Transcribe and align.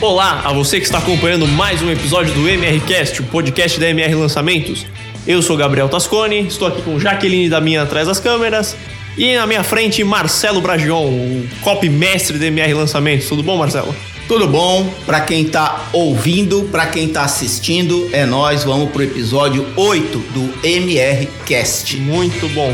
Olá 0.00 0.42
a 0.44 0.52
você 0.52 0.78
que 0.78 0.86
está 0.86 0.98
acompanhando 0.98 1.44
mais 1.44 1.82
um 1.82 1.90
episódio 1.90 2.32
do 2.32 2.48
MRCast, 2.48 3.20
o 3.20 3.24
podcast 3.24 3.80
da 3.80 3.88
MR 3.88 4.14
Lançamentos. 4.14 4.86
Eu 5.26 5.42
sou 5.42 5.56
Gabriel 5.56 5.88
Tascone, 5.88 6.46
estou 6.46 6.68
aqui 6.68 6.82
com 6.82 7.00
Jaqueline 7.00 7.48
da 7.48 7.60
minha 7.60 7.82
atrás 7.82 8.06
das 8.06 8.20
câmeras 8.20 8.76
e 9.16 9.34
na 9.34 9.44
minha 9.44 9.64
frente 9.64 10.04
Marcelo 10.04 10.60
Bragion, 10.60 11.04
o 11.04 11.48
copy 11.62 11.88
mestre 11.88 12.38
da 12.38 12.46
MR 12.46 12.74
Lançamentos. 12.74 13.28
Tudo 13.28 13.42
bom, 13.42 13.56
Marcelo? 13.56 13.92
Tudo 14.28 14.46
bom? 14.46 14.88
Para 15.04 15.20
quem 15.22 15.44
tá 15.46 15.88
ouvindo, 15.92 16.68
para 16.70 16.86
quem 16.86 17.08
tá 17.08 17.24
assistindo, 17.24 18.08
é 18.12 18.24
nós. 18.24 18.62
Vamos 18.62 18.90
pro 18.90 19.02
episódio 19.02 19.66
8 19.74 20.16
do 20.32 20.54
MRCast. 20.64 21.96
Muito 21.96 22.46
bom. 22.54 22.72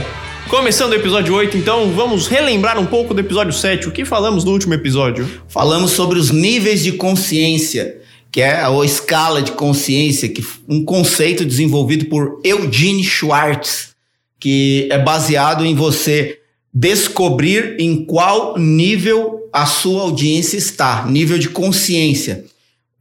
Começando 0.48 0.93
o 0.93 0.95
episódio 0.95 1.34
8, 1.34 1.57
então, 1.57 1.91
vamos 1.93 2.29
relembrar 2.29 2.79
um 2.79 2.84
pouco 2.84 3.15
do 3.15 3.21
episódio 3.21 3.53
7. 3.53 3.89
O 3.89 3.91
que 3.91 4.05
falamos 4.05 4.45
no 4.45 4.53
último 4.53 4.75
episódio? 4.75 5.29
Falamos 5.48 5.93
sobre 5.93 6.19
os 6.19 6.30
níveis 6.30 6.83
de 6.83 6.93
consciência, 6.93 8.01
que 8.30 8.43
é 8.43 8.61
a 8.61 8.70
escala 8.84 9.43
de 9.43 9.53
consciência, 9.53 10.29
que 10.29 10.45
um 10.69 10.84
conceito 10.84 11.45
desenvolvido 11.45 12.05
por 12.07 12.41
Eugene 12.45 13.03
Schwartz, 13.03 13.95
que 14.39 14.87
é 14.93 14.98
baseado 14.98 15.65
em 15.65 15.75
você 15.75 16.39
descobrir 16.73 17.77
em 17.79 18.05
qual 18.05 18.59
nível 18.59 19.48
a 19.53 19.65
sua 19.65 20.03
audiência 20.03 20.59
está, 20.59 21.06
nível 21.06 21.39
de 21.39 21.48
consciência. 21.48 22.45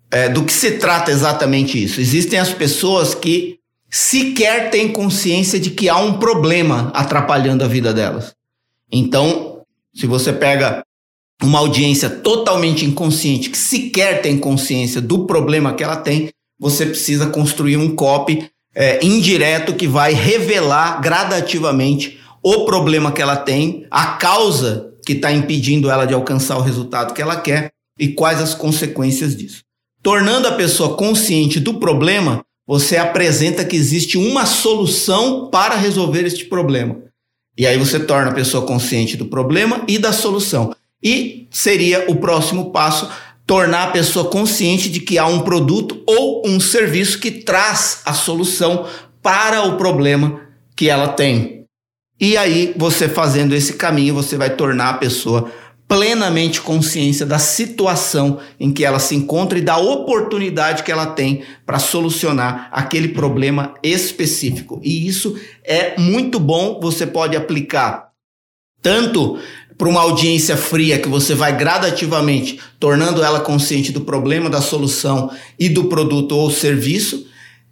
É, 0.10 0.30
do 0.30 0.44
que 0.44 0.54
se 0.54 0.72
trata 0.72 1.12
exatamente 1.12 1.84
isso? 1.84 2.00
Existem 2.00 2.40
as 2.40 2.52
pessoas 2.52 3.14
que 3.14 3.60
sequer 3.96 4.72
têm 4.72 4.92
consciência 4.92 5.60
de 5.60 5.70
que 5.70 5.88
há 5.88 6.00
um 6.00 6.14
problema 6.18 6.90
atrapalhando 6.96 7.64
a 7.64 7.68
vida 7.68 7.94
delas. 7.94 8.34
Então, 8.92 9.62
se 9.94 10.08
você 10.08 10.34
pega 10.34 10.84
uma 11.44 11.60
audiência 11.60 12.10
totalmente 12.10 12.84
inconsciente, 12.86 13.52
que 13.52 13.58
sequer 13.58 14.24
tem 14.24 14.40
consciência 14.40 15.00
do 15.00 15.28
problema 15.28 15.76
que 15.76 15.84
ela 15.84 15.98
tem, 15.98 16.32
você 16.60 16.88
precisa 16.88 17.28
construir 17.28 17.78
um 17.78 17.96
copy 17.96 18.50
é, 18.74 19.06
indireto 19.06 19.76
que 19.76 19.88
vai 19.88 20.14
revelar 20.14 21.00
gradativamente 21.00 22.20
o 22.42 22.66
problema 22.66 23.12
que 23.12 23.22
ela 23.22 23.38
tem, 23.38 23.86
a 23.92 24.14
causa 24.14 24.92
que 25.06 25.14
está 25.14 25.32
impedindo 25.32 25.92
ela 25.92 26.06
de 26.06 26.16
alcançar 26.16 26.58
o 26.58 26.62
resultado 26.62 27.14
que 27.14 27.22
ela 27.22 27.36
quer 27.36 27.72
e 28.00 28.08
quais 28.08 28.42
as 28.42 28.56
consequências 28.56 29.38
disso. 29.38 29.62
Tornando 30.02 30.48
a 30.48 30.54
pessoa 30.54 30.98
consciente 30.98 31.60
do 31.60 31.76
problema, 31.76 32.44
você 32.68 32.98
apresenta 32.98 33.66
que 33.66 33.76
existe 33.76 34.18
uma 34.18 34.46
solução 34.46 35.50
para 35.50 35.76
resolver 35.76 36.26
este 36.26 36.46
problema. 36.46 36.98
E 37.58 37.68
aí 37.68 37.78
você 37.78 38.00
torna 38.00 38.32
a 38.32 38.34
pessoa 38.34 38.66
consciente 38.66 39.16
do 39.18 39.26
problema 39.26 39.84
e 39.88 40.00
da 40.00 40.12
solução. 40.12 40.74
E 41.04 41.48
seria 41.52 42.10
o 42.10 42.16
próximo 42.16 42.72
passo 42.72 43.10
tornar 43.46 43.84
a 43.84 43.92
pessoa 43.92 44.30
consciente 44.30 44.90
de 44.90 45.02
que 45.02 45.18
há 45.18 45.28
um 45.28 45.42
produto 45.42 46.02
ou 46.08 46.48
um 46.48 46.60
serviço 46.60 47.20
que 47.20 47.30
traz 47.30 48.02
a 48.06 48.14
solução 48.14 48.88
para 49.22 49.64
o 49.64 49.78
problema 49.78 50.42
que 50.76 50.90
ela 50.90 51.10
tem. 51.10 51.66
E 52.20 52.38
aí, 52.38 52.74
você 52.78 53.10
fazendo 53.10 53.54
esse 53.54 53.74
caminho, 53.74 54.14
você 54.14 54.38
vai 54.38 54.56
tornar 54.56 54.90
a 54.90 54.98
pessoa 54.98 55.52
plenamente 55.94 56.60
consciência 56.60 57.24
da 57.24 57.38
situação 57.38 58.40
em 58.60 58.74
que 58.74 58.84
ela 58.84 58.98
se 58.98 59.14
encontra 59.14 59.60
e 59.60 59.62
da 59.62 59.78
oportunidade 59.78 60.82
que 60.82 60.92
ela 60.92 61.06
tem 61.06 61.44
para 61.68 61.78
solucionar 61.78 62.68
aquele 62.72 63.10
problema 63.10 63.76
específico. 63.84 64.82
E 64.84 65.08
isso 65.08 65.40
é 65.64 65.96
muito 66.00 66.40
bom, 66.40 66.80
você 66.82 67.06
pode 67.06 67.38
aplicar 67.38 68.10
tanto 68.82 69.38
para 69.78 69.88
uma 69.88 70.02
audiência 70.02 70.58
fria 70.58 70.98
que 70.98 71.08
você 71.08 71.36
vai 71.36 71.56
gradativamente 71.56 72.60
tornando 72.80 73.24
ela 73.24 73.40
consciente 73.40 73.92
do 73.92 74.02
problema, 74.02 74.50
da 74.50 74.62
solução 74.62 75.30
e 75.60 75.70
do 75.70 75.86
produto 75.86 76.36
ou 76.36 76.50
serviço. 76.50 77.28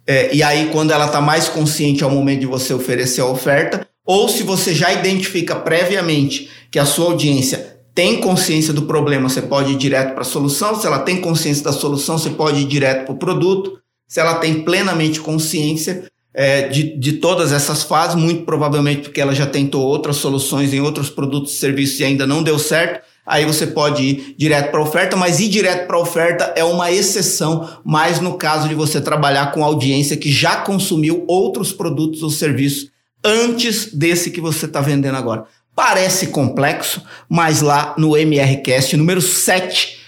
É, 0.06 0.32
e 0.32 0.44
aí, 0.44 0.68
quando 0.70 0.92
ela 0.92 1.06
está 1.06 1.20
mais 1.20 1.48
consciente, 1.48 2.04
é 2.04 2.06
o 2.06 2.10
momento 2.10 2.40
de 2.40 2.46
você 2.46 2.72
oferecer 2.72 3.20
a 3.20 3.26
oferta. 3.26 3.84
Ou 4.06 4.28
se 4.28 4.44
você 4.44 4.72
já 4.72 4.92
identifica 4.92 5.56
previamente 5.56 6.48
que 6.70 6.78
a 6.78 6.84
sua 6.84 7.06
audiência 7.06 7.71
tem 7.94 8.20
consciência 8.20 8.72
do 8.72 8.82
problema, 8.82 9.28
você 9.28 9.42
pode 9.42 9.72
ir 9.72 9.76
direto 9.76 10.12
para 10.12 10.22
a 10.22 10.24
solução. 10.24 10.74
Se 10.78 10.86
ela 10.86 11.00
tem 11.00 11.20
consciência 11.20 11.64
da 11.64 11.72
solução, 11.72 12.16
você 12.18 12.30
pode 12.30 12.60
ir 12.60 12.64
direto 12.64 13.04
para 13.04 13.14
o 13.14 13.18
produto. 13.18 13.78
Se 14.08 14.20
ela 14.20 14.36
tem 14.36 14.62
plenamente 14.62 15.20
consciência 15.20 16.04
é, 16.34 16.68
de, 16.68 16.98
de 16.98 17.12
todas 17.14 17.52
essas 17.52 17.82
fases, 17.82 18.16
muito 18.16 18.44
provavelmente 18.44 19.02
porque 19.02 19.20
ela 19.20 19.34
já 19.34 19.46
tentou 19.46 19.82
outras 19.82 20.16
soluções 20.16 20.72
em 20.72 20.80
outros 20.80 21.10
produtos 21.10 21.52
e 21.52 21.58
serviços 21.58 22.00
e 22.00 22.04
ainda 22.04 22.26
não 22.26 22.42
deu 22.42 22.58
certo, 22.58 23.02
aí 23.26 23.44
você 23.44 23.66
pode 23.66 24.02
ir 24.02 24.34
direto 24.38 24.70
para 24.70 24.80
a 24.80 24.82
oferta, 24.82 25.16
mas 25.16 25.40
ir 25.40 25.48
direto 25.48 25.86
para 25.86 25.96
a 25.96 26.00
oferta 26.00 26.52
é 26.56 26.64
uma 26.64 26.90
exceção, 26.90 27.68
mais 27.84 28.20
no 28.20 28.34
caso 28.34 28.68
de 28.68 28.74
você 28.74 29.00
trabalhar 29.00 29.52
com 29.52 29.62
audiência 29.62 30.16
que 30.16 30.32
já 30.32 30.56
consumiu 30.56 31.24
outros 31.28 31.72
produtos 31.72 32.22
ou 32.22 32.30
serviços 32.30 32.90
antes 33.24 33.92
desse 33.94 34.30
que 34.30 34.40
você 34.40 34.66
está 34.66 34.80
vendendo 34.80 35.16
agora. 35.16 35.44
Parece 35.74 36.28
complexo, 36.28 37.02
mas 37.28 37.62
lá 37.62 37.94
no 37.96 38.16
MRCast 38.16 38.96
número 38.96 39.22
7 39.22 39.98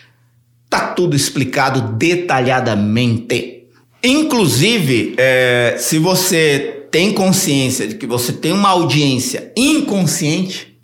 tá 0.69 0.88
tudo 0.88 1.16
explicado 1.16 1.80
detalhadamente. 1.97 3.64
Inclusive, 4.02 5.14
é, 5.16 5.76
se 5.78 5.98
você 5.98 6.86
tem 6.91 7.12
consciência 7.12 7.88
de 7.88 7.94
que 7.94 8.06
você 8.06 8.32
tem 8.32 8.52
uma 8.52 8.69
audiência 8.69 9.52
inconsciente 9.56 10.76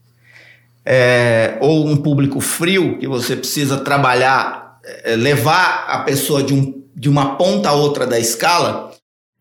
é, 0.85 1.59
ou 1.61 1.87
um 1.87 1.97
público 1.97 2.41
frio 2.41 2.99
que 2.99 3.07
você 3.07 3.37
precisa 3.37 3.79
trabalhar, 3.79 4.81
é, 5.05 5.15
levar 5.15 5.85
a 5.89 5.99
pessoa 5.99 6.43
de, 6.43 6.55
um, 6.55 6.83
de 6.97 7.09
uma 7.09 7.37
ponta 7.37 7.69
a 7.69 7.75
outra 7.75 8.07
da 8.07 8.19
escala, 8.19 8.90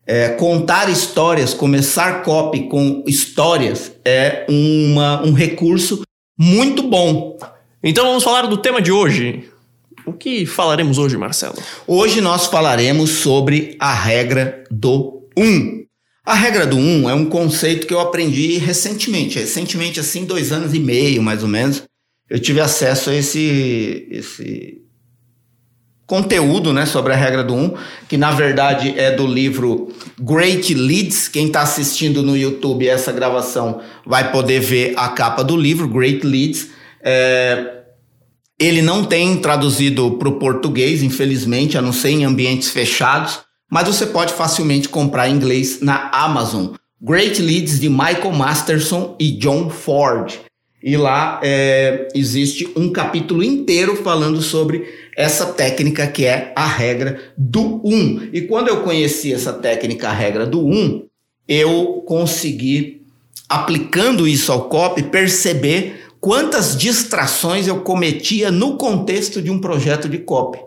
é, 0.06 0.30
contar 0.30 0.88
histórias, 0.90 1.54
começar 1.54 2.22
copy 2.22 2.68
com 2.68 3.04
histórias 3.06 3.92
é 4.04 4.46
uma, 4.48 5.24
um 5.24 5.32
recurso 5.32 6.02
muito 6.38 6.82
bom. 6.82 7.38
Então 7.82 8.06
vamos 8.06 8.24
falar 8.24 8.42
do 8.42 8.58
tema 8.58 8.80
de 8.80 8.90
hoje. 8.90 9.48
O 10.06 10.12
que 10.12 10.46
falaremos 10.46 10.98
hoje, 10.98 11.16
Marcelo? 11.16 11.56
Hoje 11.86 12.20
nós 12.20 12.46
falaremos 12.46 13.10
sobre 13.10 13.76
a 13.78 13.92
regra 13.92 14.64
do 14.70 15.22
1. 15.36 15.42
Um. 15.42 15.80
A 16.24 16.34
regra 16.34 16.66
do 16.66 16.76
1 16.76 16.80
um 16.80 17.10
é 17.10 17.14
um 17.14 17.26
conceito 17.26 17.86
que 17.86 17.94
eu 17.94 18.00
aprendi 18.00 18.58
recentemente. 18.58 19.38
Recentemente, 19.38 20.00
assim, 20.00 20.24
dois 20.24 20.52
anos 20.52 20.74
e 20.74 20.78
meio, 20.78 21.22
mais 21.22 21.42
ou 21.42 21.48
menos, 21.48 21.82
eu 22.28 22.38
tive 22.38 22.60
acesso 22.60 23.10
a 23.10 23.14
esse, 23.14 24.06
esse 24.10 24.82
conteúdo 26.10 26.72
né, 26.72 26.86
sobre 26.86 27.12
a 27.12 27.16
regra 27.16 27.44
do 27.44 27.54
1, 27.54 27.74
que 28.08 28.16
na 28.16 28.32
verdade 28.32 28.98
é 28.98 29.12
do 29.12 29.24
livro 29.24 29.92
Great 30.18 30.74
Leads. 30.74 31.28
Quem 31.28 31.46
está 31.46 31.62
assistindo 31.62 32.20
no 32.20 32.36
YouTube 32.36 32.88
essa 32.88 33.12
gravação 33.12 33.80
vai 34.04 34.32
poder 34.32 34.58
ver 34.58 34.92
a 34.96 35.10
capa 35.10 35.44
do 35.44 35.56
livro, 35.56 35.86
Great 35.86 36.26
Leads. 36.26 36.70
É, 37.00 37.82
ele 38.58 38.82
não 38.82 39.04
tem 39.04 39.36
traduzido 39.36 40.10
para 40.18 40.28
o 40.28 40.40
português, 40.40 41.00
infelizmente, 41.04 41.78
a 41.78 41.80
não 41.80 41.92
ser 41.92 42.10
em 42.10 42.24
ambientes 42.24 42.70
fechados, 42.70 43.42
mas 43.70 43.86
você 43.86 44.04
pode 44.04 44.32
facilmente 44.32 44.88
comprar 44.88 45.28
em 45.28 45.36
inglês 45.36 45.80
na 45.80 46.10
Amazon. 46.12 46.74
Great 47.00 47.40
Leads 47.40 47.78
de 47.78 47.88
Michael 47.88 48.32
Masterson 48.32 49.14
e 49.20 49.30
John 49.30 49.70
Ford. 49.70 50.40
E 50.82 50.96
lá 50.96 51.40
é, 51.42 52.08
existe 52.14 52.70
um 52.74 52.90
capítulo 52.90 53.44
inteiro 53.44 53.96
falando 53.96 54.40
sobre 54.40 54.86
essa 55.14 55.46
técnica 55.46 56.06
que 56.06 56.24
é 56.24 56.52
a 56.56 56.66
regra 56.66 57.20
do 57.36 57.80
1. 57.84 57.90
Um. 57.92 58.28
E 58.32 58.42
quando 58.42 58.68
eu 58.68 58.82
conheci 58.82 59.32
essa 59.32 59.52
técnica, 59.52 60.08
a 60.08 60.12
regra 60.12 60.46
do 60.46 60.66
1, 60.66 60.72
um, 60.72 61.06
eu 61.46 62.02
consegui, 62.06 63.02
aplicando 63.48 64.26
isso 64.26 64.50
ao 64.50 64.68
copy, 64.68 65.02
perceber 65.02 66.04
quantas 66.18 66.76
distrações 66.76 67.66
eu 67.66 67.80
cometia 67.80 68.50
no 68.50 68.76
contexto 68.76 69.42
de 69.42 69.50
um 69.50 69.60
projeto 69.60 70.08
de 70.08 70.18
copy. 70.18 70.58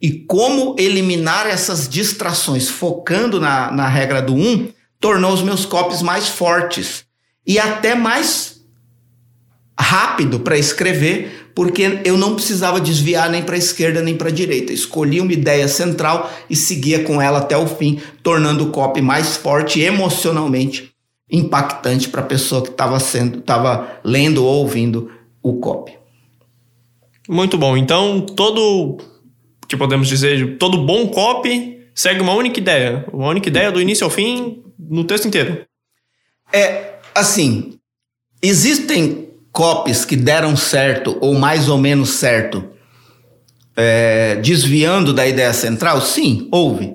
E 0.00 0.12
como 0.12 0.76
eliminar 0.78 1.46
essas 1.46 1.88
distrações, 1.88 2.68
focando 2.68 3.38
na, 3.40 3.70
na 3.70 3.88
regra 3.88 4.22
do 4.22 4.32
1, 4.32 4.36
um, 4.38 4.68
tornou 4.98 5.32
os 5.32 5.42
meus 5.42 5.66
copies 5.66 6.00
mais 6.00 6.28
fortes 6.28 7.04
e 7.46 7.58
até 7.58 7.94
mais 7.94 8.57
rápido 9.78 10.40
para 10.40 10.58
escrever, 10.58 11.50
porque 11.54 12.00
eu 12.04 12.16
não 12.16 12.34
precisava 12.34 12.80
desviar 12.80 13.30
nem 13.30 13.42
para 13.42 13.54
a 13.54 13.58
esquerda 13.58 14.02
nem 14.02 14.16
para 14.16 14.28
a 14.28 14.32
direita. 14.32 14.72
Escolhi 14.72 15.20
uma 15.20 15.32
ideia 15.32 15.68
central 15.68 16.30
e 16.50 16.56
seguia 16.56 17.04
com 17.04 17.22
ela 17.22 17.38
até 17.38 17.56
o 17.56 17.66
fim, 17.66 18.00
tornando 18.22 18.64
o 18.64 18.70
copy 18.70 19.00
mais 19.00 19.36
forte 19.36 19.80
emocionalmente 19.80 20.92
impactante 21.30 22.08
para 22.08 22.22
a 22.22 22.26
pessoa 22.26 22.62
que 22.62 22.70
estava 22.70 22.98
sendo, 22.98 23.38
estava 23.38 24.00
lendo 24.02 24.44
ou 24.44 24.60
ouvindo 24.60 25.10
o 25.42 25.54
copy. 25.54 25.92
Muito 27.28 27.58
bom. 27.58 27.76
Então, 27.76 28.20
todo 28.20 28.96
que 29.68 29.76
podemos 29.76 30.08
dizer, 30.08 30.56
todo 30.56 30.86
bom 30.86 31.08
copy 31.08 31.86
segue 31.94 32.22
uma 32.22 32.32
única 32.32 32.58
ideia, 32.58 33.04
uma 33.12 33.28
única 33.28 33.48
ideia 33.48 33.70
do 33.70 33.80
início 33.80 34.04
ao 34.04 34.10
fim 34.10 34.64
no 34.78 35.04
texto 35.04 35.28
inteiro. 35.28 35.66
É 36.50 36.94
assim, 37.14 37.74
existem 38.42 39.27
copies 39.58 40.04
que 40.04 40.14
deram 40.14 40.54
certo 40.54 41.18
ou 41.20 41.34
mais 41.34 41.68
ou 41.68 41.76
menos 41.76 42.10
certo 42.10 42.64
é, 43.76 44.36
desviando 44.36 45.12
da 45.12 45.26
ideia 45.26 45.52
central? 45.52 46.00
Sim, 46.00 46.46
houve. 46.52 46.94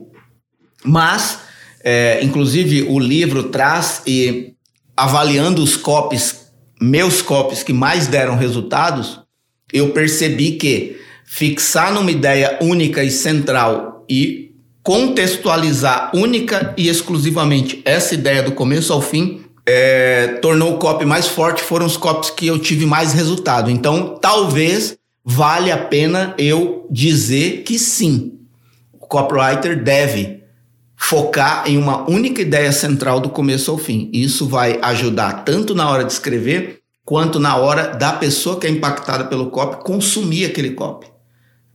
Mas, 0.82 1.40
é, 1.84 2.24
inclusive, 2.24 2.84
o 2.84 2.98
livro 3.00 3.50
traz 3.50 4.02
e 4.08 4.54
avaliando 4.96 5.62
os 5.62 5.76
copies, 5.76 6.54
meus 6.80 7.22
copies 7.22 7.64
que 7.64 7.74
mais 7.74 8.08
deram 8.08 8.38
resultados, 8.38 9.20
eu 9.74 9.90
percebi 9.90 10.54
que 10.54 11.02
fixar 11.26 11.94
numa 11.94 12.12
ideia 12.12 12.60
única 12.62 13.04
e 13.04 13.12
central 13.12 14.06
e 14.10 14.54
contextualizar 14.82 16.12
única 16.16 16.74
e 16.78 16.88
exclusivamente 16.88 17.82
essa 17.84 18.14
ideia 18.14 18.42
do 18.42 18.54
começo 18.54 18.94
ao 18.94 19.02
fim 19.02 19.43
é, 19.66 20.40
tornou 20.42 20.74
o 20.74 20.78
copy 20.78 21.06
mais 21.06 21.28
forte, 21.28 21.62
foram 21.62 21.86
os 21.86 21.98
copies 21.98 22.30
que 22.30 22.48
eu 22.48 22.60
tive 22.60 22.86
mais 22.86 23.14
resultado. 23.14 23.70
Então, 23.70 24.18
talvez 24.20 24.98
vale 25.24 25.72
a 25.72 25.78
pena 25.78 26.34
eu 26.38 26.86
dizer 26.92 27.64
que 27.64 27.80
sim, 27.80 28.40
o 28.92 29.08
copywriter 29.08 29.82
deve 29.82 30.44
focar 30.98 31.64
em 31.66 31.78
uma 31.78 32.10
única 32.10 32.42
ideia 32.42 32.72
central 32.72 33.20
do 33.20 33.30
começo 33.30 33.72
ao 33.72 33.78
fim. 33.78 34.10
Isso 34.14 34.48
vai 34.48 34.80
ajudar 34.82 35.44
tanto 35.44 35.76
na 35.76 35.90
hora 35.90 36.04
de 36.04 36.14
escrever 36.14 36.80
quanto 37.06 37.40
na 37.40 37.58
hora 37.58 37.88
da 37.88 38.14
pessoa 38.14 38.60
que 38.60 38.66
é 38.66 38.70
impactada 38.70 39.26
pelo 39.26 39.50
copy 39.50 39.84
consumir 39.84 40.46
aquele 40.46 40.72
copy. 40.72 41.08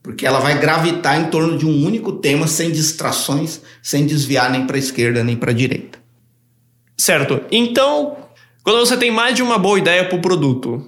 Porque 0.03 0.27
ela 0.27 0.41
vai 0.41 0.59
gravitar 0.59 1.21
em 1.21 1.27
torno 1.27 1.59
de 1.59 1.67
um 1.67 1.85
único 1.85 2.13
tema 2.13 2.47
sem 2.47 2.71
distrações, 2.71 3.61
sem 3.83 4.07
desviar 4.07 4.51
nem 4.51 4.67
para 4.67 4.77
a 4.77 4.79
esquerda 4.79 5.23
nem 5.23 5.37
para 5.37 5.51
a 5.51 5.55
direita. 5.55 5.98
Certo. 6.99 7.41
Então, 7.51 8.17
quando 8.65 8.81
você 8.81 8.97
tem 8.97 9.11
mais 9.11 9.35
de 9.35 9.43
uma 9.43 9.57
boa 9.57 9.79
ideia 9.79 10.05
para 10.05 10.19
o 10.19 10.21
produto, 10.21 10.85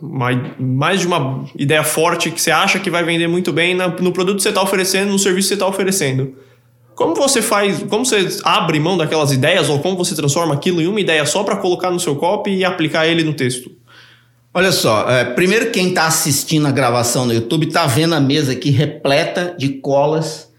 mais 0.58 1.00
de 1.00 1.06
uma 1.06 1.44
ideia 1.56 1.82
forte 1.82 2.30
que 2.30 2.40
você 2.40 2.50
acha 2.50 2.78
que 2.78 2.90
vai 2.90 3.02
vender 3.02 3.28
muito 3.28 3.52
bem 3.52 3.74
no 3.74 4.12
produto 4.12 4.36
que 4.36 4.42
você 4.42 4.50
está 4.50 4.62
oferecendo, 4.62 5.12
no 5.12 5.18
serviço 5.18 5.46
que 5.46 5.48
você 5.48 5.54
está 5.54 5.66
oferecendo, 5.66 6.34
como 6.94 7.14
você 7.14 7.40
faz, 7.40 7.82
como 7.84 8.04
você 8.04 8.28
abre 8.44 8.78
mão 8.78 8.98
daquelas 8.98 9.32
ideias 9.32 9.70
ou 9.70 9.78
como 9.78 9.96
você 9.96 10.14
transforma 10.14 10.52
aquilo 10.52 10.82
em 10.82 10.86
uma 10.86 11.00
ideia 11.00 11.24
só 11.24 11.42
para 11.42 11.56
colocar 11.56 11.90
no 11.90 11.98
seu 11.98 12.16
copy 12.16 12.50
e 12.50 12.64
aplicar 12.64 13.06
ele 13.06 13.24
no 13.24 13.32
texto? 13.32 13.70
Olha 14.52 14.72
só, 14.72 15.08
é, 15.08 15.24
primeiro 15.24 15.70
quem 15.70 15.88
está 15.88 16.06
assistindo 16.06 16.66
a 16.66 16.70
gravação 16.70 17.24
no 17.24 17.32
YouTube 17.32 17.68
está 17.68 17.86
vendo 17.86 18.14
a 18.14 18.20
mesa 18.20 18.52
aqui 18.52 18.68
repleta 18.68 19.54
de 19.56 19.80
colas 19.80 20.52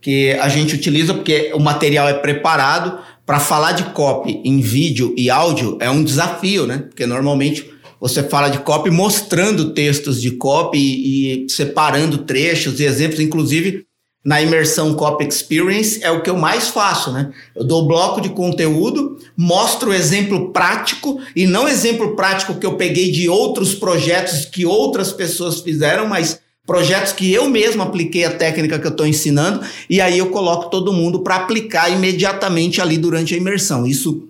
que 0.00 0.34
a 0.34 0.48
gente 0.48 0.74
utiliza 0.76 1.14
porque 1.14 1.50
o 1.54 1.58
material 1.58 2.08
é 2.08 2.14
preparado 2.14 3.00
para 3.28 3.38
falar 3.38 3.72
de 3.72 3.84
copy 3.92 4.40
em 4.42 4.58
vídeo 4.58 5.12
e 5.14 5.28
áudio 5.28 5.76
é 5.82 5.90
um 5.90 6.02
desafio, 6.02 6.66
né? 6.66 6.78
Porque 6.88 7.04
normalmente 7.04 7.70
você 8.00 8.22
fala 8.22 8.48
de 8.48 8.60
copy 8.60 8.90
mostrando 8.90 9.74
textos 9.74 10.18
de 10.18 10.30
copy 10.30 10.78
e, 10.78 11.44
e 11.44 11.50
separando 11.50 12.24
trechos 12.24 12.80
e 12.80 12.84
exemplos, 12.84 13.20
inclusive 13.20 13.84
na 14.24 14.40
imersão 14.40 14.94
Copy 14.94 15.26
Experience 15.26 16.02
é 16.02 16.10
o 16.10 16.22
que 16.22 16.30
eu 16.30 16.38
mais 16.38 16.68
faço, 16.68 17.12
né? 17.12 17.30
Eu 17.54 17.64
dou 17.64 17.86
bloco 17.86 18.22
de 18.22 18.30
conteúdo, 18.30 19.18
mostro 19.36 19.92
exemplo 19.92 20.50
prático 20.50 21.20
e 21.36 21.46
não 21.46 21.68
exemplo 21.68 22.16
prático 22.16 22.54
que 22.54 22.64
eu 22.64 22.76
peguei 22.76 23.10
de 23.10 23.28
outros 23.28 23.74
projetos 23.74 24.46
que 24.46 24.64
outras 24.64 25.12
pessoas 25.12 25.60
fizeram, 25.60 26.08
mas 26.08 26.40
projetos 26.68 27.14
que 27.14 27.32
eu 27.32 27.48
mesmo 27.48 27.82
apliquei 27.82 28.26
a 28.26 28.30
técnica 28.30 28.78
que 28.78 28.86
eu 28.86 28.90
estou 28.90 29.06
ensinando, 29.06 29.66
e 29.88 30.02
aí 30.02 30.18
eu 30.18 30.28
coloco 30.28 30.68
todo 30.68 30.92
mundo 30.92 31.20
para 31.20 31.36
aplicar 31.36 31.90
imediatamente 31.90 32.82
ali 32.82 32.98
durante 32.98 33.34
a 33.34 33.38
imersão. 33.38 33.86
Isso 33.86 34.28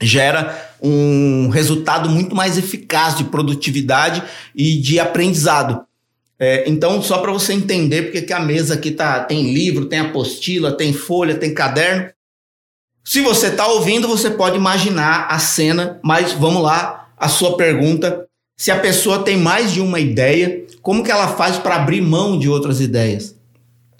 gera 0.00 0.72
um 0.80 1.48
resultado 1.48 2.08
muito 2.08 2.32
mais 2.32 2.56
eficaz 2.56 3.16
de 3.16 3.24
produtividade 3.24 4.22
e 4.54 4.78
de 4.78 5.00
aprendizado. 5.00 5.84
É, 6.38 6.62
então, 6.68 7.02
só 7.02 7.18
para 7.18 7.32
você 7.32 7.52
entender 7.52 8.02
porque 8.02 8.22
que 8.22 8.32
a 8.32 8.38
mesa 8.38 8.74
aqui 8.74 8.92
tá, 8.92 9.24
tem 9.24 9.52
livro, 9.52 9.86
tem 9.86 9.98
apostila, 9.98 10.70
tem 10.70 10.92
folha, 10.92 11.34
tem 11.34 11.52
caderno. 11.52 12.08
Se 13.04 13.20
você 13.20 13.48
está 13.48 13.66
ouvindo, 13.66 14.06
você 14.06 14.30
pode 14.30 14.56
imaginar 14.56 15.26
a 15.28 15.40
cena, 15.40 15.98
mas 16.04 16.32
vamos 16.34 16.62
lá, 16.62 17.08
a 17.16 17.28
sua 17.28 17.56
pergunta. 17.56 18.28
Se 18.56 18.70
a 18.70 18.78
pessoa 18.78 19.20
tem 19.20 19.36
mais 19.36 19.72
de 19.72 19.80
uma 19.80 19.98
ideia, 19.98 20.64
como 20.80 21.02
que 21.02 21.10
ela 21.10 21.28
faz 21.28 21.56
para 21.56 21.76
abrir 21.76 22.00
mão 22.00 22.38
de 22.38 22.48
outras 22.48 22.80
ideias? 22.80 23.34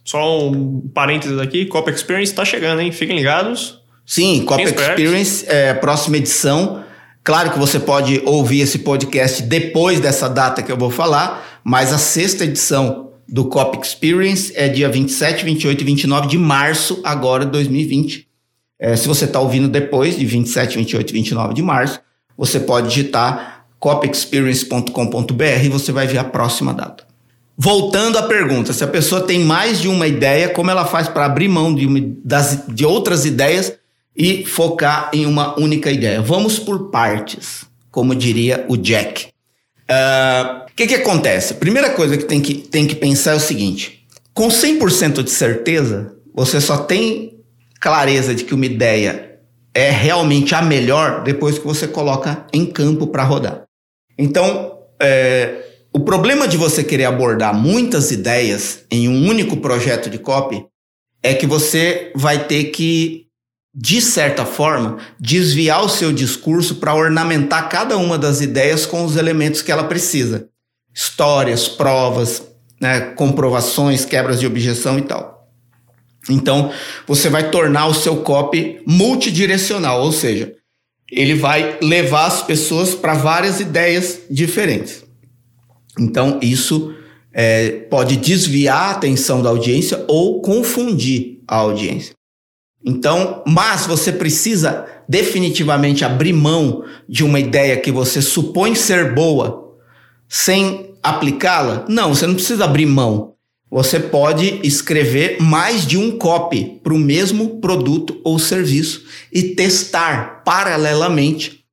Só 0.05 0.49
um 0.49 0.81
parênteses 0.95 1.39
aqui, 1.39 1.65
Cop 1.67 1.91
Experience 1.91 2.31
está 2.31 2.45
chegando, 2.45 2.81
hein? 2.81 2.93
Fiquem 2.93 3.17
ligados. 3.17 3.81
Sim, 4.07 4.45
Cop 4.45 4.63
Experience, 4.63 5.45
é, 5.49 5.73
próxima 5.75 6.19
edição. 6.19 6.85
Claro 7.25 7.51
que 7.51 7.59
você 7.59 7.81
pode 7.81 8.21
ouvir 8.27 8.61
esse 8.61 8.81
podcast 8.81 9.43
depois 9.43 9.99
dessa 9.99 10.29
data 10.29 10.63
que 10.63 10.71
eu 10.71 10.77
vou 10.77 10.91
falar, 10.91 11.61
mas 11.65 11.93
a 11.93 11.99
sexta 11.99 12.45
edição 12.45 13.13
do 13.27 13.47
Cop 13.47 13.79
Experience 13.83 14.53
é 14.55 14.69
dia 14.69 14.91
27, 14.91 15.43
28 15.43 15.81
e 15.81 15.85
29 15.85 16.29
de 16.29 16.39
março, 16.39 17.01
agora 17.03 17.47
de 17.47 17.53
2020. 17.53 18.29
É, 18.79 18.95
se 18.95 19.09
você 19.09 19.25
está 19.25 19.41
ouvindo 19.41 19.69
depois 19.69 20.19
de 20.19 20.27
27, 20.27 20.77
28 20.77 21.11
e 21.11 21.13
29 21.15 21.55
de 21.55 21.63
março, 21.63 21.99
você 22.37 22.61
pode 22.61 22.89
digitar 22.89 23.64
copexperience.com.br 23.85 25.63
e 25.63 25.69
você 25.69 25.93
vai 25.93 26.07
ver 26.07 26.17
a 26.17 26.25
próxima 26.25 26.73
data. 26.73 27.05
Voltando 27.55 28.17
à 28.17 28.23
pergunta, 28.23 28.73
se 28.73 28.83
a 28.83 28.87
pessoa 28.87 29.21
tem 29.21 29.41
mais 29.41 29.79
de 29.79 29.89
uma 29.89 30.09
ideia, 30.09 30.49
como 30.49 30.71
ela 30.71 30.87
faz 30.87 31.07
para 31.07 31.27
abrir 31.27 31.49
mão 31.49 31.75
de, 31.75 31.85
uma, 31.85 32.01
das, 32.25 32.65
de 32.67 32.87
outras 32.87 33.27
ideias 33.27 33.75
e 34.17 34.47
focar 34.47 35.11
em 35.13 35.27
uma 35.27 35.61
única 35.61 35.91
ideia? 35.91 36.23
Vamos 36.23 36.59
por 36.59 36.91
partes, 36.91 37.67
como 37.91 38.15
diria 38.15 38.65
o 38.71 38.77
Jack. 38.79 39.27
O 39.27 39.93
uh, 39.93 40.65
que, 40.75 40.87
que 40.87 40.95
acontece? 40.95 41.53
Primeira 41.53 41.91
coisa 41.91 42.17
que 42.17 42.25
tem, 42.25 42.41
que 42.41 42.55
tem 42.55 42.87
que 42.87 42.95
pensar 42.95 43.33
é 43.33 43.37
o 43.37 43.41
seguinte: 43.41 44.03
com 44.33 44.49
100% 44.49 45.23
de 45.23 45.31
certeza, 45.31 46.15
você 46.35 46.59
só 46.59 46.79
tem 46.79 47.39
clareza 47.79 48.35
de 48.35 48.45
que 48.45 48.55
uma 48.55 48.65
ideia 48.65 49.41
é 49.75 49.91
realmente 49.91 50.55
a 50.55 50.63
melhor 50.63 51.23
depois 51.23 51.59
que 51.59 51.67
você 51.67 51.87
coloca 51.87 52.47
em 52.51 52.65
campo 52.65 53.09
para 53.09 53.25
rodar. 53.25 53.65
Então, 54.19 54.79
é, 55.01 55.65
o 55.93 56.01
problema 56.01 56.49
de 56.49 56.57
você 56.57 56.83
querer 56.83 57.05
abordar 57.05 57.55
muitas 57.55 58.11
ideias 58.11 58.85
em 58.91 59.09
um 59.09 59.29
único 59.29 59.59
projeto 59.59 60.11
de 60.11 60.19
copy 60.19 60.65
é 61.23 61.35
que 61.35 61.47
você 61.47 62.13
vai 62.15 62.47
ter 62.47 62.65
que, 62.65 63.27
de 63.75 64.01
certa 64.01 64.45
forma, 64.45 64.99
desviar 65.19 65.85
o 65.85 65.89
seu 65.89 66.13
discurso 66.13 66.77
para 66.77 66.95
ornamentar 66.95 67.69
cada 67.69 67.97
uma 67.97 68.19
das 68.19 68.41
ideias 68.41 68.85
com 68.85 69.05
os 69.05 69.17
elementos 69.17 69.63
que 69.63 69.73
ela 69.73 69.85
precisa. 69.85 70.49
Histórias, 70.93 71.69
provas, 71.69 72.43
né, 72.81 73.01
comprovações, 73.17 74.05
quebras 74.05 74.39
de 74.39 74.47
objeção 74.47 74.99
e 74.99 75.03
tal. 75.03 75.49
Então, 76.29 76.73
você 77.07 77.29
vai 77.29 77.51
tornar 77.51 77.87
o 77.87 77.95
seu 77.95 78.17
copy 78.19 78.83
multidirecional, 78.87 80.03
ou 80.03 80.13
seja, 80.13 80.55
ele 81.17 81.35
vai 81.35 81.79
levar 81.83 82.27
as 82.27 82.43
pessoas 82.43 82.95
para 82.95 83.15
várias 83.15 83.61
ideias 83.61 84.21
diferentes. 84.31 85.05
Então, 85.99 86.39
isso 86.43 86.95
é, 87.33 87.71
pode 87.91 88.17
desviar 88.17 88.89
a 88.89 88.91
atenção 88.91 89.43
da 89.43 89.51
audiência 89.51 90.05
ou 90.09 90.41
confundir 90.41 91.41
a 91.47 91.57
audiência. 91.57 92.15
Então, 92.85 93.43
mas 93.47 93.87
você 93.87 94.13
precisa 94.13 94.87
definitivamente 95.09 96.05
abrir 96.05 96.33
mão 96.33 96.85
de 97.09 97.25
uma 97.25 97.41
ideia 97.41 97.77
que 97.77 97.91
você 97.91 98.21
supõe 98.21 98.75
ser 98.75 99.15
boa 99.15 99.75
sem 100.29 100.95
aplicá-la? 101.03 101.85
Não, 101.89 102.15
você 102.15 102.27
não 102.27 102.35
precisa 102.35 102.65
abrir 102.65 102.87
mão 102.87 103.34
você 103.71 103.99
pode 103.99 104.61
escrever 104.63 105.41
mais 105.41 105.87
de 105.87 105.99
um 105.99 106.17
copy 106.17 106.81
para 106.83 106.95
o 106.95 106.99
mesmo 106.99 107.61
produto 107.61 108.21
ou 108.23 108.39
serviço 108.39 109.05
e 109.33 109.55
testar 109.55 110.43
paralelamente 110.45 111.65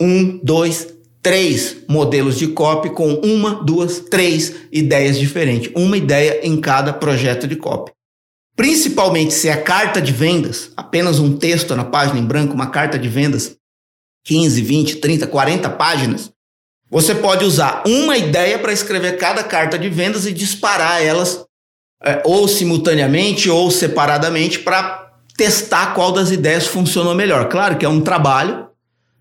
um, 0.00 0.38
dois, 0.42 0.88
três 1.22 1.76
modelos 1.88 2.38
de 2.38 2.48
copy 2.48 2.90
com 2.90 3.14
uma, 3.14 3.62
duas, 3.62 4.00
três 4.00 4.54
ideias 4.72 5.18
diferentes. 5.18 5.70
Uma 5.74 5.96
ideia 5.96 6.40
em 6.42 6.60
cada 6.60 6.92
projeto 6.92 7.46
de 7.46 7.56
copy. 7.56 7.92
Principalmente 8.56 9.34
se 9.34 9.48
é 9.48 9.56
carta 9.56 10.00
de 10.00 10.12
vendas, 10.12 10.70
apenas 10.76 11.18
um 11.18 11.36
texto 11.36 11.74
na 11.74 11.84
página 11.84 12.20
em 12.20 12.24
branco, 12.24 12.54
uma 12.54 12.68
carta 12.68 12.98
de 12.98 13.08
vendas, 13.08 13.56
15, 14.24 14.62
20, 14.62 14.96
30, 14.96 15.26
40 15.26 15.70
páginas, 15.70 16.33
você 16.94 17.12
pode 17.12 17.44
usar 17.44 17.82
uma 17.84 18.16
ideia 18.16 18.56
para 18.56 18.72
escrever 18.72 19.18
cada 19.18 19.42
carta 19.42 19.76
de 19.76 19.88
vendas 19.88 20.26
e 20.26 20.32
disparar 20.32 21.02
elas 21.02 21.44
é, 22.00 22.22
ou 22.24 22.46
simultaneamente 22.46 23.50
ou 23.50 23.68
separadamente 23.68 24.60
para 24.60 25.10
testar 25.36 25.92
qual 25.92 26.12
das 26.12 26.30
ideias 26.30 26.68
funcionou 26.68 27.12
melhor. 27.12 27.48
Claro 27.48 27.78
que 27.78 27.84
é 27.84 27.88
um 27.88 28.00
trabalho, 28.00 28.68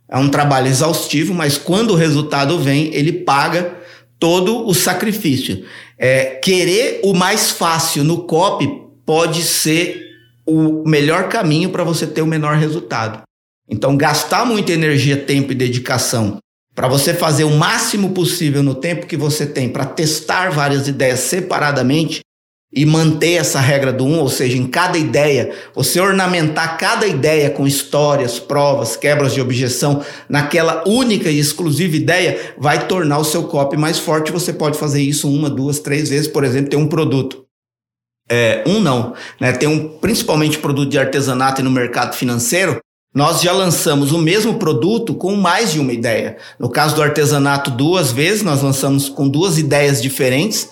é 0.07 0.15
um 0.19 0.29
trabalho 0.29 0.67
exaustivo, 0.67 1.33
mas 1.33 1.57
quando 1.57 1.93
o 1.93 1.95
resultado 1.95 2.59
vem, 2.59 2.93
ele 2.93 3.11
paga 3.11 3.75
todo 4.19 4.67
o 4.67 4.73
sacrifício. 4.75 5.65
É, 5.97 6.25
querer 6.25 7.01
o 7.03 7.15
mais 7.15 7.49
fácil 7.49 8.03
no 8.03 8.27
copy 8.27 8.69
pode 9.03 9.41
ser 9.41 10.11
o 10.45 10.87
melhor 10.87 11.27
caminho 11.27 11.71
para 11.71 11.83
você 11.83 12.05
ter 12.05 12.21
o 12.21 12.27
menor 12.27 12.55
resultado. 12.55 13.23
Então, 13.67 13.97
gastar 13.97 14.45
muita 14.45 14.71
energia, 14.71 15.17
tempo 15.17 15.53
e 15.53 15.55
dedicação 15.55 16.37
para 16.75 16.87
você 16.87 17.13
fazer 17.13 17.43
o 17.43 17.51
máximo 17.51 18.11
possível 18.11 18.63
no 18.63 18.75
tempo 18.75 19.05
que 19.05 19.17
você 19.17 19.45
tem 19.45 19.69
para 19.69 19.85
testar 19.85 20.49
várias 20.49 20.87
ideias 20.87 21.19
separadamente, 21.19 22.21
e 22.75 22.85
manter 22.85 23.33
essa 23.33 23.59
regra 23.59 23.93
do 23.93 24.03
um, 24.03 24.19
ou 24.19 24.27
seja, 24.27 24.57
em 24.57 24.65
cada 24.65 24.97
ideia, 24.97 25.53
você 25.75 25.99
ornamentar 25.99 26.77
cada 26.77 27.05
ideia 27.05 27.51
com 27.51 27.67
histórias, 27.67 28.39
provas, 28.39 28.97
quebras 28.97 29.33
de 29.33 29.39
objeção, 29.39 30.03
naquela 30.27 30.83
única 30.87 31.29
e 31.29 31.37
exclusiva 31.37 31.95
ideia, 31.95 32.55
vai 32.57 32.87
tornar 32.87 33.19
o 33.19 33.23
seu 33.23 33.43
copy 33.43 33.77
mais 33.77 33.99
forte. 33.99 34.31
Você 34.31 34.51
pode 34.51 34.77
fazer 34.77 35.01
isso 35.03 35.29
uma, 35.29 35.49
duas, 35.49 35.79
três 35.79 36.09
vezes, 36.09 36.27
por 36.27 36.43
exemplo, 36.43 36.71
ter 36.71 36.77
um 36.77 36.87
produto. 36.87 37.45
É, 38.27 38.63
um 38.65 38.79
não, 38.79 39.13
né? 39.39 39.51
Tem 39.51 39.69
um 39.69 39.99
principalmente 39.99 40.57
produto 40.57 40.89
de 40.89 40.97
artesanato 40.97 41.61
e 41.61 41.63
no 41.63 41.69
mercado 41.69 42.15
financeiro. 42.15 42.79
Nós 43.13 43.41
já 43.41 43.51
lançamos 43.51 44.11
o 44.11 44.17
mesmo 44.17 44.57
produto 44.57 45.13
com 45.13 45.35
mais 45.35 45.71
de 45.71 45.79
uma 45.79 45.93
ideia. 45.93 46.37
No 46.57 46.69
caso 46.69 46.95
do 46.95 47.03
artesanato, 47.03 47.69
duas 47.69 48.11
vezes, 48.11 48.41
nós 48.41 48.61
lançamos 48.61 49.07
com 49.07 49.29
duas 49.29 49.57
ideias 49.57 50.01
diferentes 50.01 50.69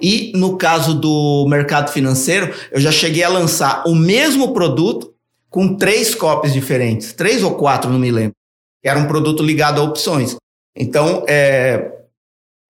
e 0.00 0.32
no 0.34 0.56
caso 0.56 0.94
do 0.94 1.46
mercado 1.48 1.90
financeiro, 1.90 2.54
eu 2.70 2.80
já 2.80 2.92
cheguei 2.92 3.22
a 3.22 3.28
lançar 3.28 3.82
o 3.86 3.94
mesmo 3.94 4.52
produto 4.52 5.12
com 5.50 5.74
três 5.74 6.14
cópias 6.14 6.52
diferentes, 6.52 7.12
três 7.12 7.42
ou 7.42 7.54
quatro, 7.54 7.90
não 7.90 7.98
me 7.98 8.10
lembro. 8.10 8.34
Era 8.84 8.98
um 8.98 9.08
produto 9.08 9.42
ligado 9.42 9.80
a 9.80 9.84
opções. 9.84 10.36
Então, 10.76 11.24
é, 11.26 11.90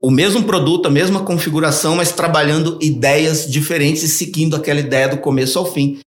o 0.01 0.11
mesmo 0.11 0.45
produto, 0.45 0.87
a 0.87 0.91
mesma 0.91 1.25
configuração, 1.25 1.97
mas 1.97 2.13
trabalhando 2.13 2.79
ideias 2.81 3.51
diferentes 3.51 4.03
e 4.05 4.09
seguindo 4.09 4.57
aquela 4.57 4.81
ideia 4.81 5.09
do 5.09 5.19
começo 5.19 5.59
ao 5.59 5.67
fim. 5.67 6.01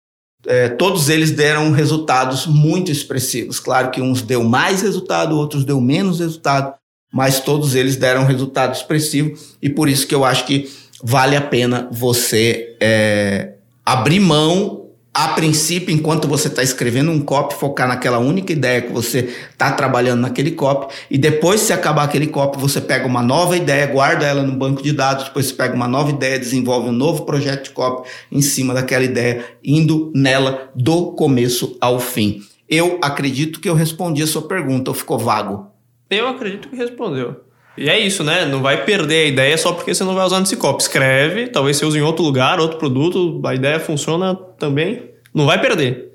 É, 0.46 0.68
todos 0.68 1.08
eles 1.08 1.30
deram 1.30 1.70
resultados 1.70 2.46
muito 2.46 2.90
expressivos. 2.90 3.60
Claro 3.60 3.90
que 3.90 4.00
uns 4.00 4.22
deu 4.22 4.42
mais 4.42 4.82
resultado, 4.82 5.36
outros 5.36 5.64
deu 5.64 5.80
menos 5.80 6.18
resultado, 6.20 6.74
mas 7.12 7.40
todos 7.40 7.74
eles 7.74 7.96
deram 7.96 8.24
resultado 8.24 8.74
expressivo 8.74 9.36
e 9.60 9.68
por 9.68 9.88
isso 9.88 10.06
que 10.06 10.14
eu 10.14 10.24
acho 10.24 10.46
que 10.46 10.70
vale 11.02 11.36
a 11.36 11.40
pena 11.40 11.88
você 11.90 12.76
é, 12.80 13.54
abrir 13.84 14.20
mão 14.20 14.79
a 15.12 15.28
princípio, 15.28 15.92
enquanto 15.92 16.28
você 16.28 16.46
está 16.46 16.62
escrevendo 16.62 17.10
um 17.10 17.20
copy, 17.20 17.54
focar 17.54 17.88
naquela 17.88 18.18
única 18.18 18.52
ideia 18.52 18.80
que 18.80 18.92
você 18.92 19.34
está 19.50 19.72
trabalhando 19.72 20.20
naquele 20.20 20.52
copy, 20.52 20.94
e 21.10 21.18
depois, 21.18 21.60
se 21.60 21.72
acabar 21.72 22.04
aquele 22.04 22.28
copy, 22.28 22.58
você 22.58 22.80
pega 22.80 23.06
uma 23.06 23.22
nova 23.22 23.56
ideia, 23.56 23.86
guarda 23.88 24.24
ela 24.24 24.42
no 24.42 24.52
banco 24.52 24.82
de 24.82 24.92
dados, 24.92 25.24
depois 25.24 25.46
você 25.46 25.54
pega 25.54 25.74
uma 25.74 25.88
nova 25.88 26.10
ideia, 26.10 26.38
desenvolve 26.38 26.88
um 26.88 26.92
novo 26.92 27.24
projeto 27.24 27.64
de 27.64 27.70
copy 27.70 28.08
em 28.30 28.40
cima 28.40 28.72
daquela 28.72 29.04
ideia, 29.04 29.44
indo 29.64 30.12
nela 30.14 30.70
do 30.76 31.12
começo 31.12 31.76
ao 31.80 31.98
fim. 31.98 32.42
Eu 32.68 33.00
acredito 33.02 33.60
que 33.60 33.68
eu 33.68 33.74
respondi 33.74 34.22
a 34.22 34.28
sua 34.28 34.42
pergunta, 34.42 34.92
ou 34.92 34.94
ficou 34.94 35.18
vago? 35.18 35.66
Eu 36.08 36.28
acredito 36.28 36.68
que 36.68 36.76
respondeu. 36.76 37.49
E 37.80 37.88
é 37.88 37.98
isso, 37.98 38.22
né? 38.22 38.44
Não 38.44 38.60
vai 38.60 38.84
perder 38.84 39.24
a 39.24 39.28
ideia 39.28 39.56
só 39.56 39.72
porque 39.72 39.94
você 39.94 40.04
não 40.04 40.14
vai 40.14 40.26
usar 40.26 40.38
nesse 40.38 40.54
copo. 40.54 40.82
Escreve, 40.82 41.46
talvez 41.46 41.78
você 41.78 41.86
use 41.86 41.98
em 41.98 42.02
outro 42.02 42.22
lugar, 42.22 42.60
outro 42.60 42.76
produto, 42.76 43.40
a 43.42 43.54
ideia 43.54 43.80
funciona 43.80 44.34
também. 44.58 45.10
Não 45.32 45.46
vai 45.46 45.58
perder. 45.58 46.12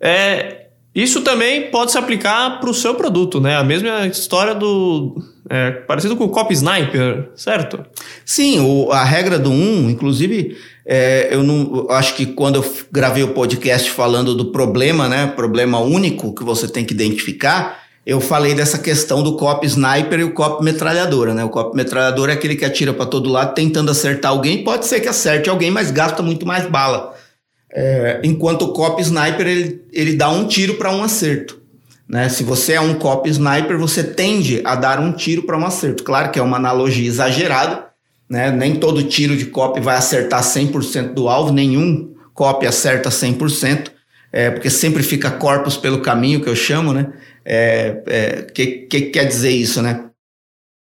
É, 0.00 0.68
isso 0.94 1.20
também 1.20 1.70
pode 1.70 1.92
se 1.92 1.98
aplicar 1.98 2.60
para 2.60 2.70
o 2.70 2.72
seu 2.72 2.94
produto, 2.94 3.38
né? 3.38 3.56
A 3.56 3.62
mesma 3.62 4.06
história 4.06 4.54
do. 4.54 5.22
É, 5.50 5.70
parecido 5.70 6.16
com 6.16 6.24
o 6.24 6.30
copy 6.30 6.54
sniper, 6.54 7.30
certo? 7.34 7.84
Sim, 8.24 8.60
o, 8.60 8.90
a 8.90 9.04
regra 9.04 9.38
do 9.38 9.50
1, 9.50 9.52
um, 9.52 9.90
inclusive, 9.90 10.56
é, 10.86 11.28
eu 11.30 11.42
não 11.42 11.88
eu 11.88 11.90
acho 11.90 12.14
que 12.14 12.24
quando 12.24 12.56
eu 12.56 12.74
gravei 12.90 13.22
o 13.22 13.34
podcast 13.34 13.90
falando 13.90 14.34
do 14.34 14.46
problema, 14.46 15.10
né? 15.10 15.26
Problema 15.26 15.78
único 15.78 16.34
que 16.34 16.42
você 16.42 16.66
tem 16.66 16.86
que 16.86 16.94
identificar 16.94 17.89
eu 18.10 18.20
falei 18.20 18.56
dessa 18.56 18.76
questão 18.76 19.22
do 19.22 19.36
cop 19.36 19.64
sniper 19.64 20.18
e 20.18 20.24
o 20.24 20.32
cop 20.32 20.64
metralhadora, 20.64 21.32
né? 21.32 21.44
O 21.44 21.48
cop 21.48 21.76
metralhadora 21.76 22.32
é 22.32 22.34
aquele 22.34 22.56
que 22.56 22.64
atira 22.64 22.92
para 22.92 23.06
todo 23.06 23.30
lado 23.30 23.54
tentando 23.54 23.88
acertar 23.88 24.32
alguém. 24.32 24.64
Pode 24.64 24.86
ser 24.86 24.98
que 24.98 25.06
acerte 25.06 25.48
alguém, 25.48 25.70
mas 25.70 25.92
gasta 25.92 26.20
muito 26.20 26.44
mais 26.44 26.66
bala. 26.66 27.14
É, 27.72 28.20
enquanto 28.24 28.62
o 28.62 28.72
cop 28.72 29.00
sniper 29.00 29.46
ele, 29.46 29.84
ele 29.92 30.16
dá 30.16 30.28
um 30.28 30.44
tiro 30.48 30.74
para 30.74 30.90
um 30.90 31.04
acerto. 31.04 31.60
Né? 32.08 32.28
Se 32.28 32.42
você 32.42 32.72
é 32.72 32.80
um 32.80 32.94
cop 32.94 33.30
sniper, 33.30 33.78
você 33.78 34.02
tende 34.02 34.60
a 34.64 34.74
dar 34.74 34.98
um 34.98 35.12
tiro 35.12 35.44
para 35.44 35.56
um 35.56 35.64
acerto. 35.64 36.02
Claro 36.02 36.32
que 36.32 36.38
é 36.40 36.42
uma 36.42 36.56
analogia 36.56 37.06
exagerada, 37.06 37.86
né? 38.28 38.50
Nem 38.50 38.74
todo 38.74 39.04
tiro 39.04 39.36
de 39.36 39.46
cop 39.46 39.78
vai 39.78 39.96
acertar 39.96 40.42
100% 40.42 41.14
do 41.14 41.28
alvo, 41.28 41.52
nenhum 41.52 42.12
cop 42.34 42.66
acerta 42.66 43.08
100%, 43.08 43.92
é, 44.32 44.50
porque 44.50 44.68
sempre 44.68 45.04
fica 45.04 45.30
corpos 45.30 45.76
pelo 45.76 46.00
caminho, 46.00 46.40
que 46.40 46.48
eu 46.48 46.56
chamo, 46.56 46.92
né? 46.92 47.12
É, 47.52 48.02
é, 48.06 48.42
que, 48.42 48.86
que 48.86 49.10
quer 49.10 49.24
dizer 49.24 49.50
isso, 49.50 49.82
né? 49.82 50.08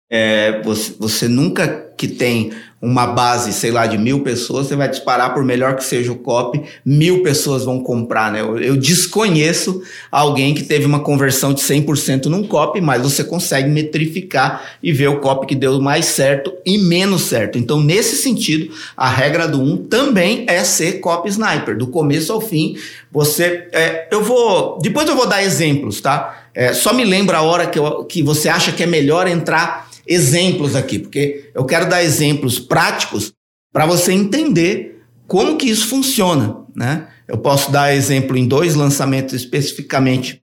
É, 0.09 0.59
você, 0.63 0.93
você 0.93 1.27
nunca 1.27 1.67
que 1.95 2.07
tem 2.07 2.51
uma 2.79 3.07
base, 3.07 3.51
sei 3.53 3.72
lá, 3.72 3.88
de 3.88 3.98
mil 3.98 4.22
pessoas, 4.22 4.67
você 4.67 4.75
vai 4.75 4.88
disparar, 4.88 5.34
por 5.34 5.43
melhor 5.43 5.75
que 5.75 5.84
seja 5.84 6.12
o 6.12 6.15
copy, 6.15 6.62
mil 6.86 7.24
pessoas 7.24 7.65
vão 7.65 7.79
comprar, 7.79 8.31
né? 8.31 8.41
Eu, 8.41 8.60
eu 8.60 8.77
desconheço 8.77 9.81
alguém 10.12 10.53
que 10.53 10.62
teve 10.62 10.86
uma 10.86 11.00
conversão 11.00 11.53
de 11.53 11.62
100% 11.62 12.25
num 12.25 12.43
copy, 12.43 12.79
mas 12.79 13.01
você 13.01 13.24
consegue 13.24 13.67
metrificar 13.67 14.77
e 14.81 14.93
ver 14.93 15.07
o 15.07 15.19
copy 15.19 15.48
que 15.48 15.55
deu 15.55 15.81
mais 15.81 16.05
certo 16.05 16.53
e 16.63 16.77
menos 16.77 17.24
certo. 17.24 17.57
Então, 17.57 17.81
nesse 17.81 18.15
sentido, 18.15 18.72
a 18.96 19.10
regra 19.10 19.48
do 19.48 19.60
1 19.60 19.74
um 19.74 19.77
também 19.77 20.46
é 20.48 20.63
ser 20.63 21.00
copy 21.00 21.29
sniper, 21.29 21.75
do 21.75 21.88
começo 21.88 22.31
ao 22.31 22.39
fim. 22.39 22.77
Você, 23.12 23.67
é, 23.72 24.07
eu 24.12 24.24
vou, 24.24 24.77
depois 24.79 25.07
eu 25.07 25.15
vou 25.15 25.25
dar 25.25 25.41
exemplos, 25.41 26.00
tá? 26.00 26.43
É, 26.53 26.74
só 26.74 26.93
me 26.93 27.03
lembra 27.03 27.38
a 27.38 27.41
hora 27.41 27.65
que, 27.65 27.79
eu, 27.79 28.03
que 28.05 28.22
você 28.22 28.50
acha 28.50 28.72
que 28.72 28.84
é 28.84 28.88
melhor 28.88 29.27
entrar 29.27 29.87
exemplos 30.07 30.75
aqui, 30.75 30.99
porque 30.99 31.51
eu 31.53 31.65
quero 31.65 31.89
dar 31.89 32.03
exemplos 32.03 32.59
práticos 32.59 33.33
para 33.71 33.85
você 33.85 34.11
entender 34.11 35.01
como 35.27 35.57
que 35.57 35.69
isso 35.69 35.87
funciona, 35.87 36.57
né? 36.75 37.07
Eu 37.27 37.37
posso 37.37 37.71
dar 37.71 37.93
exemplo 37.93 38.37
em 38.37 38.47
dois 38.47 38.73
lançamentos 38.75 39.33
especificamente 39.33 40.41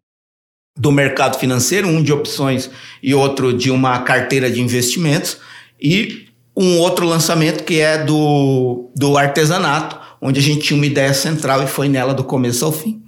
do 0.79 0.93
mercado 0.93 1.39
financeiro, 1.39 1.89
um 1.89 2.03
de 2.03 2.13
opções 2.13 2.71
e 3.03 3.15
outro 3.15 3.53
de 3.57 3.71
uma 3.71 4.01
carteira 4.01 4.51
de 4.51 4.61
investimentos, 4.61 5.39
e 5.81 6.27
um 6.57 6.79
outro 6.79 7.07
lançamento 7.07 7.65
que 7.65 7.81
é 7.81 7.99
do, 8.05 8.91
do 8.95 9.17
artesanato, 9.17 9.99
onde 10.21 10.41
a 10.41 10.43
gente 10.43 10.63
tinha 10.63 10.77
uma 10.77 10.87
ideia 10.87 11.15
central 11.15 11.63
e 11.63 11.67
foi 11.67 11.89
nela 11.89 12.13
do 12.13 12.25
começo 12.25 12.65
ao 12.65 12.73
fim. 12.73 13.03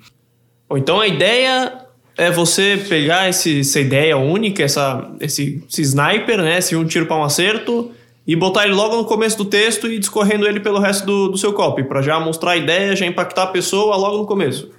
Então 0.72 1.00
a 1.00 1.06
ideia 1.06 1.85
é 2.16 2.30
você 2.30 2.82
pegar 2.88 3.28
esse, 3.28 3.60
essa 3.60 3.80
ideia 3.80 4.16
única, 4.16 4.62
essa, 4.62 5.10
esse, 5.20 5.62
esse 5.68 5.82
sniper, 5.82 6.38
né? 6.38 6.58
Esse 6.58 6.74
um 6.74 6.84
tiro 6.84 7.06
para 7.06 7.16
um 7.16 7.24
acerto, 7.24 7.92
e 8.26 8.34
botar 8.34 8.64
ele 8.64 8.74
logo 8.74 8.96
no 8.96 9.04
começo 9.04 9.36
do 9.38 9.44
texto 9.44 9.86
e 9.86 9.98
discorrendo 9.98 10.46
ele 10.46 10.58
pelo 10.58 10.80
resto 10.80 11.06
do, 11.06 11.28
do 11.28 11.38
seu 11.38 11.52
copy, 11.52 11.84
para 11.84 12.02
já 12.02 12.18
mostrar 12.18 12.52
a 12.52 12.56
ideia, 12.56 12.96
já 12.96 13.06
impactar 13.06 13.44
a 13.44 13.46
pessoa 13.48 13.96
logo 13.96 14.18
no 14.18 14.26
começo. 14.26 14.70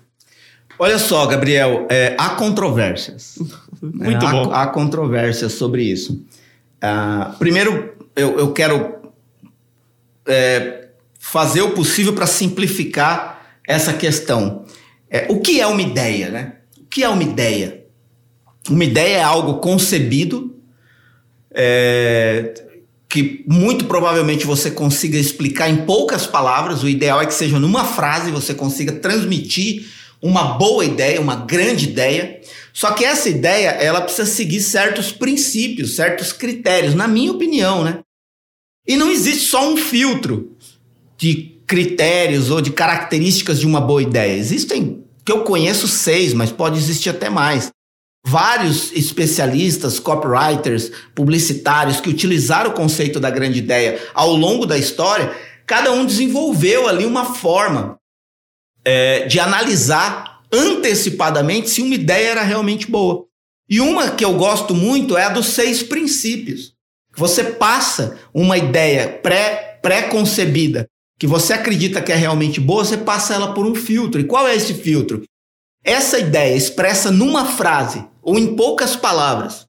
Olha 0.77 0.99
só, 0.99 1.25
Gabriel, 1.25 1.87
é, 1.89 2.15
há 2.17 2.31
controvérsias. 2.31 3.39
Muito 3.81 4.25
é, 4.25 4.31
bom. 4.31 4.51
Há, 4.51 4.63
há, 4.63 4.67
controvérsias 4.67 5.53
sobre 5.53 5.83
isso. 5.83 6.25
Uh, 6.83 7.37
primeiro, 7.37 7.93
eu, 8.15 8.37
eu 8.37 8.51
quero 8.51 8.95
é, 10.27 10.89
fazer 11.17 11.61
o 11.61 11.71
possível 11.71 12.13
para 12.13 12.27
simplificar 12.27 13.41
essa 13.65 13.93
questão. 13.93 14.65
É, 15.09 15.27
o 15.29 15.39
que 15.39 15.61
é 15.61 15.67
uma 15.67 15.81
ideia, 15.81 16.29
né? 16.29 16.56
Que 16.97 17.03
é 17.03 17.09
uma 17.09 17.21
ideia? 17.21 17.85
Uma 18.67 18.83
ideia 18.83 19.17
é 19.17 19.21
algo 19.21 19.59
concebido, 19.59 20.59
é, 21.53 22.55
que 23.07 23.45
muito 23.47 23.85
provavelmente 23.85 24.47
você 24.47 24.71
consiga 24.71 25.15
explicar 25.15 25.69
em 25.69 25.85
poucas 25.85 26.25
palavras. 26.25 26.81
O 26.81 26.89
ideal 26.89 27.21
é 27.21 27.27
que 27.27 27.35
seja 27.35 27.59
numa 27.59 27.85
frase 27.85 28.31
você 28.31 28.51
consiga 28.51 28.93
transmitir 28.93 29.85
uma 30.19 30.57
boa 30.57 30.83
ideia, 30.83 31.21
uma 31.21 31.35
grande 31.35 31.87
ideia. 31.87 32.41
Só 32.73 32.89
que 32.89 33.05
essa 33.05 33.29
ideia, 33.29 33.69
ela 33.69 34.01
precisa 34.01 34.25
seguir 34.25 34.61
certos 34.61 35.11
princípios, 35.11 35.95
certos 35.95 36.33
critérios, 36.33 36.95
na 36.95 37.07
minha 37.07 37.31
opinião, 37.31 37.83
né? 37.83 37.99
E 38.87 38.95
não 38.95 39.11
existe 39.11 39.45
só 39.45 39.71
um 39.71 39.77
filtro 39.77 40.57
de 41.15 41.59
critérios 41.67 42.49
ou 42.49 42.59
de 42.59 42.71
características 42.71 43.59
de 43.59 43.67
uma 43.67 43.81
boa 43.81 44.01
ideia. 44.01 44.35
Existem 44.35 45.05
que 45.27 45.31
eu 45.33 45.43
conheço 45.43 45.89
seis, 45.89 46.33
mas 46.33 46.53
pode 46.53 46.77
existir 46.77 47.09
até 47.09 47.29
mais. 47.29 47.69
Vários 48.25 48.93
especialistas, 48.93 49.99
copywriters, 49.99 50.89
publicitários 51.13 51.99
que 51.99 52.09
utilizaram 52.09 52.69
o 52.71 52.73
conceito 52.73 53.19
da 53.19 53.29
grande 53.29 53.59
ideia 53.59 54.01
ao 54.13 54.33
longo 54.33 54.65
da 54.65 54.77
história, 54.77 55.35
cada 55.65 55.91
um 55.91 56.05
desenvolveu 56.05 56.87
ali 56.87 57.05
uma 57.05 57.35
forma 57.35 57.99
é, 58.85 59.25
de 59.25 59.37
analisar 59.37 60.43
antecipadamente 60.49 61.69
se 61.71 61.81
uma 61.81 61.95
ideia 61.95 62.29
era 62.29 62.43
realmente 62.43 62.89
boa. 62.89 63.25
E 63.69 63.81
uma 63.81 64.11
que 64.11 64.23
eu 64.23 64.33
gosto 64.35 64.73
muito 64.73 65.17
é 65.17 65.25
a 65.25 65.29
dos 65.29 65.47
seis 65.47 65.83
princípios. 65.83 66.71
Você 67.17 67.43
passa 67.43 68.17
uma 68.33 68.57
ideia 68.57 69.09
pré, 69.09 69.77
pré-concebida 69.81 70.87
que 71.19 71.25
você 71.25 71.53
acredita 71.53 72.01
que 72.01 72.11
é 72.11 72.15
realmente 72.15 72.59
boa, 72.59 72.85
você 72.85 72.97
passa 72.97 73.33
ela 73.33 73.53
por 73.53 73.65
um 73.65 73.73
filtro. 73.73 74.21
E 74.21 74.23
qual 74.23 74.47
é 74.47 74.55
esse 74.55 74.73
filtro? 74.73 75.23
Essa 75.83 76.19
ideia 76.19 76.55
expressa 76.55 77.11
numa 77.11 77.45
frase 77.45 78.05
ou 78.21 78.37
em 78.37 78.55
poucas 78.55 78.95
palavras, 78.95 79.65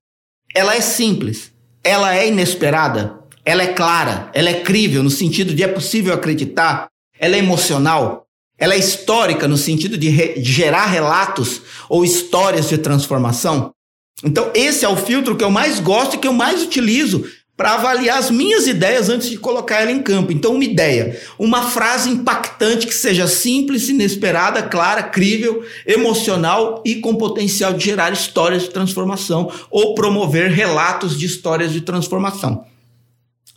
ela 0.55 0.75
é 0.75 0.81
simples, 0.81 1.53
ela 1.83 2.15
é 2.15 2.29
inesperada, 2.29 3.19
ela 3.45 3.63
é 3.63 3.73
clara, 3.73 4.31
ela 4.35 4.51
é 4.51 4.61
crível 4.61 5.03
no 5.03 5.11
sentido 5.11 5.55
de 5.55 5.63
é 5.63 5.69
possível 5.69 6.13
acreditar, 6.13 6.89
ela 7.19 7.37
é 7.37 7.39
emocional, 7.39 8.27
ela 8.59 8.75
é 8.75 8.79
histórica 8.79 9.47
no 9.47 9.57
sentido 9.57 9.97
de, 9.97 10.09
re, 10.09 10.43
gerar 10.43 10.87
relatos 10.87 11.63
ou 11.89 12.05
histórias 12.05 12.69
de 12.69 12.79
transformação. 12.79 13.73
Então, 14.25 14.51
esse 14.53 14.85
é 14.85 14.89
o 14.89 14.97
filtro 14.97 15.37
que 15.37 15.45
eu 15.45 15.51
mais 15.51 15.79
gosto 15.79 16.17
e 16.17 16.19
que 16.19 16.27
eu 16.27 16.33
mais 16.33 16.63
utilizo 16.63 17.25
para 17.59 17.73
avaliar 17.75 18.19
as 18.19 18.31
minhas 18.31 18.69
ideias 18.69 19.09
antes 19.09 19.29
de 19.29 19.37
colocar 19.37 19.81
ela 19.81 19.91
em 19.91 20.01
campo. 20.01 20.31
Então, 20.31 20.55
uma 20.55 20.63
ideia, 20.63 21.21
uma 21.37 21.69
frase 21.69 22.09
impactante 22.09 22.87
que 22.87 22.95
seja 22.95 23.27
simples, 23.27 23.89
inesperada, 23.89 24.63
clara, 24.63 25.03
crível, 25.03 25.65
emocional 25.85 26.81
e 26.87 26.95
com 26.95 27.17
potencial 27.17 27.73
de 27.73 27.85
gerar 27.85 28.13
histórias 28.13 28.63
de 28.63 28.71
transformação 28.71 29.51
ou 29.73 29.97
promover 29.97 30.53
relatos 30.53 31.19
de 31.19 31.27
histórias 31.27 31.73
de 31.73 31.81
transformação. 31.81 32.65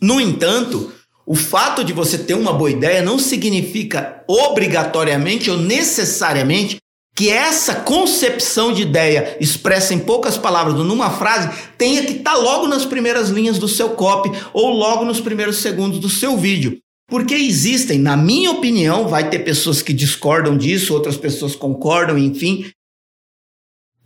No 0.00 0.20
entanto, 0.20 0.92
o 1.24 1.36
fato 1.36 1.84
de 1.84 1.92
você 1.92 2.18
ter 2.18 2.34
uma 2.34 2.52
boa 2.52 2.72
ideia 2.72 3.02
não 3.02 3.20
significa 3.20 4.24
obrigatoriamente 4.26 5.48
ou 5.48 5.56
necessariamente 5.56 6.78
que 7.14 7.28
essa 7.28 7.74
concepção 7.74 8.72
de 8.72 8.82
ideia 8.82 9.36
expressa 9.40 9.92
em 9.92 9.98
poucas 9.98 10.38
palavras 10.38 10.76
ou 10.76 10.84
numa 10.84 11.10
frase 11.10 11.50
tenha 11.76 12.04
que 12.04 12.12
estar 12.12 12.32
tá 12.32 12.38
logo 12.38 12.66
nas 12.66 12.86
primeiras 12.86 13.28
linhas 13.28 13.58
do 13.58 13.68
seu 13.68 13.90
copy 13.90 14.30
ou 14.52 14.70
logo 14.70 15.04
nos 15.04 15.20
primeiros 15.20 15.58
segundos 15.58 15.98
do 15.98 16.08
seu 16.08 16.36
vídeo. 16.36 16.78
Porque 17.08 17.34
existem, 17.34 17.98
na 17.98 18.16
minha 18.16 18.50
opinião, 18.50 19.06
vai 19.06 19.28
ter 19.28 19.40
pessoas 19.40 19.82
que 19.82 19.92
discordam 19.92 20.56
disso, 20.56 20.94
outras 20.94 21.16
pessoas 21.16 21.54
concordam, 21.54 22.16
enfim. 22.16 22.70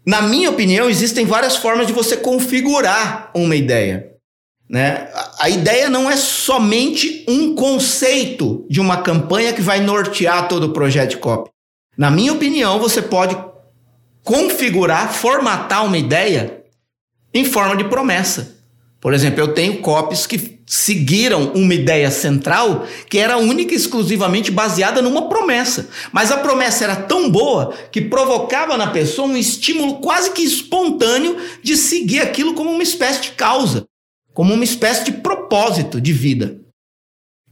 Na 0.04 0.22
minha 0.22 0.50
opinião, 0.50 0.90
existem 0.90 1.24
várias 1.24 1.56
formas 1.56 1.86
de 1.86 1.92
você 1.92 2.16
configurar 2.16 3.30
uma 3.34 3.54
ideia. 3.54 4.12
Né? 4.68 5.08
A 5.38 5.48
ideia 5.48 5.88
não 5.88 6.10
é 6.10 6.16
somente 6.16 7.24
um 7.28 7.54
conceito 7.54 8.66
de 8.68 8.80
uma 8.80 9.02
campanha 9.02 9.52
que 9.52 9.62
vai 9.62 9.80
nortear 9.80 10.48
todo 10.48 10.64
o 10.64 10.72
projeto 10.72 11.10
de 11.10 11.18
copy. 11.18 11.50
Na 11.96 12.10
minha 12.10 12.32
opinião, 12.32 12.78
você 12.78 13.00
pode 13.00 13.36
configurar, 14.22 15.12
formatar 15.12 15.84
uma 15.84 15.96
ideia 15.96 16.64
em 17.32 17.44
forma 17.44 17.76
de 17.76 17.84
promessa. 17.84 18.56
Por 19.00 19.14
exemplo, 19.14 19.40
eu 19.40 19.54
tenho 19.54 19.80
copies 19.80 20.26
que 20.26 20.56
seguiram 20.66 21.52
uma 21.54 21.74
ideia 21.74 22.10
central 22.10 22.86
que 23.08 23.18
era 23.18 23.38
única 23.38 23.72
e 23.72 23.76
exclusivamente 23.76 24.50
baseada 24.50 25.00
numa 25.00 25.28
promessa. 25.28 25.88
Mas 26.12 26.32
a 26.32 26.38
promessa 26.38 26.84
era 26.84 26.96
tão 26.96 27.30
boa 27.30 27.72
que 27.92 28.00
provocava 28.00 28.76
na 28.76 28.88
pessoa 28.88 29.28
um 29.28 29.36
estímulo 29.36 30.00
quase 30.00 30.32
que 30.32 30.42
espontâneo 30.42 31.36
de 31.62 31.76
seguir 31.76 32.20
aquilo 32.20 32.54
como 32.54 32.70
uma 32.70 32.82
espécie 32.82 33.22
de 33.22 33.30
causa 33.30 33.86
como 34.36 34.52
uma 34.52 34.64
espécie 34.64 35.02
de 35.06 35.12
propósito 35.12 35.98
de 35.98 36.12
vida. 36.12 36.60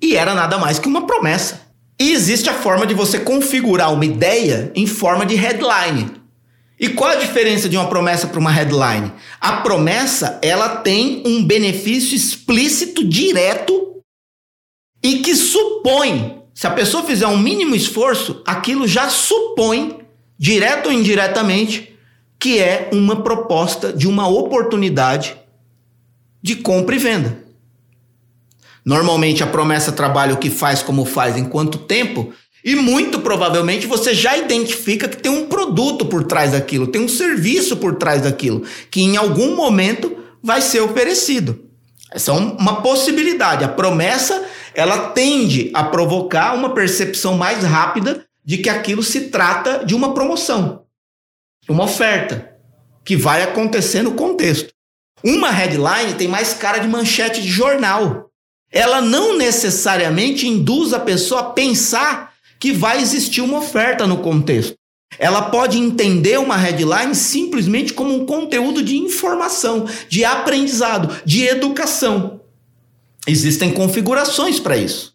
E 0.02 0.16
era 0.16 0.34
nada 0.34 0.58
mais 0.58 0.78
que 0.78 0.86
uma 0.86 1.06
promessa. 1.06 1.63
E 1.98 2.12
existe 2.12 2.48
a 2.48 2.54
forma 2.54 2.86
de 2.86 2.94
você 2.94 3.20
configurar 3.20 3.92
uma 3.92 4.04
ideia 4.04 4.72
em 4.74 4.86
forma 4.86 5.24
de 5.24 5.34
headline. 5.34 6.10
E 6.78 6.88
qual 6.88 7.10
a 7.10 7.16
diferença 7.16 7.68
de 7.68 7.76
uma 7.76 7.88
promessa 7.88 8.26
para 8.26 8.40
uma 8.40 8.50
headline? 8.50 9.12
A 9.40 9.58
promessa, 9.58 10.38
ela 10.42 10.76
tem 10.76 11.22
um 11.24 11.44
benefício 11.44 12.16
explícito 12.16 13.04
direto 13.04 14.02
e 15.02 15.20
que 15.20 15.36
supõe, 15.36 16.42
se 16.52 16.66
a 16.66 16.70
pessoa 16.70 17.04
fizer 17.04 17.26
um 17.26 17.38
mínimo 17.38 17.76
esforço, 17.76 18.42
aquilo 18.44 18.88
já 18.88 19.08
supõe, 19.08 20.00
direto 20.36 20.86
ou 20.86 20.92
indiretamente, 20.92 21.96
que 22.40 22.58
é 22.58 22.90
uma 22.92 23.22
proposta 23.22 23.92
de 23.92 24.08
uma 24.08 24.26
oportunidade 24.26 25.36
de 26.42 26.56
compra 26.56 26.96
e 26.96 26.98
venda. 26.98 27.43
Normalmente 28.84 29.42
a 29.42 29.47
promessa 29.47 29.90
trabalha 29.90 30.34
o 30.34 30.38
que 30.38 30.50
faz, 30.50 30.82
como 30.82 31.04
faz, 31.04 31.36
em 31.36 31.44
quanto 31.44 31.78
tempo, 31.78 32.32
e 32.64 32.75
muito 32.75 33.20
provavelmente 33.20 33.86
você 33.86 34.14
já 34.14 34.36
identifica 34.36 35.08
que 35.08 35.16
tem 35.16 35.30
um 35.30 35.47
produto 35.47 36.06
por 36.06 36.25
trás 36.25 36.52
daquilo, 36.52 36.86
tem 36.86 37.02
um 37.02 37.08
serviço 37.08 37.76
por 37.76 37.97
trás 37.97 38.23
daquilo, 38.23 38.62
que 38.90 39.02
em 39.02 39.16
algum 39.16 39.54
momento 39.54 40.16
vai 40.42 40.60
ser 40.60 40.80
oferecido. 40.80 41.64
Essa 42.10 42.30
é 42.30 42.34
uma 42.34 42.80
possibilidade. 42.80 43.64
A 43.64 43.68
promessa 43.68 44.47
ela 44.75 45.10
tende 45.10 45.70
a 45.75 45.84
provocar 45.84 46.54
uma 46.54 46.70
percepção 46.70 47.36
mais 47.36 47.64
rápida 47.64 48.25
de 48.44 48.58
que 48.58 48.68
aquilo 48.68 49.02
se 49.02 49.28
trata 49.28 49.84
de 49.84 49.94
uma 49.94 50.14
promoção, 50.14 50.84
uma 51.68 51.84
oferta 51.84 52.50
que 53.04 53.16
vai 53.16 53.42
acontecer 53.42 54.02
no 54.02 54.14
contexto. 54.14 54.73
Uma 55.23 55.50
headline 55.50 56.14
tem 56.14 56.28
mais 56.28 56.52
cara 56.52 56.78
de 56.78 56.88
manchete 56.88 57.40
de 57.40 57.49
jornal. 57.49 58.30
Ela 58.75 59.00
não 59.00 59.39
necessariamente 59.39 60.49
induz 60.49 60.93
a 60.93 60.99
pessoa 60.99 61.43
a 61.43 61.50
pensar 61.50 62.34
que 62.58 62.73
vai 62.73 63.00
existir 63.00 63.41
uma 63.41 63.58
oferta 63.58 64.04
no 64.04 64.17
contexto. 64.19 64.75
Ela 65.17 65.43
pode 65.43 65.78
entender 65.78 66.41
uma 66.41 66.56
headline 66.56 67.15
simplesmente 67.15 67.93
como 67.93 68.13
um 68.13 68.26
conteúdo 68.26 68.82
de 68.82 68.97
informação, 68.97 69.87
de 70.08 70.25
aprendizado, 70.25 71.23
de 71.25 71.47
educação. 71.47 72.41
Existem 73.28 73.71
configurações 73.73 74.58
para 74.58 74.76
isso. 74.76 75.15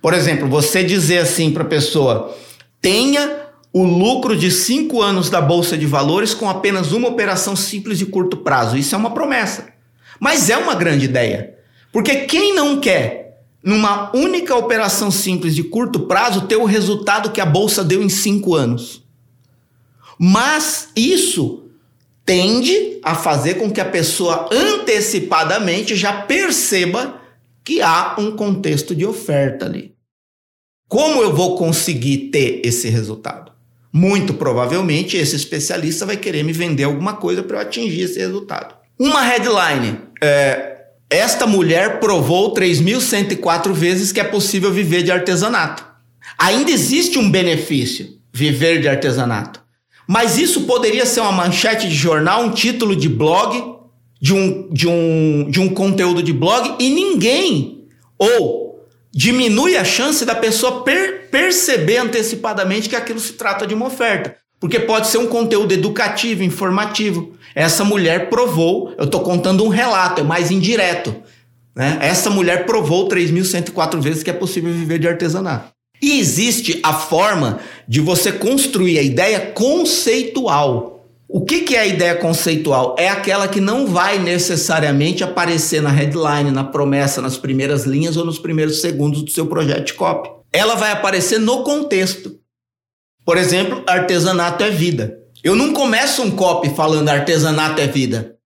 Por 0.00 0.14
exemplo, 0.14 0.48
você 0.48 0.82
dizer 0.82 1.18
assim 1.18 1.50
para 1.50 1.64
a 1.64 1.66
pessoa: 1.66 2.34
tenha 2.80 3.48
o 3.70 3.84
lucro 3.84 4.34
de 4.34 4.50
cinco 4.50 5.02
anos 5.02 5.28
da 5.28 5.42
Bolsa 5.42 5.76
de 5.76 5.84
Valores 5.84 6.32
com 6.32 6.48
apenas 6.48 6.92
uma 6.92 7.08
operação 7.08 7.54
simples 7.54 7.98
de 7.98 8.06
curto 8.06 8.38
prazo. 8.38 8.78
Isso 8.78 8.94
é 8.94 8.98
uma 8.98 9.10
promessa. 9.10 9.68
Mas 10.18 10.48
é 10.48 10.56
uma 10.56 10.74
grande 10.74 11.04
ideia. 11.04 11.57
Porque 11.92 12.26
quem 12.26 12.54
não 12.54 12.80
quer, 12.80 13.42
numa 13.62 14.14
única 14.14 14.54
operação 14.54 15.10
simples 15.10 15.54
de 15.54 15.64
curto 15.64 16.00
prazo, 16.00 16.46
ter 16.46 16.56
o 16.56 16.64
resultado 16.64 17.30
que 17.30 17.40
a 17.40 17.46
Bolsa 17.46 17.82
deu 17.82 18.02
em 18.02 18.08
cinco 18.08 18.54
anos? 18.54 19.02
Mas 20.18 20.88
isso 20.96 21.64
tende 22.24 23.00
a 23.02 23.14
fazer 23.14 23.54
com 23.54 23.70
que 23.70 23.80
a 23.80 23.84
pessoa 23.84 24.50
antecipadamente 24.52 25.96
já 25.96 26.22
perceba 26.22 27.20
que 27.64 27.80
há 27.80 28.16
um 28.18 28.36
contexto 28.36 28.94
de 28.94 29.06
oferta 29.06 29.66
ali. 29.66 29.94
Como 30.88 31.22
eu 31.22 31.34
vou 31.34 31.56
conseguir 31.56 32.30
ter 32.30 32.62
esse 32.64 32.88
resultado? 32.88 33.52
Muito 33.92 34.34
provavelmente 34.34 35.16
esse 35.16 35.36
especialista 35.36 36.04
vai 36.04 36.16
querer 36.16 36.42
me 36.42 36.52
vender 36.52 36.84
alguma 36.84 37.14
coisa 37.14 37.42
para 37.42 37.58
eu 37.58 37.62
atingir 37.62 38.02
esse 38.02 38.18
resultado. 38.18 38.74
Uma 38.98 39.22
headline. 39.22 40.00
É, 40.22 40.77
esta 41.10 41.46
mulher 41.46 42.00
provou 42.00 42.52
3.104 42.52 43.72
vezes 43.72 44.12
que 44.12 44.20
é 44.20 44.24
possível 44.24 44.72
viver 44.72 45.02
de 45.02 45.10
artesanato. 45.10 45.86
Ainda 46.38 46.70
existe 46.70 47.18
um 47.18 47.30
benefício, 47.30 48.18
viver 48.32 48.80
de 48.80 48.88
artesanato. 48.88 49.62
Mas 50.06 50.38
isso 50.38 50.62
poderia 50.62 51.06
ser 51.06 51.20
uma 51.20 51.32
manchete 51.32 51.88
de 51.88 51.94
jornal, 51.94 52.44
um 52.44 52.50
título 52.50 52.94
de 52.94 53.08
blog, 53.08 53.76
de 54.20 54.34
um, 54.34 54.68
de 54.70 54.88
um, 54.88 55.50
de 55.50 55.60
um 55.60 55.68
conteúdo 55.68 56.22
de 56.22 56.32
blog, 56.32 56.76
e 56.78 56.90
ninguém, 56.90 57.84
ou 58.18 58.86
diminui 59.12 59.76
a 59.76 59.84
chance 59.84 60.24
da 60.24 60.34
pessoa 60.34 60.84
per 60.84 61.28
perceber 61.30 61.98
antecipadamente 61.98 62.88
que 62.88 62.96
aquilo 62.96 63.20
se 63.20 63.32
trata 63.32 63.66
de 63.66 63.74
uma 63.74 63.86
oferta. 63.86 64.36
Porque 64.60 64.80
pode 64.80 65.06
ser 65.06 65.18
um 65.18 65.26
conteúdo 65.26 65.72
educativo, 65.72 66.42
informativo. 66.42 67.32
Essa 67.54 67.84
mulher 67.84 68.28
provou, 68.28 68.92
eu 68.98 69.04
estou 69.04 69.20
contando 69.20 69.64
um 69.64 69.68
relato, 69.68 70.20
é 70.20 70.24
mais 70.24 70.50
indireto. 70.50 71.14
Né? 71.74 71.98
Essa 72.00 72.28
mulher 72.28 72.66
provou 72.66 73.08
3.104 73.08 74.00
vezes 74.00 74.22
que 74.22 74.30
é 74.30 74.32
possível 74.32 74.72
viver 74.72 74.98
de 74.98 75.06
artesanato. 75.06 75.72
E 76.00 76.18
existe 76.18 76.80
a 76.82 76.92
forma 76.92 77.60
de 77.86 78.00
você 78.00 78.32
construir 78.32 78.98
a 78.98 79.02
ideia 79.02 79.40
conceitual. 79.52 81.04
O 81.28 81.44
que, 81.44 81.60
que 81.60 81.76
é 81.76 81.80
a 81.80 81.86
ideia 81.86 82.14
conceitual? 82.14 82.96
É 82.98 83.08
aquela 83.08 83.46
que 83.46 83.60
não 83.60 83.86
vai 83.86 84.18
necessariamente 84.18 85.22
aparecer 85.22 85.82
na 85.82 85.90
headline, 85.90 86.50
na 86.50 86.64
promessa, 86.64 87.20
nas 87.20 87.36
primeiras 87.36 87.84
linhas 87.84 88.16
ou 88.16 88.24
nos 88.24 88.38
primeiros 88.38 88.80
segundos 88.80 89.22
do 89.22 89.30
seu 89.30 89.46
projeto 89.46 89.86
de 89.86 89.94
copy. 89.94 90.30
Ela 90.52 90.74
vai 90.74 90.90
aparecer 90.90 91.38
no 91.38 91.62
contexto. 91.62 92.38
Por 93.28 93.36
exemplo, 93.36 93.84
artesanato 93.86 94.64
é 94.64 94.70
vida. 94.70 95.18
Eu 95.44 95.54
não 95.54 95.74
começo 95.74 96.22
um 96.22 96.30
copy 96.30 96.70
falando 96.70 97.10
artesanato 97.10 97.78
é 97.78 97.86
vida. 97.86 98.36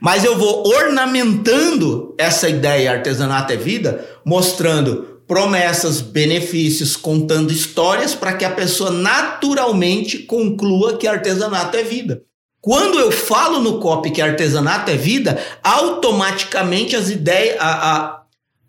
Mas 0.00 0.24
eu 0.24 0.38
vou 0.38 0.68
ornamentando 0.68 2.14
essa 2.16 2.48
ideia 2.48 2.92
artesanato 2.92 3.52
é 3.52 3.56
vida, 3.56 4.08
mostrando 4.24 5.20
promessas, 5.26 6.00
benefícios, 6.00 6.94
contando 6.94 7.52
histórias 7.52 8.14
para 8.14 8.34
que 8.34 8.44
a 8.44 8.52
pessoa 8.52 8.92
naturalmente 8.92 10.18
conclua 10.18 10.96
que 10.96 11.08
artesanato 11.08 11.76
é 11.76 11.82
vida. 11.82 12.22
Quando 12.60 13.00
eu 13.00 13.10
falo 13.10 13.58
no 13.58 13.80
copy 13.80 14.12
que 14.12 14.22
artesanato 14.22 14.92
é 14.92 14.96
vida, 14.96 15.44
automaticamente 15.60 16.94
as 16.94 17.10
ideias, 17.10 17.56
a, 17.58 17.96
a, 17.96 18.22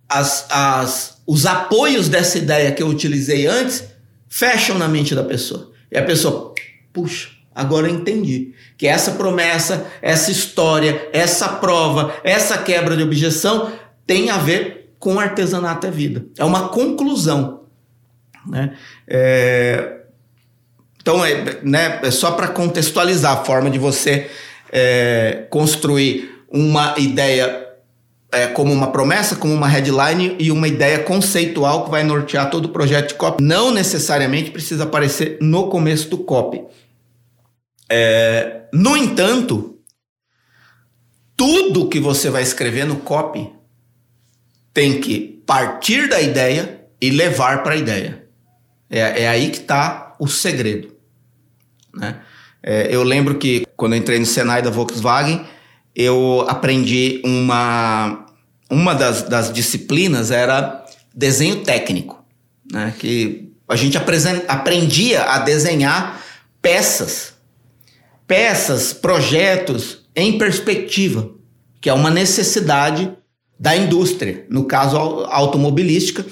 as, 0.09 0.47
as, 0.49 1.21
os 1.27 1.45
apoios 1.45 2.09
dessa 2.09 2.39
ideia 2.39 2.71
que 2.71 2.81
eu 2.81 2.87
utilizei 2.87 3.45
antes 3.45 3.93
fecham 4.35 4.77
na 4.77 4.85
mente 4.89 5.15
da 5.15 5.23
pessoa. 5.23 5.71
E 5.89 5.97
a 5.97 6.03
pessoa, 6.03 6.53
puxa, 6.91 7.29
agora 7.53 7.87
eu 7.87 7.95
entendi. 7.95 8.53
Que 8.77 8.85
essa 8.85 9.11
promessa, 9.11 9.89
essa 10.01 10.29
história, 10.29 11.09
essa 11.13 11.47
prova, 11.47 12.13
essa 12.21 12.57
quebra 12.57 12.97
de 12.97 13.03
objeção 13.03 13.71
tem 14.05 14.29
a 14.29 14.37
ver 14.37 14.93
com 14.99 15.17
artesanato 15.21 15.87
é 15.87 15.91
vida. 15.91 16.25
É 16.37 16.43
uma 16.43 16.67
conclusão. 16.67 17.61
Né? 18.45 18.75
É, 19.07 20.01
então, 20.99 21.23
é, 21.23 21.61
né, 21.63 22.01
é 22.03 22.11
só 22.11 22.31
para 22.31 22.49
contextualizar 22.49 23.39
a 23.39 23.45
forma 23.45 23.69
de 23.69 23.79
você 23.79 24.29
é, 24.69 25.47
construir 25.49 26.43
uma 26.49 26.93
ideia 26.97 27.64
é, 28.35 28.47
como 28.47 28.73
uma 28.73 28.91
promessa, 28.91 29.37
como 29.37 29.53
uma 29.53 29.67
headline 29.67 30.35
e 30.37 30.51
uma 30.51 30.67
ideia 30.67 30.99
conceitual 30.99 31.85
que 31.85 31.91
vai 31.91 32.03
nortear 32.03 32.49
todo 32.49 32.65
o 32.65 32.69
projeto 32.69 33.09
de 33.09 33.13
copy. 33.15 33.41
Não 33.41 33.71
necessariamente 33.71 34.51
precisa 34.51 34.83
aparecer 34.83 35.37
no 35.39 35.69
começo 35.69 36.09
do 36.09 36.17
copy. 36.17 36.61
É, 37.89 38.63
no 38.73 38.97
entanto, 38.97 39.79
tudo 41.37 41.87
que 41.87 41.99
você 41.99 42.29
vai 42.29 42.43
escrever 42.43 42.85
no 42.85 42.97
copy 42.97 43.49
tem 44.73 44.99
que 44.99 45.41
partir 45.45 46.09
da 46.09 46.19
ideia 46.19 46.81
e 46.99 47.09
levar 47.11 47.63
para 47.63 47.73
a 47.73 47.77
ideia. 47.77 48.27
É, 48.89 49.23
é 49.23 49.27
aí 49.29 49.49
que 49.49 49.59
está 49.59 50.13
o 50.19 50.27
segredo. 50.27 50.93
Né? 51.93 52.19
É, 52.61 52.93
eu 52.93 53.01
lembro 53.01 53.35
que 53.35 53.65
quando 53.77 53.95
entrei 53.95 54.19
no 54.19 54.25
Senai 54.25 54.61
da 54.61 54.69
Volkswagen, 54.69 55.45
eu 55.95 56.45
aprendi 56.49 57.21
uma, 57.23 58.24
uma 58.69 58.93
das, 58.93 59.23
das 59.23 59.51
disciplinas 59.51 60.31
era 60.31 60.83
desenho 61.13 61.63
técnico, 61.63 62.23
né? 62.71 62.93
que 62.97 63.51
a 63.67 63.75
gente 63.75 63.97
aprendia 64.47 65.23
a 65.23 65.39
desenhar 65.39 66.21
peças, 66.61 67.33
peças, 68.27 68.93
projetos 68.93 70.05
em 70.15 70.37
perspectiva, 70.37 71.31
que 71.81 71.89
é 71.89 71.93
uma 71.93 72.09
necessidade 72.09 73.11
da 73.59 73.75
indústria, 73.75 74.45
no 74.49 74.65
caso 74.65 74.97
automobilística, 74.97 76.25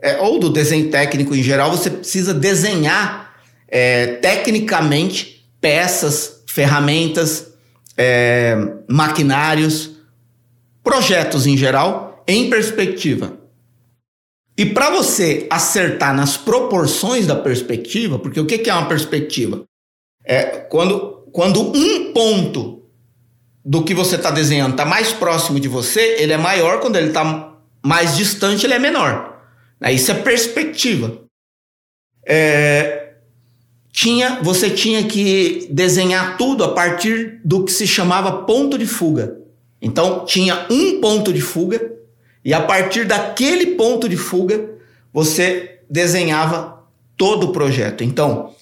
é, 0.00 0.18
ou 0.18 0.38
do 0.38 0.50
desenho 0.50 0.90
técnico 0.90 1.34
em 1.34 1.42
geral, 1.42 1.70
você 1.70 1.90
precisa 1.90 2.32
desenhar 2.32 3.34
é, 3.66 4.06
tecnicamente 4.06 5.50
peças, 5.60 6.42
ferramentas, 6.46 7.48
é, 7.96 8.56
maquinários, 8.88 9.97
projetos 10.88 11.46
em 11.46 11.54
geral, 11.54 12.24
em 12.26 12.48
perspectiva. 12.48 13.38
E 14.56 14.64
para 14.64 14.88
você 14.88 15.46
acertar 15.50 16.16
nas 16.16 16.38
proporções 16.38 17.26
da 17.26 17.36
perspectiva, 17.36 18.18
porque 18.18 18.40
o 18.40 18.46
que 18.46 18.68
é 18.68 18.72
uma 18.72 18.88
perspectiva? 18.88 19.64
É 20.24 20.44
quando, 20.44 21.28
quando 21.30 21.60
um 21.60 22.10
ponto 22.14 22.82
do 23.62 23.84
que 23.84 23.92
você 23.92 24.16
está 24.16 24.30
desenhando 24.30 24.72
está 24.72 24.86
mais 24.86 25.12
próximo 25.12 25.60
de 25.60 25.68
você, 25.68 26.16
ele 26.18 26.32
é 26.32 26.38
maior, 26.38 26.80
quando 26.80 26.96
ele 26.96 27.08
está 27.08 27.54
mais 27.84 28.16
distante, 28.16 28.64
ele 28.64 28.74
é 28.74 28.78
menor. 28.78 29.42
Isso 29.92 30.10
é 30.10 30.14
perspectiva. 30.14 31.20
É, 32.26 33.12
tinha, 33.92 34.40
você 34.42 34.70
tinha 34.70 35.04
que 35.04 35.68
desenhar 35.70 36.38
tudo 36.38 36.64
a 36.64 36.72
partir 36.72 37.42
do 37.44 37.62
que 37.62 37.72
se 37.72 37.86
chamava 37.86 38.44
ponto 38.44 38.78
de 38.78 38.86
fuga. 38.86 39.37
Então 39.80 40.24
tinha 40.24 40.66
um 40.70 41.00
ponto 41.00 41.32
de 41.32 41.40
fuga 41.40 41.92
e 42.44 42.52
a 42.52 42.60
partir 42.60 43.04
daquele 43.04 43.74
ponto 43.76 44.08
de 44.08 44.16
fuga 44.16 44.70
você 45.12 45.80
desenhava 45.88 46.84
todo 47.16 47.48
o 47.48 47.52
projeto. 47.52 48.04
Então, 48.04 48.54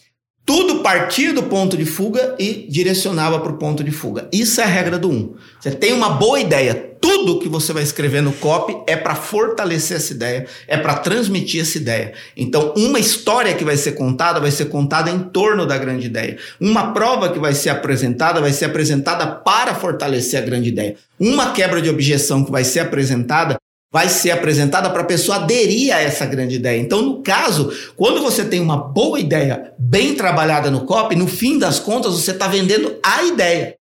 tudo 0.47 0.77
partia 0.77 1.35
do 1.35 1.43
ponto 1.43 1.77
de 1.77 1.85
fuga 1.85 2.37
e 2.39 2.69
direcionava 2.71 3.41
para 3.41 3.51
o 3.51 3.57
ponto 3.57 3.83
de 3.83 3.91
fuga. 3.91 4.29
Isso 4.33 4.61
é 4.61 4.65
a 4.65 4.69
regra 4.69 4.97
do 4.97 5.11
1. 5.11 5.13
Um. 5.13 5.35
Você 5.61 5.73
tem 5.73 5.93
uma 5.93 6.11
boa 6.11 6.39
ideia, 6.39 6.73
tudo 7.01 7.41
que 7.41 7.49
você 7.49 7.73
vai 7.73 7.83
escrever 7.83 8.23
no 8.23 8.31
copy 8.33 8.77
é 8.87 8.95
para 8.95 9.17
fortalecer 9.17 9.97
essa 9.97 10.13
ideia, 10.13 10.47
é 10.69 10.77
para 10.77 10.95
transmitir 10.95 11.61
essa 11.61 11.77
ideia. 11.77 12.13
Então, 12.37 12.73
uma 12.77 13.01
história 13.01 13.55
que 13.55 13.65
vai 13.65 13.77
ser 13.77 13.93
contada 13.93 14.39
vai 14.39 14.53
ser 14.53 14.67
contada 14.67 15.11
em 15.11 15.19
torno 15.19 15.67
da 15.67 15.77
grande 15.77 16.07
ideia. 16.07 16.39
Uma 16.61 16.93
prova 16.93 17.29
que 17.29 17.41
vai 17.41 17.53
ser 17.53 17.71
apresentada 17.71 18.41
vai 18.41 18.53
ser 18.53 18.67
apresentada 18.67 19.27
para 19.27 19.75
fortalecer 19.75 20.41
a 20.41 20.47
grande 20.47 20.69
ideia. 20.69 20.95
Uma 21.19 21.51
quebra 21.51 21.83
de 21.83 21.91
objeção 21.91 22.45
que 22.45 22.53
vai 22.53 22.63
ser 22.63 22.81
apresentada 22.81 23.57
vai 23.97 24.11
ser 24.11 24.31
apresentada 24.31 24.91
para 24.91 25.01
a 25.01 25.07
pessoa 25.07 25.39
aderir 25.39 25.91
a 25.91 26.03
essa 26.03 26.27
grande 26.27 26.57
ideia. 26.57 26.79
Então, 26.79 27.01
no 27.01 27.23
caso, 27.23 27.73
quando 27.97 28.21
você 28.21 28.45
tem 28.45 28.61
uma 28.61 28.77
boa 28.77 29.19
ideia 29.19 29.73
bem 29.79 30.15
trabalhada 30.15 30.71
no 30.71 30.85
copy, 30.85 31.17
no 31.17 31.27
fim 31.27 31.59
das 31.59 31.81
contas 31.81 32.13
você 32.13 32.33
está 32.33 32.47
vendendo 32.47 32.95
a 33.03 33.25
ideia. 33.25 33.75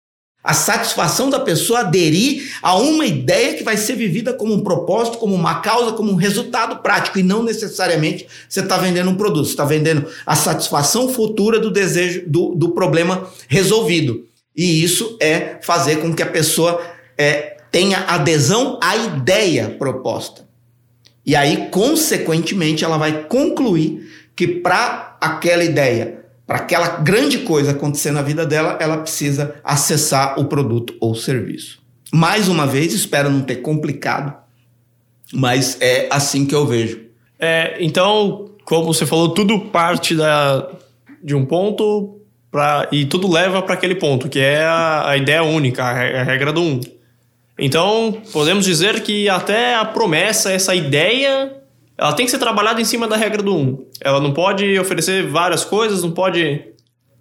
A 0.44 0.54
satisfação 0.54 1.32
da 1.32 1.40
pessoa 1.40 1.80
aderir 1.80 2.44
a 2.62 2.76
uma 2.76 3.08
ideia 3.08 3.56
que 3.56 3.64
vai 3.64 3.76
ser 3.76 3.96
vivida 3.96 4.34
como 4.34 4.54
um 4.54 4.62
propósito, 4.62 5.18
como 5.18 5.34
uma 5.34 5.62
causa, 5.62 5.94
como 5.94 6.12
um 6.12 6.16
resultado 6.16 6.84
prático, 6.84 7.18
e 7.18 7.24
não 7.24 7.42
necessariamente 7.42 8.28
você 8.48 8.60
está 8.60 8.78
vendendo 8.78 9.10
um 9.10 9.16
produto, 9.16 9.46
você 9.46 9.54
está 9.54 9.66
vendendo 9.66 10.06
a 10.28 10.36
satisfação 10.36 11.10
futura 11.10 11.60
do 11.60 11.72
desejo, 11.72 12.22
do, 12.28 12.54
do 12.54 12.70
problema 12.70 13.28
resolvido. 13.48 14.28
E 14.56 14.84
isso 14.84 15.18
é 15.20 15.58
fazer 15.64 15.96
com 16.02 16.14
que 16.14 16.22
a 16.22 16.28
pessoa 16.28 16.80
é, 17.18 17.53
tenha 17.74 18.06
adesão 18.08 18.80
à 18.80 18.96
ideia 18.96 19.76
proposta. 19.80 20.48
E 21.26 21.36
aí, 21.36 21.70
consequentemente, 21.72 22.86
ela 22.86 23.00
vai 23.00 23.24
concluir 23.24 24.08
que 24.36 24.48
para 24.48 25.18
aquela 25.20 25.64
ideia, 25.64 26.24
para 26.46 26.58
aquela 26.58 26.88
grande 26.98 27.40
coisa 27.40 27.72
acontecer 27.72 28.12
na 28.12 28.22
vida 28.22 28.46
dela, 28.46 28.78
ela 28.80 28.98
precisa 28.98 29.56
acessar 29.64 30.40
o 30.40 30.46
produto 30.46 30.94
ou 31.02 31.16
serviço. 31.16 31.82
Mais 32.14 32.48
uma 32.48 32.68
vez, 32.68 32.94
espero 32.94 33.32
não 33.32 33.42
ter 33.42 33.56
complicado, 33.56 34.36
mas 35.34 35.76
é 35.82 36.08
assim 36.12 36.46
que 36.46 36.54
eu 36.54 36.68
vejo. 36.68 37.02
É, 37.40 37.78
então, 37.80 38.52
como 38.66 38.86
você 38.86 39.04
falou, 39.04 39.30
tudo 39.30 39.60
parte 39.60 40.14
da, 40.14 40.70
de 41.24 41.34
um 41.34 41.44
ponto 41.44 42.20
pra, 42.52 42.88
e 42.92 43.04
tudo 43.06 43.32
leva 43.32 43.64
para 43.64 43.74
aquele 43.74 43.96
ponto, 43.96 44.30
que 44.30 44.38
é 44.38 44.64
a, 44.64 45.10
a 45.10 45.18
ideia 45.18 45.42
única, 45.42 45.84
a 45.84 46.24
regra 46.24 46.54
do 46.54 46.62
um. 46.62 46.80
Então, 47.58 48.22
podemos 48.32 48.66
dizer 48.66 49.02
que 49.02 49.30
até 49.30 49.76
a 49.76 49.86
promessa, 49.86 50.52
essa 50.52 50.74
ideia, 50.74 51.56
ela 51.98 52.14
tem 52.14 52.26
que 52.26 52.32
ser 52.32 52.40
trabalhada 52.40 52.82
em 52.82 52.86
cima 52.86 53.08
da 53.08 53.16
regra 53.16 53.44
do 53.44 53.56
1. 53.56 53.60
Um. 53.60 53.86
Ela 54.02 54.20
não 54.20 54.34
pode 54.34 54.78
oferecer 54.80 55.28
várias 55.28 55.64
coisas, 55.64 56.02
não 56.02 56.12
pode 56.12 56.62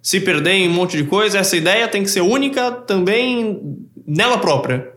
se 0.01 0.19
perder 0.19 0.53
em 0.53 0.69
um 0.69 0.73
monte 0.73 0.97
de 0.97 1.03
coisa. 1.03 1.37
Essa 1.37 1.55
ideia 1.55 1.87
tem 1.87 2.03
que 2.03 2.09
ser 2.09 2.21
única 2.21 2.71
também 2.71 3.77
nela 4.05 4.37
própria. 4.37 4.91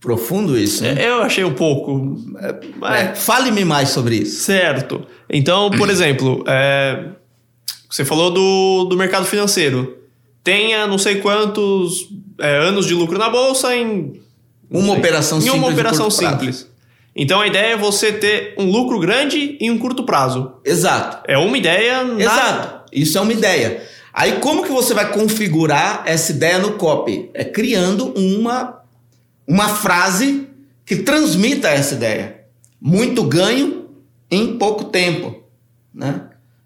Profundo 0.00 0.58
isso, 0.58 0.82
né? 0.82 0.96
Eu 0.98 1.22
achei 1.22 1.44
um 1.44 1.52
pouco. 1.52 2.16
É, 2.38 3.02
é, 3.02 3.14
Fale-me 3.14 3.64
mais 3.66 3.90
sobre 3.90 4.16
isso. 4.16 4.42
Certo. 4.42 5.06
Então, 5.28 5.70
por 5.70 5.88
exemplo, 5.90 6.42
é, 6.48 7.10
você 7.88 8.04
falou 8.04 8.30
do, 8.30 8.86
do 8.86 8.96
mercado 8.96 9.26
financeiro. 9.26 9.98
Tenha 10.42 10.86
não 10.86 10.96
sei 10.96 11.16
quantos 11.16 12.08
é, 12.40 12.58
anos 12.58 12.86
de 12.86 12.94
lucro 12.94 13.18
na 13.18 13.28
bolsa 13.28 13.74
em 13.74 14.20
uma 14.70 14.94
operação 14.94 15.38
em 15.38 15.42
simples. 15.42 15.60
uma 15.60 15.68
operação 15.68 16.10
simples. 16.10 16.68
Então 17.14 17.40
a 17.40 17.46
ideia 17.46 17.72
é 17.72 17.76
você 17.76 18.12
ter 18.12 18.54
um 18.56 18.70
lucro 18.70 19.00
grande 19.00 19.56
em 19.60 19.70
um 19.70 19.78
curto 19.78 20.04
prazo. 20.04 20.52
Exato. 20.64 21.18
É 21.26 21.36
uma 21.36 21.58
ideia. 21.58 22.02
Exato. 22.18 22.84
Isso 22.92 23.18
é 23.18 23.20
uma 23.20 23.32
ideia. 23.32 23.82
Aí 24.12 24.34
como 24.40 24.62
que 24.62 24.70
você 24.70 24.94
vai 24.94 25.12
configurar 25.12 26.02
essa 26.06 26.32
ideia 26.32 26.58
no 26.58 26.72
copy? 26.72 27.30
É 27.34 27.44
criando 27.44 28.12
uma 28.16 28.80
uma 29.46 29.68
frase 29.68 30.48
que 30.86 30.96
transmita 30.96 31.68
essa 31.68 31.94
ideia. 31.94 32.44
Muito 32.80 33.24
ganho 33.24 33.88
em 34.30 34.56
pouco 34.56 34.84
tempo, 34.84 35.42
né? 35.92 36.22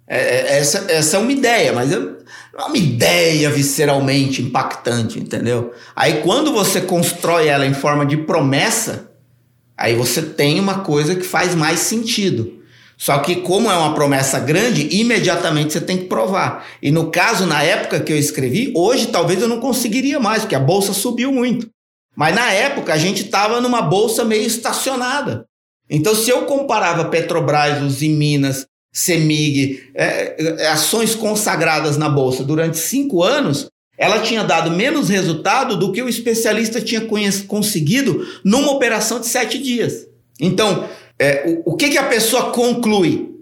É, 0.07 0.19
é 0.19 0.59
essa, 0.59 0.91
essa 0.93 1.17
é 1.17 1.21
uma 1.21 1.33
ideia, 1.33 1.73
mas 1.73 1.91
eu, 1.91 2.19
é 2.57 2.63
uma 2.65 2.77
ideia 2.77 3.51
visceralmente 3.51 4.43
impactante, 4.43 5.19
entendeu? 5.19 5.73
Aí 5.95 6.23
quando 6.23 6.53
você 6.53 6.81
constrói 6.81 7.49
ela 7.49 7.67
em 7.67 7.75
forma 7.75 8.07
de 8.07 8.17
promessa, 8.19 9.11
aí 9.77 9.95
você 9.95 10.23
tem 10.23 10.61
uma 10.61 10.81
coisa 10.81 11.15
que 11.15 11.25
faz 11.25 11.55
mais 11.55 11.81
sentido. 11.81 12.63
Só 12.97 13.19
que 13.19 13.37
como 13.37 13.71
é 13.71 13.77
uma 13.77 13.95
promessa 13.95 14.39
grande, 14.39 14.89
imediatamente 14.97 15.73
você 15.73 15.81
tem 15.81 15.99
que 15.99 16.05
provar. 16.05 16.65
E 16.81 16.91
no 16.91 17.11
caso, 17.11 17.45
na 17.45 17.63
época 17.63 18.01
que 18.01 18.13
eu 18.13 18.19
escrevi, 18.19 18.73
hoje 18.77 19.09
talvez 19.09 19.43
eu 19.43 19.49
não 19.49 19.61
conseguiria 19.61 20.21
mais, 20.21 20.43
porque 20.43 20.55
a 20.55 20.61
bolsa 20.61 20.93
subiu 20.93 21.33
muito. 21.33 21.69
Mas 22.17 22.35
na 22.35 22.53
época 22.53 22.95
a 22.95 22.97
gente 22.97 23.25
estava 23.25 23.61
numa 23.61 23.83
bolsa 23.83 24.25
meio 24.25 24.47
estacionada. 24.47 25.45
Então, 25.91 26.15
se 26.15 26.31
eu 26.31 26.43
comparava 26.43 27.07
Petrobras, 27.07 27.83
os 27.83 28.01
Minas, 28.01 28.67
CEMIG, 28.95 29.91
é, 29.93 30.63
é, 30.63 30.69
ações 30.69 31.17
consagradas 31.17 31.97
na 31.97 32.09
bolsa 32.09 32.45
durante 32.45 32.79
cinco 32.79 33.25
anos, 33.25 33.69
ela 33.99 34.21
tinha 34.21 34.45
dado 34.45 34.71
menos 34.71 35.09
resultado 35.09 35.77
do 35.77 35.91
que 35.91 36.01
o 36.01 36.09
especialista 36.09 36.81
tinha 36.81 37.03
conseguido 37.49 38.25
numa 38.45 38.71
operação 38.71 39.19
de 39.19 39.27
sete 39.27 39.59
dias. 39.59 40.07
Então, 40.41 40.89
é, 41.19 41.61
o, 41.65 41.73
o 41.73 41.77
que, 41.77 41.91
que 41.91 41.99
a 41.99 42.09
pessoa 42.09 42.53
conclui? 42.53 43.35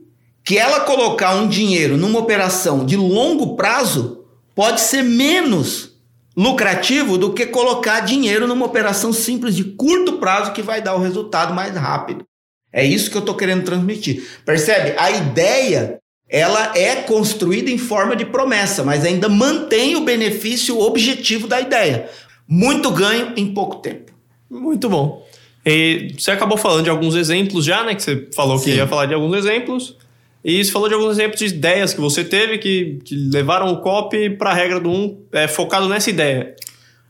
Que 0.43 0.59
ela 0.59 0.81
colocar 0.81 1.37
um 1.37 1.47
dinheiro 1.47 1.97
numa 1.97 2.19
operação 2.19 2.85
de 2.85 2.97
longo 2.97 3.55
prazo 3.55 4.25
pode 4.55 4.81
ser 4.81 5.03
menos 5.03 5.93
lucrativo 6.37 7.19
do 7.19 7.33
que 7.33 7.47
colocar 7.47 8.01
dinheiro 8.01 8.47
numa 8.47 8.65
operação 8.65 9.13
simples 9.13 9.55
de 9.55 9.65
curto 9.65 10.15
prazo 10.15 10.53
que 10.53 10.63
vai 10.63 10.81
dar 10.81 10.95
o 10.95 11.01
resultado 11.01 11.55
mais 11.55 11.77
rápido. 11.77 12.25
É 12.73 12.85
isso 12.85 13.11
que 13.11 13.17
eu 13.17 13.21
estou 13.21 13.35
querendo 13.35 13.65
transmitir. 13.65 14.27
Percebe? 14.45 14.95
A 14.97 15.11
ideia 15.11 15.99
ela 16.29 16.73
é 16.75 16.97
construída 16.97 17.71
em 17.71 17.77
forma 17.77 18.17
de 18.17 18.25
promessa, 18.25 18.83
mas 18.83 19.05
ainda 19.05 19.29
mantém 19.29 19.95
o 19.97 20.01
benefício 20.01 20.79
objetivo 20.79 21.47
da 21.47 21.61
ideia. 21.61 22.09
Muito 22.49 22.91
ganho 22.91 23.35
em 23.37 23.53
pouco 23.53 23.77
tempo. 23.77 24.13
Muito 24.51 24.89
bom. 24.89 25.27
E 25.65 26.15
você 26.19 26.31
acabou 26.31 26.57
falando 26.57 26.85
de 26.85 26.91
alguns 26.91 27.15
exemplos 27.15 27.65
já, 27.65 27.85
né? 27.85 27.95
Que 27.95 28.03
você 28.03 28.29
falou 28.35 28.59
Sim. 28.59 28.65
que 28.65 28.77
ia 28.77 28.87
falar 28.87 29.07
de 29.07 29.15
alguns 29.15 29.37
exemplos. 29.37 29.97
E 30.43 30.65
você 30.65 30.73
falou 30.73 30.89
de 30.89 30.95
alguns 30.95 31.13
exemplos 31.13 31.39
de 31.39 31.47
ideias 31.47 31.95
que 31.95 32.01
você 32.01 32.25
teve 32.25 32.59
que, 32.59 32.99
que 33.05 33.15
levaram 33.15 33.71
o 33.71 33.81
copy 33.81 34.31
para 34.31 34.51
a 34.51 34.55
regra 34.55 34.81
do 34.81 34.91
um, 34.91 35.23
é, 35.33 35.47
focado 35.47 35.89
nessa 35.89 36.11
ideia. 36.11 36.57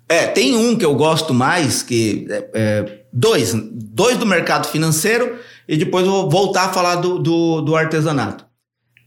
É, 0.08 0.26
tem 0.26 0.54
um 0.54 0.76
que 0.76 0.84
eu 0.84 0.94
gosto 0.94 1.32
mais, 1.32 1.82
que 1.82 2.26
é, 2.28 2.48
é, 2.52 2.98
dois, 3.12 3.54
dois 3.72 4.18
do 4.18 4.26
mercado 4.26 4.66
financeiro 4.68 5.38
e 5.72 5.76
depois 5.78 6.06
vou 6.06 6.28
voltar 6.28 6.66
a 6.66 6.68
falar 6.74 6.96
do, 6.96 7.18
do, 7.18 7.62
do 7.62 7.74
artesanato. 7.74 8.44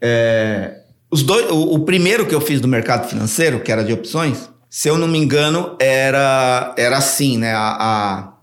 É, 0.01 0.79
os 1.11 1.21
dois, 1.21 1.47
o, 1.51 1.75
o, 1.75 1.79
primeiro 1.85 2.25
que 2.25 2.33
eu 2.33 2.41
fiz 2.41 2.59
do 2.59 2.67
mercado 2.67 3.07
financeiro, 3.07 3.59
que 3.59 3.71
era 3.71 3.83
de 3.83 3.93
opções, 3.93 4.49
se 4.67 4.89
eu 4.89 4.97
não 4.97 5.07
me 5.07 5.19
engano, 5.19 5.77
era, 5.79 6.73
era 6.75 6.97
assim, 6.97 7.37
né? 7.37 7.53
A, 7.53 8.33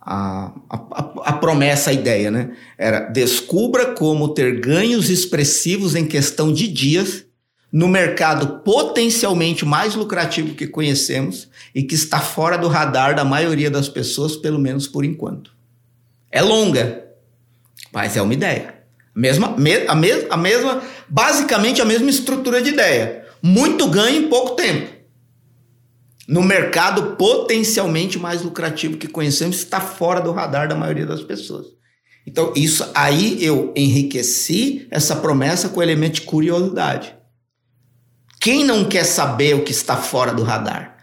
a, 0.00 0.52
a, 0.70 0.76
a, 1.24 1.32
promessa, 1.32 1.90
a 1.90 1.92
ideia, 1.92 2.30
né? 2.30 2.52
Era 2.78 3.00
descubra 3.00 3.86
como 3.94 4.28
ter 4.28 4.60
ganhos 4.60 5.10
expressivos 5.10 5.96
em 5.96 6.06
questão 6.06 6.52
de 6.52 6.68
dias 6.68 7.24
no 7.72 7.88
mercado 7.88 8.60
potencialmente 8.60 9.64
mais 9.64 9.96
lucrativo 9.96 10.54
que 10.54 10.68
conhecemos 10.68 11.48
e 11.74 11.82
que 11.82 11.96
está 11.96 12.20
fora 12.20 12.56
do 12.56 12.68
radar 12.68 13.16
da 13.16 13.24
maioria 13.24 13.68
das 13.68 13.88
pessoas, 13.88 14.36
pelo 14.36 14.60
menos 14.60 14.86
por 14.86 15.04
enquanto. 15.04 15.50
É 16.30 16.40
longa, 16.40 17.05
mas 17.96 18.14
é 18.14 18.20
uma 18.20 18.34
ideia. 18.34 18.74
Mesma, 19.14 19.54
a, 19.88 19.94
mes, 19.94 20.26
a 20.28 20.36
mesma, 20.36 20.82
basicamente 21.08 21.80
a 21.80 21.84
mesma 21.86 22.10
estrutura 22.10 22.60
de 22.60 22.68
ideia. 22.68 23.24
Muito 23.42 23.88
ganho 23.88 24.26
em 24.26 24.28
pouco 24.28 24.54
tempo. 24.54 24.94
No 26.28 26.42
mercado 26.42 27.16
potencialmente 27.16 28.18
mais 28.18 28.42
lucrativo 28.42 28.98
que 28.98 29.08
conhecemos, 29.08 29.56
está 29.56 29.80
fora 29.80 30.20
do 30.20 30.30
radar 30.30 30.68
da 30.68 30.74
maioria 30.74 31.06
das 31.06 31.22
pessoas. 31.22 31.68
Então, 32.26 32.52
isso 32.54 32.86
aí 32.94 33.42
eu 33.42 33.72
enriqueci 33.74 34.86
essa 34.90 35.16
promessa 35.16 35.70
com 35.70 35.80
o 35.80 35.82
elemento 35.82 36.16
de 36.16 36.22
curiosidade. 36.22 37.16
Quem 38.38 38.62
não 38.62 38.84
quer 38.84 39.04
saber 39.04 39.54
o 39.54 39.64
que 39.64 39.72
está 39.72 39.96
fora 39.96 40.34
do 40.34 40.42
radar? 40.42 40.98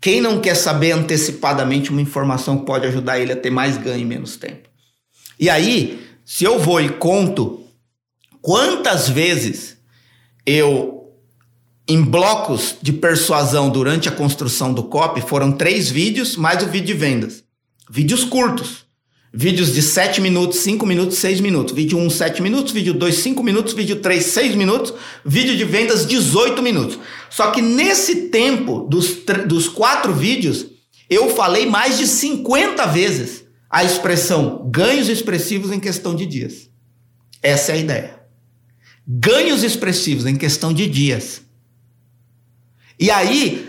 Quem 0.00 0.20
não 0.20 0.40
quer 0.40 0.54
saber 0.54 0.92
antecipadamente 0.92 1.90
uma 1.90 2.00
informação 2.00 2.58
que 2.58 2.66
pode 2.66 2.86
ajudar 2.86 3.18
ele 3.18 3.32
a 3.32 3.36
ter 3.36 3.50
mais 3.50 3.76
ganho 3.76 4.02
em 4.02 4.06
menos 4.06 4.36
tempo? 4.36 4.68
E 5.40 5.50
aí, 5.50 6.05
se 6.26 6.42
eu 6.42 6.58
vou 6.58 6.80
e 6.80 6.88
conto 6.88 7.60
quantas 8.42 9.08
vezes 9.08 9.76
eu, 10.44 11.12
em 11.88 12.02
blocos 12.02 12.74
de 12.82 12.92
persuasão 12.92 13.70
durante 13.70 14.08
a 14.08 14.12
construção 14.12 14.74
do 14.74 14.82
copy, 14.82 15.20
foram 15.20 15.52
três 15.52 15.88
vídeos 15.88 16.36
mais 16.36 16.64
o 16.64 16.66
vídeo 16.66 16.88
de 16.88 16.94
vendas. 16.94 17.44
Vídeos 17.88 18.24
curtos. 18.24 18.84
Vídeos 19.32 19.72
de 19.72 19.82
7 19.82 20.20
minutos, 20.20 20.58
5 20.60 20.84
minutos, 20.84 21.18
6 21.18 21.40
minutos. 21.40 21.72
Vídeo 21.72 21.96
1, 21.96 22.10
7 22.10 22.42
minutos. 22.42 22.72
Vídeo 22.72 22.94
2, 22.94 23.14
5 23.14 23.42
minutos. 23.44 23.72
Vídeo 23.74 23.96
3, 23.96 24.24
6 24.24 24.56
minutos. 24.56 24.94
Vídeo 25.24 25.56
de 25.56 25.64
vendas, 25.64 26.06
18 26.06 26.60
minutos. 26.60 26.98
Só 27.30 27.52
que 27.52 27.62
nesse 27.62 28.28
tempo 28.30 28.80
dos, 28.90 29.18
dos 29.46 29.68
quatro 29.68 30.12
vídeos, 30.12 30.66
eu 31.08 31.30
falei 31.36 31.66
mais 31.66 31.98
de 31.98 32.06
50 32.08 32.84
vezes 32.86 33.45
a 33.70 33.84
expressão 33.84 34.68
ganhos 34.70 35.08
expressivos 35.08 35.70
em 35.72 35.80
questão 35.80 36.14
de 36.14 36.26
dias. 36.26 36.70
Essa 37.42 37.72
é 37.72 37.74
a 37.74 37.78
ideia. 37.78 38.20
Ganhos 39.06 39.62
expressivos 39.62 40.26
em 40.26 40.36
questão 40.36 40.72
de 40.72 40.88
dias. 40.88 41.42
E 42.98 43.10
aí, 43.10 43.65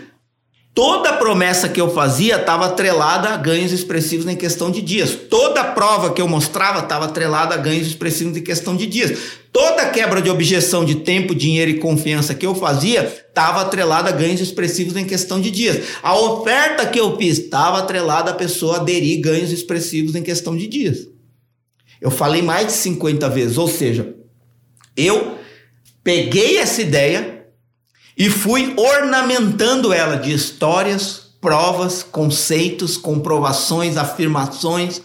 toda 0.78 1.14
promessa 1.14 1.68
que 1.68 1.80
eu 1.80 1.92
fazia 1.92 2.36
estava 2.36 2.66
atrelada 2.66 3.30
a 3.30 3.36
ganhos 3.36 3.72
expressivos 3.72 4.28
em 4.28 4.36
questão 4.36 4.70
de 4.70 4.80
dias. 4.80 5.10
Toda 5.28 5.64
prova 5.64 6.12
que 6.12 6.22
eu 6.22 6.28
mostrava 6.28 6.78
estava 6.78 7.06
atrelada 7.06 7.52
a 7.52 7.58
ganhos 7.58 7.88
expressivos 7.88 8.36
em 8.36 8.42
questão 8.44 8.76
de 8.76 8.86
dias. 8.86 9.18
Toda 9.52 9.90
quebra 9.90 10.22
de 10.22 10.30
objeção 10.30 10.84
de 10.84 10.94
tempo, 10.94 11.34
dinheiro 11.34 11.72
e 11.72 11.80
confiança 11.80 12.32
que 12.32 12.46
eu 12.46 12.54
fazia 12.54 13.02
estava 13.02 13.62
atrelada 13.62 14.10
a 14.10 14.12
ganhos 14.12 14.40
expressivos 14.40 14.94
em 14.94 15.04
questão 15.04 15.40
de 15.40 15.50
dias. 15.50 15.84
A 16.00 16.16
oferta 16.16 16.86
que 16.86 17.00
eu 17.00 17.16
fiz 17.16 17.40
estava 17.40 17.80
atrelada 17.80 18.30
a 18.30 18.34
pessoa 18.34 18.76
aderir 18.76 19.20
ganhos 19.20 19.50
expressivos 19.50 20.14
em 20.14 20.22
questão 20.22 20.56
de 20.56 20.68
dias. 20.68 21.08
Eu 22.00 22.12
falei 22.12 22.40
mais 22.40 22.68
de 22.68 22.72
50 22.74 23.28
vezes, 23.30 23.58
ou 23.58 23.66
seja, 23.66 24.14
eu 24.96 25.38
peguei 26.04 26.58
essa 26.58 26.80
ideia 26.80 27.37
e 28.18 28.28
fui 28.28 28.74
ornamentando 28.76 29.92
ela 29.92 30.16
de 30.16 30.32
histórias, 30.32 31.30
provas, 31.40 32.02
conceitos, 32.02 32.96
comprovações, 32.96 33.96
afirmações. 33.96 35.00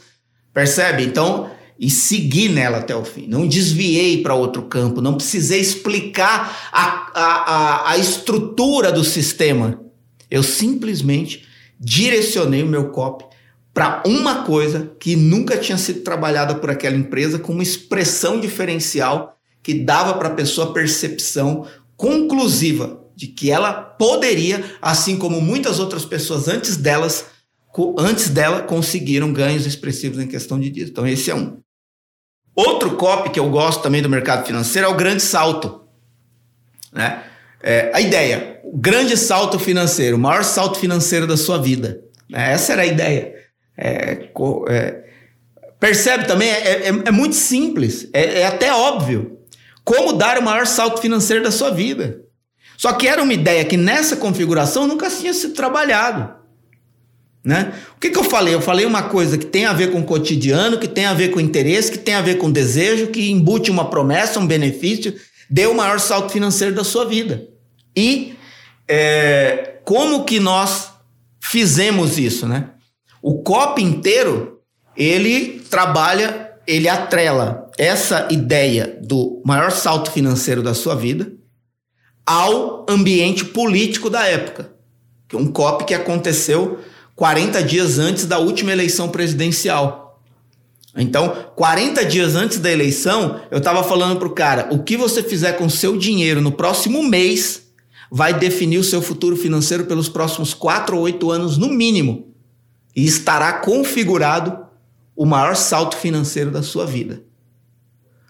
Percebe? 0.52 1.04
Então, 1.04 1.52
e 1.80 1.92
segui 1.92 2.50
nela 2.50 2.80
até 2.80 2.96
o 2.96 3.06
fim. 3.06 3.28
Não 3.28 3.48
desviei 3.48 4.24
para 4.24 4.34
outro 4.34 4.64
campo, 4.64 5.00
não 5.00 5.14
precisei 5.14 5.60
explicar 5.60 6.72
a, 6.72 7.12
a, 7.14 7.24
a, 7.24 7.92
a 7.92 7.98
estrutura 8.00 8.92
do 8.92 9.04
sistema. 9.04 9.80
Eu 10.30 10.42
simplesmente 10.42 11.46
direcionei 11.80 12.64
o 12.64 12.68
meu 12.68 12.90
copy 12.90 13.26
para 13.72 14.02
uma 14.08 14.44
coisa 14.44 14.92
que 15.00 15.16
nunca 15.16 15.56
tinha 15.58 15.78
sido 15.78 16.02
trabalhada 16.02 16.56
por 16.56 16.72
aquela 16.72 16.96
empresa 16.96 17.38
com 17.38 17.54
uma 17.54 17.64
expressão 17.64 18.40
diferencial 18.40 19.38
que 19.62 19.76
dava 19.76 20.16
para 20.16 20.30
a 20.30 20.34
pessoa 20.34 20.74
percepção 20.74 21.68
conclusiva 21.96 23.03
de 23.16 23.28
que 23.28 23.52
ela 23.52 23.74
poderia, 23.74 24.64
assim 24.82 25.18
como 25.18 25.40
muitas 25.40 25.80
outras 25.80 26.06
pessoas 26.06 26.48
antes 26.48 26.78
delas, 26.78 27.26
antes 27.98 28.30
dela 28.30 28.62
conseguiram 28.62 29.32
ganhos 29.32 29.66
expressivos 29.66 30.20
em 30.20 30.28
questão 30.28 30.60
de 30.60 30.70
dias. 30.70 30.90
Então 30.90 31.08
esse 31.08 31.32
é 31.32 31.36
um. 31.36 31.58
Outro 32.56 32.96
copy 32.96 33.32
que 33.32 33.40
eu 33.40 33.50
gosto 33.50 33.82
também 33.82 34.02
do 34.02 34.10
mercado 34.10 34.46
financeiro 34.46 34.88
é 34.88 34.92
o 34.92 34.96
grande 34.96 35.24
salto. 35.24 35.82
Né? 36.92 37.24
É, 37.62 37.92
a 37.94 38.00
ideia, 38.00 38.60
o 38.64 38.78
grande 38.78 39.18
salto 39.18 39.58
financeiro, 39.58 40.18
o 40.18 40.20
maior 40.20 40.44
salto 40.44 40.78
financeiro 40.78 41.26
da 41.26 41.36
sua 41.36 41.58
vida. 41.58 42.02
Né? 42.30 42.52
Essa 42.52 42.74
era 42.74 42.84
a 42.84 42.86
ideia. 42.86 43.34
É, 43.76 44.30
é, 44.70 45.04
percebe 45.80 46.28
também, 46.28 46.50
é, 46.50 46.88
é, 46.88 46.88
é 46.88 47.12
muito 47.12 47.36
simples, 47.36 48.08
é, 48.14 48.42
é 48.42 48.46
até 48.46 48.72
óbvio. 48.72 49.40
Como 49.84 50.14
dar 50.14 50.38
o 50.38 50.44
maior 50.44 50.66
salto 50.66 51.02
financeiro 51.02 51.44
da 51.44 51.52
sua 51.52 51.72
vida. 51.72 52.22
Só 52.78 52.94
que 52.94 53.08
era 53.08 53.22
uma 53.22 53.34
ideia 53.34 53.64
que 53.66 53.78
nessa 53.78 54.16
configuração 54.16 54.88
nunca 54.88 55.10
tinha 55.10 55.34
sido 55.34 55.54
trabalhado. 55.54 56.44
Né? 57.44 57.74
O 57.96 58.00
que, 58.00 58.10
que 58.10 58.18
eu 58.18 58.24
falei? 58.24 58.54
Eu 58.54 58.62
falei 58.62 58.86
uma 58.86 59.04
coisa 59.04 59.38
que 59.38 59.46
tem 59.46 59.66
a 59.66 59.74
ver 59.74 59.92
com 59.92 60.00
o 60.00 60.06
cotidiano, 60.06 60.80
que 60.80 60.88
tem 60.88 61.06
a 61.06 61.14
ver 61.14 61.30
com 61.30 61.40
interesse, 61.40 61.92
que 61.92 61.98
tem 61.98 62.16
a 62.16 62.22
ver 62.22 62.38
com 62.38 62.50
desejo, 62.50 63.08
que 63.08 63.30
embute 63.30 63.70
uma 63.70 63.90
promessa, 63.90 64.40
um 64.40 64.48
benefício, 64.48 65.14
dê 65.50 65.66
o 65.66 65.76
maior 65.76 66.00
salto 66.00 66.32
financeiro 66.32 66.74
da 66.74 66.84
sua 66.84 67.06
vida. 67.06 67.46
E 67.96 68.36
é, 68.88 69.80
como 69.84 70.24
que 70.24 70.40
nós 70.40 70.92
fizemos 71.42 72.18
isso, 72.18 72.48
né? 72.48 72.70
O 73.22 73.44
COP 73.44 73.82
inteiro, 73.82 74.62
ele 74.96 75.62
trabalha, 75.70 76.52
ele 76.66 76.88
atrela 76.88 77.70
essa 77.78 78.28
ideia 78.32 79.00
do 79.02 79.42
maior 79.46 79.72
salto 79.72 80.12
financeiro 80.12 80.64
da 80.64 80.74
sua 80.74 80.96
vida 80.96 81.32
ao 82.26 82.86
ambiente 82.90 83.46
político 83.46 84.10
da 84.10 84.26
época. 84.26 84.72
Que 85.28 85.36
é 85.36 85.40
um 85.40 85.48
COP 85.48 85.86
que 85.86 85.94
aconteceu 85.94 86.80
40 87.16 87.64
dias 87.64 88.00
antes 88.00 88.26
da 88.26 88.40
última 88.40 88.72
eleição 88.72 89.10
presidencial. 89.10 90.22
Então, 90.96 91.36
40 91.56 92.06
dias 92.06 92.36
antes 92.36 92.60
da 92.60 92.72
eleição, 92.72 93.42
eu 93.50 93.58
estava 93.58 93.84
falando 93.84 94.18
para 94.20 94.28
o 94.28 94.34
cara: 94.34 94.68
o 94.72 94.84
que 94.84 94.96
você 94.96 95.24
fizer 95.24 95.54
com 95.54 95.68
seu 95.68 95.98
dinheiro 95.98 96.42
no 96.42 96.52
próximo 96.52 97.04
mês 97.04 97.64
vai 98.12 98.32
definir 98.38 98.78
o 98.78 98.84
seu 98.84 99.02
futuro 99.02 99.36
financeiro 99.36 99.86
pelos 99.86 100.08
próximos 100.08 100.54
4 100.54 100.96
ou 100.96 101.02
8 101.04 101.32
anos, 101.32 101.58
no 101.58 101.70
mínimo. 101.70 102.28
E 102.96 103.04
estará 103.04 103.54
configurado 103.54 104.56
o 105.16 105.26
maior 105.26 105.56
salto 105.56 105.98
financeiro 105.98 106.52
da 106.52 106.62
sua 106.62 106.86
vida. 106.86 107.24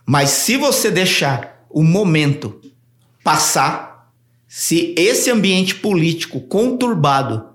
Mas 0.05 0.29
se 0.29 0.55
você 0.55 0.89
deixar 0.89 1.65
o 1.69 1.83
momento 1.83 2.61
passar, 3.23 4.11
se 4.47 4.93
esse 4.97 5.31
ambiente 5.31 5.75
político 5.75 6.41
conturbado 6.41 7.49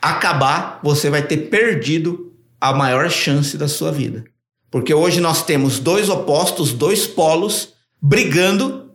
acabar, 0.00 0.78
você 0.82 1.10
vai 1.10 1.22
ter 1.22 1.48
perdido 1.48 2.32
a 2.60 2.72
maior 2.72 3.10
chance 3.10 3.56
da 3.56 3.66
sua 3.66 3.90
vida. 3.90 4.24
Porque 4.70 4.92
hoje 4.92 5.20
nós 5.20 5.44
temos 5.44 5.78
dois 5.78 6.08
opostos, 6.08 6.72
dois 6.72 7.06
polos 7.06 7.74
brigando 8.00 8.90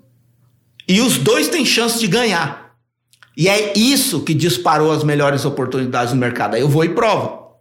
e 0.87 1.01
os 1.01 1.17
dois 1.17 1.47
têm 1.47 1.65
chance 1.65 1.99
de 1.99 2.07
ganhar. 2.07 2.75
E 3.35 3.47
é 3.47 3.73
isso 3.77 4.21
que 4.21 4.33
disparou 4.33 4.91
as 4.91 5.03
melhores 5.03 5.45
oportunidades 5.45 6.13
no 6.13 6.19
mercado. 6.19 6.55
Aí 6.55 6.61
eu 6.61 6.69
vou 6.69 6.83
e 6.83 6.89
provo. 6.89 7.57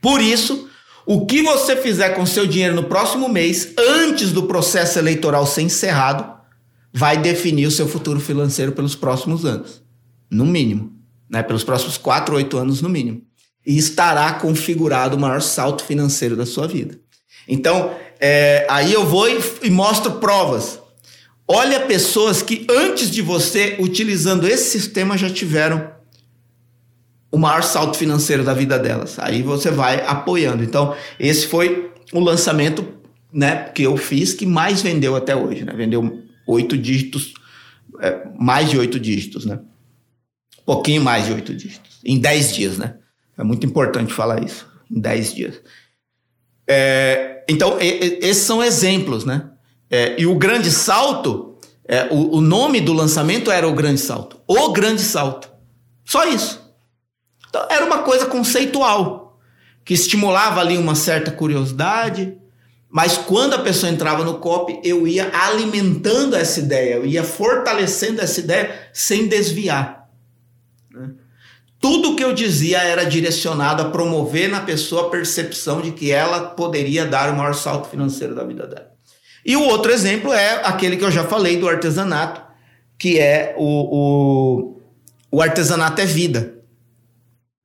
Por 0.00 0.20
isso, 0.20 0.68
o 1.04 1.26
que 1.26 1.42
você 1.42 1.76
fizer 1.76 2.10
com 2.10 2.26
seu 2.26 2.46
dinheiro 2.46 2.74
no 2.74 2.84
próximo 2.84 3.28
mês, 3.28 3.72
antes 3.78 4.30
do 4.32 4.44
processo 4.44 4.98
eleitoral 4.98 5.46
ser 5.46 5.62
encerrado, 5.62 6.37
vai 6.92 7.16
definir 7.16 7.66
o 7.66 7.70
seu 7.70 7.88
futuro 7.88 8.20
financeiro 8.20 8.72
pelos 8.72 8.94
próximos 8.94 9.44
anos. 9.44 9.82
No 10.30 10.44
mínimo. 10.44 10.92
Né? 11.28 11.42
Pelos 11.42 11.64
próximos 11.64 11.96
4, 11.96 12.34
8 12.34 12.58
anos, 12.58 12.82
no 12.82 12.88
mínimo. 12.88 13.22
E 13.66 13.76
estará 13.76 14.32
configurado 14.34 15.16
o 15.16 15.20
maior 15.20 15.42
salto 15.42 15.84
financeiro 15.84 16.36
da 16.36 16.46
sua 16.46 16.66
vida. 16.66 16.98
Então, 17.46 17.94
é, 18.20 18.66
aí 18.68 18.92
eu 18.92 19.06
vou 19.06 19.28
e, 19.28 19.38
e 19.62 19.70
mostro 19.70 20.12
provas. 20.12 20.80
Olha 21.46 21.80
pessoas 21.80 22.42
que 22.42 22.66
antes 22.70 23.10
de 23.10 23.22
você, 23.22 23.76
utilizando 23.78 24.46
esse 24.46 24.70
sistema, 24.70 25.16
já 25.16 25.30
tiveram 25.30 25.90
o 27.30 27.38
maior 27.38 27.62
salto 27.62 27.96
financeiro 27.96 28.42
da 28.42 28.54
vida 28.54 28.78
delas. 28.78 29.18
Aí 29.18 29.42
você 29.42 29.70
vai 29.70 30.04
apoiando. 30.06 30.62
Então, 30.62 30.94
esse 31.18 31.46
foi 31.46 31.90
o 32.12 32.20
lançamento 32.20 32.86
né, 33.32 33.70
que 33.74 33.82
eu 33.82 33.96
fiz 33.96 34.34
que 34.34 34.46
mais 34.46 34.82
vendeu 34.82 35.14
até 35.14 35.36
hoje. 35.36 35.64
Né? 35.64 35.72
Vendeu 35.74 36.22
oito 36.48 36.76
dígitos, 36.76 37.34
é, 38.00 38.26
mais 38.38 38.70
de 38.70 38.78
oito 38.78 38.98
dígitos, 38.98 39.44
né? 39.44 39.60
Um 40.60 40.64
pouquinho 40.64 41.02
mais 41.02 41.26
de 41.26 41.32
oito 41.32 41.54
dígitos. 41.54 42.00
Em 42.04 42.18
dez 42.18 42.54
dias, 42.54 42.78
né? 42.78 42.96
É 43.36 43.44
muito 43.44 43.66
importante 43.66 44.12
falar 44.12 44.42
isso. 44.42 44.66
Em 44.90 45.00
dez 45.00 45.34
dias. 45.34 45.60
É, 46.66 47.44
então, 47.48 47.78
e, 47.80 48.18
esses 48.22 48.44
são 48.44 48.62
exemplos, 48.62 49.24
né? 49.24 49.50
É, 49.90 50.20
e 50.20 50.26
o 50.26 50.34
grande 50.34 50.70
salto, 50.70 51.58
é, 51.86 52.08
o, 52.10 52.36
o 52.36 52.40
nome 52.40 52.80
do 52.80 52.92
lançamento 52.92 53.50
era 53.50 53.68
o 53.68 53.74
grande 53.74 54.00
salto. 54.00 54.40
O 54.46 54.70
grande 54.70 55.02
salto. 55.02 55.50
Só 56.04 56.24
isso. 56.26 56.66
Então, 57.48 57.66
era 57.70 57.84
uma 57.84 58.02
coisa 58.02 58.26
conceitual, 58.26 59.38
que 59.84 59.94
estimulava 59.94 60.60
ali 60.60 60.76
uma 60.76 60.94
certa 60.94 61.30
curiosidade, 61.30 62.36
mas 62.90 63.18
quando 63.18 63.54
a 63.54 63.58
pessoa 63.58 63.92
entrava 63.92 64.24
no 64.24 64.38
COP, 64.38 64.80
eu 64.82 65.06
ia 65.06 65.30
alimentando 65.32 66.34
essa 66.34 66.58
ideia, 66.58 66.94
eu 66.94 67.04
ia 67.04 67.22
fortalecendo 67.22 68.20
essa 68.20 68.40
ideia 68.40 68.74
sem 68.94 69.28
desviar. 69.28 70.08
Né? 70.90 71.10
Tudo 71.78 72.16
que 72.16 72.24
eu 72.24 72.32
dizia 72.32 72.78
era 72.78 73.04
direcionado 73.04 73.82
a 73.82 73.90
promover 73.90 74.48
na 74.48 74.60
pessoa 74.60 75.06
a 75.06 75.10
percepção 75.10 75.82
de 75.82 75.92
que 75.92 76.10
ela 76.10 76.50
poderia 76.50 77.04
dar 77.04 77.32
o 77.32 77.36
maior 77.36 77.54
salto 77.54 77.88
financeiro 77.88 78.34
da 78.34 78.42
vida 78.42 78.66
dela. 78.66 78.88
E 79.44 79.54
o 79.54 79.64
outro 79.64 79.92
exemplo 79.92 80.32
é 80.32 80.60
aquele 80.64 80.96
que 80.96 81.04
eu 81.04 81.10
já 81.10 81.24
falei 81.24 81.56
do 81.58 81.68
artesanato, 81.68 82.42
que 82.98 83.18
é 83.18 83.54
o, 83.56 83.64
o, 83.64 84.80
o 85.30 85.42
artesanato 85.42 86.00
é 86.00 86.06
vida. 86.06 86.57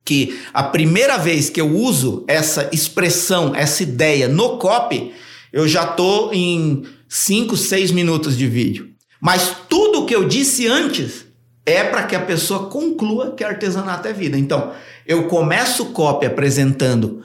Que 0.04 0.38
a 0.52 0.62
primeira 0.62 1.16
vez 1.16 1.48
que 1.48 1.60
eu 1.60 1.74
uso 1.74 2.24
essa 2.28 2.68
expressão, 2.72 3.54
essa 3.54 3.82
ideia 3.82 4.28
no 4.28 4.58
copy, 4.58 5.12
eu 5.52 5.66
já 5.66 5.84
estou 5.84 6.32
em 6.32 6.84
5, 7.08 7.56
6 7.56 7.90
minutos 7.90 8.36
de 8.36 8.46
vídeo. 8.46 8.90
Mas 9.20 9.56
tudo 9.68 10.04
que 10.04 10.14
eu 10.14 10.28
disse 10.28 10.66
antes 10.66 11.24
é 11.64 11.82
para 11.84 12.02
que 12.02 12.14
a 12.14 12.20
pessoa 12.20 12.68
conclua 12.68 13.32
que 13.32 13.42
artesanato 13.42 14.06
é 14.06 14.12
vida. 14.12 14.36
Então, 14.36 14.72
eu 15.06 15.28
começo 15.28 15.84
o 15.84 15.92
copy 15.92 16.26
apresentando 16.26 17.24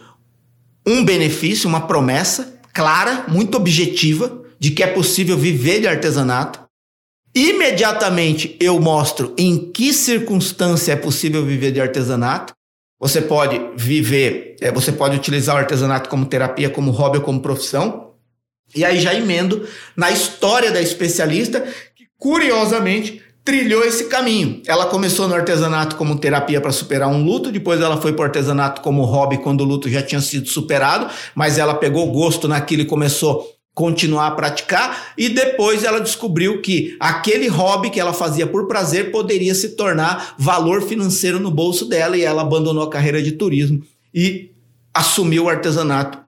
um 0.85 1.03
benefício, 1.03 1.67
uma 1.67 1.81
promessa 1.81 2.59
clara, 2.73 3.25
muito 3.27 3.57
objetiva, 3.57 4.41
de 4.57 4.71
que 4.71 4.83
é 4.83 4.87
possível 4.87 5.37
viver 5.37 5.81
de 5.81 5.87
artesanato. 5.87 6.61
Imediatamente 7.35 8.55
eu 8.59 8.79
mostro 8.79 9.33
em 9.37 9.71
que 9.71 9.93
circunstância 9.93 10.93
é 10.93 10.95
possível 10.95 11.45
viver 11.45 11.71
de 11.71 11.79
artesanato. 11.79 12.53
Você 12.99 13.21
pode 13.21 13.59
viver, 13.77 14.57
é, 14.59 14.71
você 14.71 14.91
pode 14.91 15.15
utilizar 15.15 15.55
o 15.55 15.59
artesanato 15.59 16.09
como 16.09 16.25
terapia, 16.25 16.69
como 16.69 16.91
hobby 16.91 17.17
ou 17.17 17.23
como 17.23 17.39
profissão. 17.39 18.09
E 18.75 18.83
aí 18.83 18.99
já 18.99 19.13
emendo 19.13 19.67
na 19.95 20.11
história 20.11 20.71
da 20.71 20.81
especialista, 20.81 21.61
que 21.95 22.05
curiosamente 22.17 23.21
trilhou 23.43 23.83
esse 23.83 24.05
caminho. 24.05 24.61
Ela 24.67 24.85
começou 24.85 25.27
no 25.27 25.33
artesanato 25.33 25.95
como 25.95 26.19
terapia 26.19 26.61
para 26.61 26.71
superar 26.71 27.07
um 27.07 27.23
luto, 27.23 27.51
depois 27.51 27.81
ela 27.81 27.99
foi 27.99 28.13
para 28.13 28.23
o 28.23 28.25
artesanato 28.25 28.81
como 28.81 29.05
hobby 29.05 29.37
quando 29.39 29.61
o 29.61 29.65
luto 29.65 29.89
já 29.89 30.03
tinha 30.03 30.21
sido 30.21 30.47
superado, 30.47 31.09
mas 31.33 31.57
ela 31.57 31.73
pegou 31.73 32.11
gosto 32.11 32.47
naquilo 32.47 32.83
e 32.83 32.85
começou 32.85 33.58
continuar 33.79 34.27
a 34.27 34.31
praticar 34.31 35.13
e 35.17 35.29
depois 35.29 35.85
ela 35.85 36.01
descobriu 36.01 36.61
que 36.61 36.97
aquele 36.99 37.47
hobby 37.47 37.89
que 37.89 37.97
ela 37.97 38.11
fazia 38.11 38.45
por 38.45 38.67
prazer 38.67 39.09
poderia 39.09 39.55
se 39.55 39.69
tornar 39.69 40.35
valor 40.37 40.81
financeiro 40.81 41.39
no 41.39 41.49
bolso 41.49 41.85
dela 41.85 42.17
e 42.17 42.21
ela 42.21 42.41
abandonou 42.41 42.83
a 42.83 42.89
carreira 42.89 43.23
de 43.23 43.31
turismo 43.31 43.81
e 44.13 44.51
assumiu 44.93 45.45
o 45.45 45.49
artesanato 45.49 46.19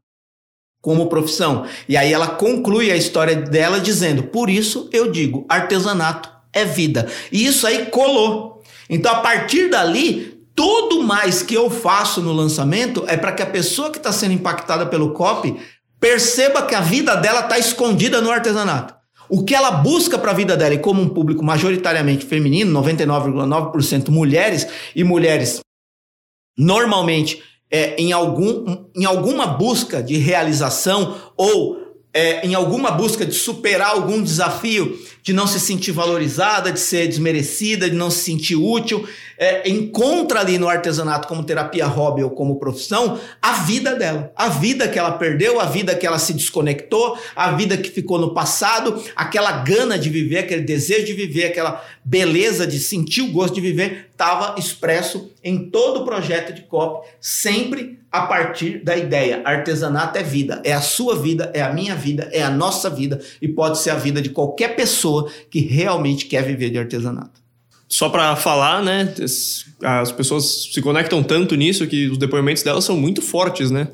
como 0.81 1.09
profissão. 1.09 1.65
E 1.89 1.97
aí 1.97 2.13
ela 2.13 2.27
conclui 2.27 2.89
a 2.89 2.95
história 2.95 3.35
dela 3.35 3.81
dizendo: 3.81 4.23
"Por 4.23 4.49
isso 4.49 4.87
eu 4.93 5.11
digo, 5.11 5.45
artesanato 5.49 6.29
é 6.53 6.63
vida. 6.63 7.09
E 7.33 7.45
isso 7.45 7.67
aí 7.67 7.87
colou. 7.87 8.63
Então, 8.89 9.11
a 9.11 9.19
partir 9.19 9.69
dali, 9.69 10.41
tudo 10.55 11.03
mais 11.03 11.43
que 11.43 11.53
eu 11.53 11.69
faço 11.69 12.21
no 12.21 12.31
lançamento 12.31 13.03
é 13.09 13.17
para 13.17 13.33
que 13.33 13.43
a 13.43 13.45
pessoa 13.45 13.91
que 13.91 13.97
está 13.97 14.13
sendo 14.13 14.35
impactada 14.35 14.85
pelo 14.85 15.11
copy 15.11 15.59
perceba 16.01 16.65
que 16.65 16.73
a 16.73 16.81
vida 16.81 17.15
dela 17.15 17.41
está 17.41 17.59
escondida 17.59 18.19
no 18.19 18.31
artesanato. 18.31 18.95
O 19.29 19.45
que 19.45 19.55
ela 19.55 19.71
busca 19.71 20.17
para 20.17 20.31
a 20.31 20.33
vida 20.33 20.57
dela, 20.57 20.73
e 20.73 20.79
como 20.79 21.01
um 21.01 21.07
público 21.07 21.45
majoritariamente 21.45 22.25
feminino, 22.25 22.81
99,9% 22.81 24.09
mulheres, 24.09 24.67
e 24.93 25.03
mulheres 25.03 25.61
normalmente 26.57 27.41
é, 27.69 27.95
em, 27.95 28.11
algum, 28.11 28.85
em 28.93 29.05
alguma 29.05 29.47
busca 29.47 30.03
de 30.03 30.17
realização 30.17 31.15
ou 31.37 31.79
é, 32.13 32.45
em 32.45 32.53
alguma 32.53 32.91
busca 32.91 33.25
de 33.25 33.33
superar 33.33 33.91
algum 33.91 34.21
desafio, 34.21 34.99
de 35.23 35.33
não 35.33 35.45
se 35.45 35.59
sentir 35.59 35.91
valorizada, 35.91 36.71
de 36.71 36.79
ser 36.79 37.07
desmerecida, 37.07 37.89
de 37.89 37.95
não 37.95 38.09
se 38.09 38.23
sentir 38.23 38.55
útil, 38.55 39.07
é, 39.37 39.67
encontra 39.69 40.39
ali 40.39 40.57
no 40.57 40.69
artesanato 40.69 41.27
como 41.27 41.43
terapia 41.43 41.87
hobby 41.87 42.23
ou 42.23 42.29
como 42.29 42.59
profissão 42.59 43.19
a 43.41 43.53
vida 43.63 43.95
dela, 43.95 44.31
a 44.35 44.49
vida 44.49 44.87
que 44.87 44.99
ela 44.99 45.11
perdeu, 45.11 45.59
a 45.59 45.65
vida 45.65 45.95
que 45.95 46.05
ela 46.05 46.19
se 46.19 46.33
desconectou, 46.33 47.17
a 47.35 47.51
vida 47.51 47.75
que 47.75 47.89
ficou 47.89 48.19
no 48.19 48.33
passado, 48.33 49.03
aquela 49.15 49.51
gana 49.63 49.97
de 49.97 50.09
viver, 50.09 50.39
aquele 50.39 50.61
desejo 50.61 51.05
de 51.05 51.13
viver, 51.13 51.45
aquela 51.45 51.83
beleza 52.03 52.67
de 52.67 52.79
sentir 52.79 53.21
o 53.21 53.31
gosto 53.31 53.55
de 53.55 53.61
viver, 53.61 54.09
estava 54.11 54.55
expresso 54.59 55.31
em 55.43 55.69
todo 55.69 56.01
o 56.01 56.05
projeto 56.05 56.53
de 56.53 56.61
COP, 56.61 57.07
sempre 57.19 57.99
a 58.11 58.21
partir 58.23 58.83
da 58.83 58.95
ideia: 58.95 59.41
artesanato 59.45 60.17
é 60.17 60.23
vida, 60.23 60.61
é 60.63 60.73
a 60.73 60.81
sua 60.81 61.15
vida, 61.15 61.49
é 61.53 61.61
a 61.61 61.73
minha 61.73 61.95
vida, 61.95 62.29
é 62.31 62.43
a 62.43 62.49
nossa 62.49 62.89
vida 62.89 63.19
e 63.41 63.47
pode 63.47 63.79
ser 63.79 63.91
a 63.91 63.95
vida 63.95 64.21
de 64.21 64.29
qualquer 64.29 64.75
pessoa 64.75 65.10
que 65.49 65.59
realmente 65.59 66.25
quer 66.25 66.43
viver 66.43 66.69
de 66.69 66.77
artesanato. 66.77 67.41
Só 67.87 68.09
para 68.09 68.35
falar, 68.35 68.81
né? 68.81 69.13
As 69.83 70.11
pessoas 70.11 70.69
se 70.71 70.81
conectam 70.81 71.21
tanto 71.21 71.55
nisso 71.55 71.87
que 71.87 72.07
os 72.07 72.17
depoimentos 72.17 72.63
delas 72.63 72.85
são 72.85 72.95
muito 72.95 73.21
fortes, 73.21 73.69
né? 73.69 73.89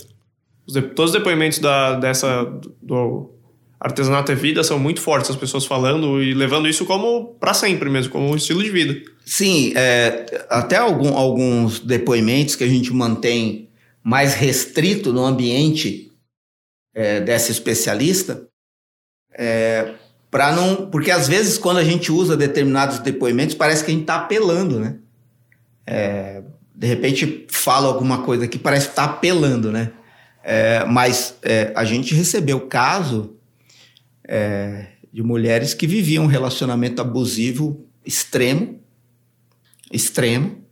Os 0.68 0.74
todos 0.96 1.12
os 1.12 1.12
depoimentos 1.14 1.60
da, 1.60 1.96
dessa 1.96 2.44
do 2.82 3.32
artesanato 3.80 4.32
é 4.32 4.36
vida 4.36 4.64
são 4.64 4.78
muito 4.78 5.02
fortes, 5.02 5.30
as 5.30 5.36
pessoas 5.36 5.66
falando 5.66 6.22
e 6.22 6.34
levando 6.34 6.68
isso 6.68 6.86
como 6.86 7.36
para 7.40 7.54
sempre 7.54 7.90
mesmo, 7.90 8.12
como 8.12 8.30
um 8.30 8.36
estilo 8.36 8.64
de 8.64 8.70
vida. 8.70 9.02
Sim, 9.26 9.74
é, 9.76 10.46
até 10.50 10.78
algum, 10.78 11.16
alguns 11.16 11.80
depoimentos 11.80 12.56
que 12.56 12.64
a 12.64 12.68
gente 12.68 12.92
mantém 12.92 13.70
mais 14.04 14.34
restrito 14.34 15.12
no 15.12 15.26
ambiente 15.26 16.12
é, 16.94 17.20
dessa 17.20 17.52
especialista, 17.52 18.48
é, 19.34 19.94
para 20.30 20.52
não, 20.52 20.90
porque 20.90 21.12
às 21.12 21.28
vezes 21.28 21.58
quando 21.58 21.78
a 21.78 21.84
gente 21.84 22.12
usa 22.12 22.36
determinados 22.36 23.00
depoimentos 23.00 23.56
parece 23.56 23.84
que 23.84 23.92
a 23.92 23.94
gente 23.94 24.04
está 24.04 24.16
apelando, 24.16 24.80
né? 24.80 24.98
É, 25.86 26.44
de 26.76 26.86
repente 26.86 27.48
fala 27.50 27.88
alguma 27.88 28.24
coisa 28.24 28.48
que 28.48 28.60
parece 28.60 28.88
que 28.88 28.92
está 28.92 29.06
apelando, 29.06 29.72
né? 29.72 29.92
É, 30.44 30.86
mas 30.86 31.36
é, 31.42 31.72
a 31.76 31.84
gente 31.84 32.14
recebeu 32.14 32.62
caso 32.68 33.36
é, 34.28 34.88
de 35.12 35.24
mulheres 35.24 35.74
que 35.74 35.88
viviam 35.88 36.26
um 36.26 36.28
relacionamento 36.28 37.02
abusivo 37.02 37.86
extremo, 38.06 38.80
extremo, 39.92 40.64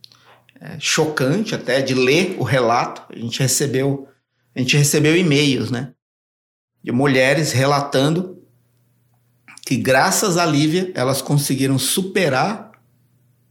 é, 0.59 0.77
chocante 0.79 1.55
até 1.55 1.82
de 1.82 1.93
ler 1.93 2.36
o 2.39 2.43
relato. 2.43 3.03
A 3.09 3.17
gente 3.17 3.39
recebeu, 3.39 4.07
a 4.55 4.59
gente 4.59 4.77
recebeu 4.77 5.17
e-mails, 5.17 5.71
né? 5.71 5.93
De 6.84 6.91
mulheres 6.91 7.51
relatando 7.51 8.44
que 9.66 9.76
graças 9.76 10.38
a 10.38 10.45
Lívia 10.45 10.91
elas 10.93 11.22
conseguiram 11.24 11.80
superar 11.80 12.72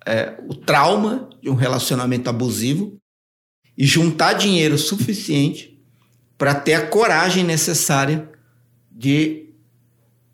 é, 0.06 0.38
o 0.48 0.54
trauma 0.54 1.28
de 1.42 1.50
um 1.50 1.54
relacionamento 1.54 2.30
abusivo 2.30 2.96
e 3.76 3.84
juntar 3.84 4.34
dinheiro 4.34 4.78
suficiente 4.78 5.82
para 6.38 6.54
ter 6.54 6.74
a 6.74 6.86
coragem 6.86 7.42
necessária 7.42 8.30
de 8.90 9.52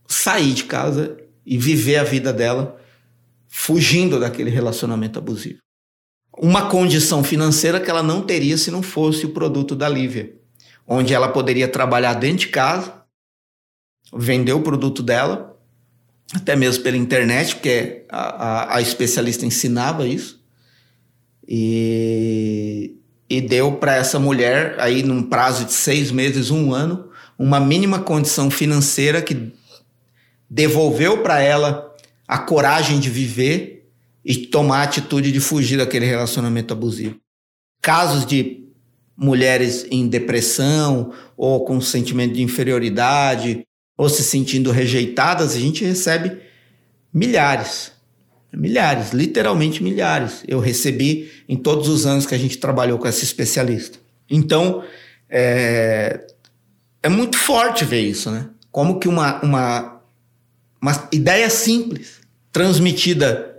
sair 0.06 0.52
de 0.52 0.64
casa 0.64 1.16
e 1.46 1.56
viver 1.56 1.96
a 1.96 2.04
vida 2.04 2.32
dela 2.32 2.78
fugindo 3.48 4.20
daquele 4.20 4.50
relacionamento 4.50 5.18
abusivo. 5.18 5.60
Uma 6.36 6.68
condição 6.68 7.24
financeira 7.24 7.80
que 7.80 7.90
ela 7.90 8.02
não 8.02 8.22
teria 8.22 8.58
se 8.58 8.70
não 8.70 8.82
fosse 8.82 9.24
o 9.24 9.32
produto 9.32 9.74
da 9.74 9.88
Lívia, 9.88 10.36
onde 10.86 11.14
ela 11.14 11.28
poderia 11.28 11.68
trabalhar 11.68 12.14
dentro 12.14 12.46
de 12.46 12.48
casa, 12.48 13.02
vender 14.12 14.52
o 14.52 14.62
produto 14.62 15.02
dela, 15.02 15.50
até 16.34 16.54
mesmo 16.54 16.82
pela 16.82 16.96
internet, 16.96 17.56
porque 17.56 18.04
a, 18.08 18.18
a, 18.18 18.76
a 18.76 18.80
especialista 18.80 19.44
ensinava 19.44 20.06
isso, 20.06 20.40
e, 21.46 22.96
e 23.28 23.40
deu 23.40 23.72
para 23.72 23.96
essa 23.96 24.18
mulher, 24.18 24.76
aí 24.78 25.02
num 25.02 25.22
prazo 25.22 25.64
de 25.64 25.72
seis 25.72 26.12
meses, 26.12 26.50
um 26.50 26.72
ano, 26.72 27.10
uma 27.36 27.58
mínima 27.58 27.98
condição 27.98 28.50
financeira 28.50 29.20
que 29.20 29.52
devolveu 30.48 31.22
para 31.22 31.40
ela 31.40 31.94
a 32.28 32.38
coragem 32.38 33.00
de 33.00 33.10
viver 33.10 33.88
e 34.24 34.36
tomar 34.36 34.80
a 34.80 34.82
atitude 34.82 35.32
de 35.32 35.40
fugir 35.40 35.78
daquele 35.78 36.06
relacionamento 36.06 36.72
abusivo. 36.72 37.16
Casos 37.82 38.24
de 38.24 38.68
mulheres 39.16 39.86
em 39.90 40.06
depressão 40.06 41.12
ou 41.36 41.64
com 41.64 41.80
sentimento 41.80 42.34
de 42.34 42.42
inferioridade 42.42 43.66
ou 44.00 44.08
se 44.08 44.24
sentindo 44.24 44.70
rejeitadas, 44.70 45.54
a 45.54 45.60
gente 45.60 45.84
recebe 45.84 46.38
milhares. 47.12 47.92
Milhares, 48.50 49.12
literalmente 49.12 49.82
milhares. 49.82 50.42
Eu 50.48 50.58
recebi 50.58 51.30
em 51.46 51.54
todos 51.54 51.86
os 51.86 52.06
anos 52.06 52.24
que 52.24 52.34
a 52.34 52.38
gente 52.38 52.56
trabalhou 52.56 52.96
com 52.96 53.06
essa 53.06 53.22
especialista. 53.22 53.98
Então, 54.30 54.82
é, 55.28 56.26
é 57.02 57.10
muito 57.10 57.36
forte 57.36 57.84
ver 57.84 58.00
isso, 58.00 58.30
né? 58.30 58.48
Como 58.72 58.98
que 58.98 59.06
uma, 59.06 59.38
uma, 59.42 60.00
uma 60.80 61.08
ideia 61.12 61.50
simples 61.50 62.20
transmitida 62.50 63.54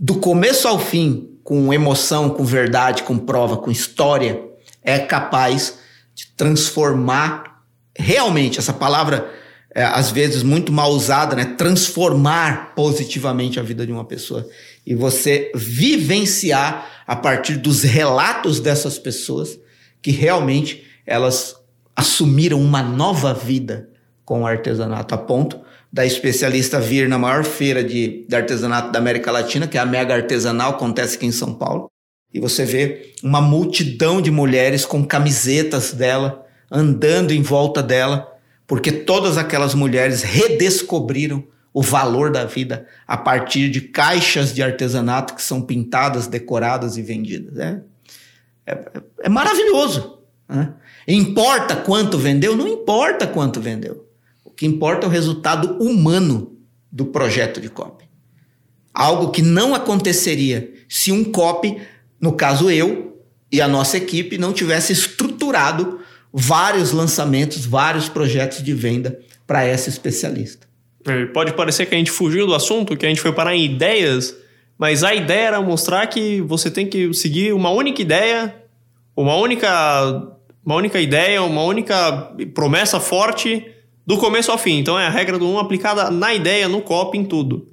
do 0.00 0.14
começo 0.14 0.66
ao 0.66 0.78
fim, 0.78 1.28
com 1.44 1.74
emoção, 1.74 2.30
com 2.30 2.42
verdade, 2.42 3.02
com 3.02 3.18
prova, 3.18 3.58
com 3.58 3.70
história, 3.70 4.40
é 4.82 4.98
capaz 4.98 5.74
de 6.14 6.28
transformar 6.28 7.62
realmente 7.94 8.58
essa 8.58 8.72
palavra 8.72 9.43
é, 9.74 9.82
às 9.82 10.12
vezes 10.12 10.42
muito 10.42 10.72
mal 10.72 10.90
usada, 10.92 11.34
né? 11.34 11.44
Transformar 11.44 12.74
positivamente 12.76 13.58
a 13.58 13.62
vida 13.62 13.84
de 13.84 13.92
uma 13.92 14.04
pessoa 14.04 14.48
e 14.86 14.94
você 14.94 15.50
vivenciar 15.54 17.04
a 17.06 17.16
partir 17.16 17.56
dos 17.56 17.82
relatos 17.82 18.60
dessas 18.60 18.98
pessoas 18.98 19.58
que 20.00 20.12
realmente 20.12 20.84
elas 21.04 21.56
assumiram 21.96 22.60
uma 22.60 22.82
nova 22.82 23.34
vida 23.34 23.88
com 24.24 24.42
o 24.42 24.46
artesanato 24.46 25.14
a 25.14 25.18
ponto 25.18 25.60
da 25.92 26.04
especialista 26.04 26.80
vir 26.80 27.08
na 27.08 27.18
maior 27.18 27.44
feira 27.44 27.82
de, 27.82 28.26
de 28.28 28.34
artesanato 28.34 28.90
da 28.90 28.98
América 28.98 29.30
Latina, 29.30 29.66
que 29.68 29.78
é 29.78 29.80
a 29.80 29.86
Mega 29.86 30.14
Artesanal, 30.14 30.72
acontece 30.72 31.16
aqui 31.16 31.26
em 31.26 31.32
São 31.32 31.54
Paulo. 31.54 31.88
E 32.32 32.40
você 32.40 32.64
vê 32.64 33.12
uma 33.22 33.40
multidão 33.40 34.20
de 34.20 34.28
mulheres 34.28 34.84
com 34.84 35.04
camisetas 35.04 35.92
dela, 35.92 36.44
andando 36.68 37.30
em 37.30 37.42
volta 37.42 37.80
dela, 37.80 38.33
porque 38.66 38.90
todas 38.90 39.36
aquelas 39.36 39.74
mulheres 39.74 40.22
redescobriram 40.22 41.44
o 41.72 41.82
valor 41.82 42.30
da 42.30 42.44
vida 42.44 42.86
a 43.06 43.16
partir 43.16 43.68
de 43.68 43.80
caixas 43.80 44.54
de 44.54 44.62
artesanato 44.62 45.34
que 45.34 45.42
são 45.42 45.60
pintadas, 45.60 46.26
decoradas 46.26 46.96
e 46.96 47.02
vendidas. 47.02 47.58
É, 47.58 47.80
é, 48.66 48.78
é 49.24 49.28
maravilhoso. 49.28 50.18
Né? 50.48 50.72
Importa 51.06 51.76
quanto 51.76 52.16
vendeu? 52.16 52.56
Não 52.56 52.68
importa 52.68 53.26
quanto 53.26 53.60
vendeu 53.60 54.04
que 54.56 54.66
importa 54.66 55.06
é 55.06 55.08
o 55.08 55.12
resultado 55.12 55.82
humano 55.82 56.56
do 56.90 57.06
projeto 57.06 57.60
de 57.60 57.68
copy. 57.68 58.04
Algo 58.92 59.30
que 59.30 59.42
não 59.42 59.74
aconteceria 59.74 60.72
se 60.88 61.10
um 61.10 61.24
copy, 61.24 61.80
no 62.20 62.32
caso 62.32 62.70
eu 62.70 63.20
e 63.50 63.60
a 63.60 63.66
nossa 63.66 63.96
equipe, 63.96 64.38
não 64.38 64.52
tivesse 64.52 64.92
estruturado 64.92 66.00
vários 66.36 66.90
lançamentos, 66.90 67.64
vários 67.64 68.08
projetos 68.08 68.60
de 68.60 68.74
venda 68.74 69.20
para 69.46 69.64
essa 69.64 69.88
especialista. 69.88 70.66
É, 71.06 71.26
pode 71.26 71.52
parecer 71.52 71.86
que 71.86 71.94
a 71.94 71.98
gente 71.98 72.10
fugiu 72.10 72.44
do 72.44 72.54
assunto, 72.54 72.96
que 72.96 73.06
a 73.06 73.08
gente 73.08 73.20
foi 73.20 73.32
parar 73.32 73.54
em 73.54 73.64
ideias, 73.64 74.34
mas 74.76 75.04
a 75.04 75.14
ideia 75.14 75.46
era 75.46 75.60
mostrar 75.60 76.04
que 76.08 76.40
você 76.40 76.68
tem 76.70 76.88
que 76.88 77.14
seguir 77.14 77.52
uma 77.52 77.70
única 77.70 78.02
ideia, 78.02 78.52
uma 79.16 79.36
única, 79.36 79.68
uma 80.64 80.74
única 80.74 81.00
ideia, 81.00 81.40
uma 81.40 81.62
única 81.62 82.32
promessa 82.52 82.98
forte 82.98 83.64
do 84.04 84.18
começo 84.18 84.50
ao 84.50 84.58
fim. 84.58 84.78
Então 84.78 84.98
é 84.98 85.06
a 85.06 85.10
regra 85.10 85.38
do 85.38 85.46
1 85.46 85.52
um 85.52 85.58
aplicada 85.60 86.10
na 86.10 86.34
ideia, 86.34 86.66
no 86.68 86.82
copy, 86.82 87.16
em 87.16 87.24
tudo. 87.24 87.68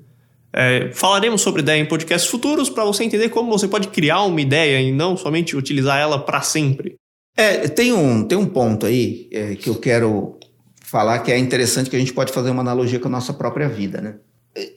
É, 0.53 0.91
falaremos 0.93 1.41
sobre 1.41 1.61
ideia 1.61 1.81
em 1.81 1.85
podcasts 1.85 2.29
futuros 2.29 2.69
para 2.69 2.83
você 2.83 3.05
entender 3.05 3.29
como 3.29 3.49
você 3.49 3.67
pode 3.67 3.87
criar 3.87 4.21
uma 4.21 4.39
ideia 4.39 4.81
e 4.81 4.91
não 4.91 5.17
somente 5.17 5.55
utilizar 5.55 5.97
ela 5.97 6.19
para 6.19 6.41
sempre. 6.41 7.00
É, 7.35 7.67
tem 7.67 7.93
um, 7.93 8.23
tem 8.23 8.37
um 8.37 8.45
ponto 8.45 8.85
aí 8.85 9.29
é, 9.31 9.55
que 9.55 9.69
eu 9.69 9.75
quero 9.75 10.37
falar 10.83 11.19
que 11.19 11.31
é 11.31 11.37
interessante 11.37 11.89
que 11.89 11.95
a 11.95 11.99
gente 11.99 12.13
pode 12.13 12.33
fazer 12.33 12.49
uma 12.49 12.61
analogia 12.61 12.99
com 12.99 13.07
a 13.07 13.11
nossa 13.11 13.33
própria 13.33 13.69
vida, 13.69 14.01
né? 14.01 14.15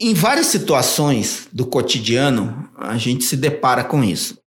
Em 0.00 0.14
várias 0.14 0.46
situações 0.46 1.48
do 1.52 1.66
cotidiano, 1.66 2.68
a 2.78 2.96
gente 2.96 3.24
se 3.24 3.36
depara 3.36 3.82
com 3.82 4.04
isso. 4.04 4.38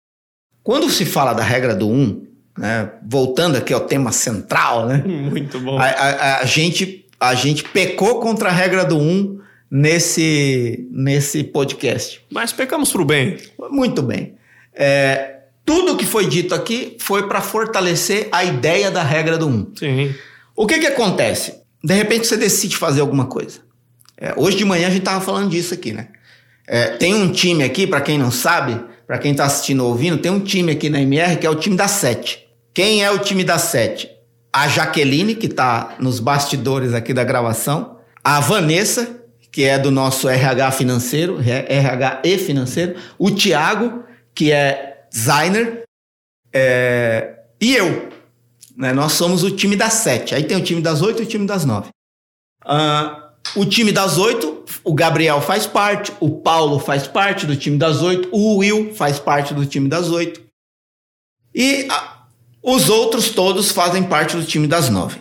Quando 0.62 0.88
se 0.88 1.04
fala 1.04 1.32
da 1.32 1.42
regra 1.42 1.74
do 1.74 1.88
1, 1.88 1.92
um, 1.92 2.26
né? 2.56 2.92
Voltando 3.04 3.56
aqui 3.56 3.72
ao 3.72 3.80
tema 3.80 4.12
central, 4.12 4.86
né? 4.86 5.02
Muito 5.06 5.58
bom. 5.60 5.78
A, 5.78 5.86
a, 5.86 6.40
a, 6.40 6.44
gente, 6.44 7.04
a 7.18 7.34
gente 7.34 7.64
pecou 7.64 8.20
contra 8.20 8.48
a 8.48 8.52
regra 8.52 8.84
do 8.84 8.96
1 8.96 9.00
um 9.00 9.40
nesse, 9.70 10.88
nesse 10.90 11.42
podcast. 11.42 12.24
Mas 12.30 12.52
pecamos 12.52 12.92
para 12.92 13.02
o 13.02 13.04
bem. 13.04 13.38
Muito 13.70 14.02
bem. 14.02 14.36
É, 14.72 15.35
tudo 15.66 15.96
que 15.96 16.06
foi 16.06 16.26
dito 16.26 16.54
aqui 16.54 16.96
foi 17.00 17.28
para 17.28 17.42
fortalecer 17.42 18.28
a 18.32 18.44
ideia 18.44 18.90
da 18.90 19.02
regra 19.02 19.36
do 19.36 19.46
1. 19.46 19.50
Um. 19.50 19.72
Sim. 19.76 20.14
O 20.54 20.66
que, 20.66 20.78
que 20.78 20.86
acontece? 20.86 21.54
De 21.84 21.92
repente 21.92 22.26
você 22.26 22.36
decide 22.36 22.76
fazer 22.76 23.02
alguma 23.02 23.26
coisa. 23.26 23.58
É, 24.16 24.32
hoje 24.36 24.56
de 24.56 24.64
manhã 24.64 24.86
a 24.86 24.90
gente 24.90 25.00
estava 25.00 25.20
falando 25.22 25.50
disso 25.50 25.74
aqui, 25.74 25.92
né? 25.92 26.08
É, 26.66 26.86
tem 26.90 27.14
um 27.14 27.30
time 27.30 27.62
aqui, 27.62 27.86
para 27.86 28.00
quem 28.00 28.16
não 28.18 28.30
sabe, 28.30 28.80
para 29.06 29.18
quem 29.18 29.32
está 29.32 29.44
assistindo 29.44 29.84
ou 29.84 29.90
ouvindo, 29.90 30.16
tem 30.16 30.32
um 30.32 30.40
time 30.40 30.72
aqui 30.72 30.88
na 30.88 31.00
MR 31.02 31.36
que 31.36 31.46
é 31.46 31.50
o 31.50 31.54
time 31.54 31.76
da 31.76 31.86
Sete. 31.86 32.46
Quem 32.76 33.02
é 33.02 33.10
o 33.10 33.18
time 33.18 33.42
da 33.42 33.56
sete? 33.56 34.06
A 34.52 34.68
Jaqueline, 34.68 35.34
que 35.34 35.46
está 35.46 35.96
nos 35.98 36.20
bastidores 36.20 36.92
aqui 36.92 37.14
da 37.14 37.24
gravação. 37.24 37.96
A 38.22 38.38
Vanessa, 38.38 39.18
que 39.50 39.64
é 39.64 39.78
do 39.78 39.90
nosso 39.90 40.28
RH 40.28 40.72
financeiro, 40.72 41.38
RH 41.40 42.20
e 42.22 42.36
financeiro. 42.36 42.96
O 43.18 43.30
Tiago, 43.30 44.04
que 44.34 44.52
é 44.52 44.95
designer. 45.16 45.84
É... 46.52 47.38
E 47.58 47.74
eu. 47.74 48.10
Né? 48.76 48.92
Nós 48.92 49.12
somos 49.12 49.42
o 49.42 49.50
time 49.50 49.74
das 49.74 49.94
sete. 49.94 50.34
Aí 50.34 50.44
tem 50.44 50.58
o 50.58 50.62
time 50.62 50.82
das 50.82 51.00
oito 51.00 51.22
e 51.22 51.24
o 51.24 51.28
time 51.28 51.46
das 51.46 51.64
nove. 51.64 51.88
Uh, 52.62 53.26
o 53.54 53.64
time 53.64 53.92
das 53.92 54.18
oito, 54.18 54.64
o 54.84 54.92
Gabriel 54.92 55.40
faz 55.40 55.66
parte, 55.66 56.12
o 56.20 56.30
Paulo 56.40 56.78
faz 56.78 57.06
parte 57.06 57.46
do 57.46 57.56
time 57.56 57.78
das 57.78 58.02
oito, 58.02 58.28
o 58.32 58.58
Will 58.58 58.94
faz 58.94 59.18
parte 59.18 59.54
do 59.54 59.64
time 59.64 59.88
das 59.88 60.10
oito. 60.10 60.44
E 61.54 61.88
os 62.62 62.90
outros 62.90 63.30
todos 63.30 63.70
fazem 63.70 64.02
parte 64.02 64.36
do 64.36 64.44
time 64.44 64.66
das 64.66 64.90
nove. 64.90 65.20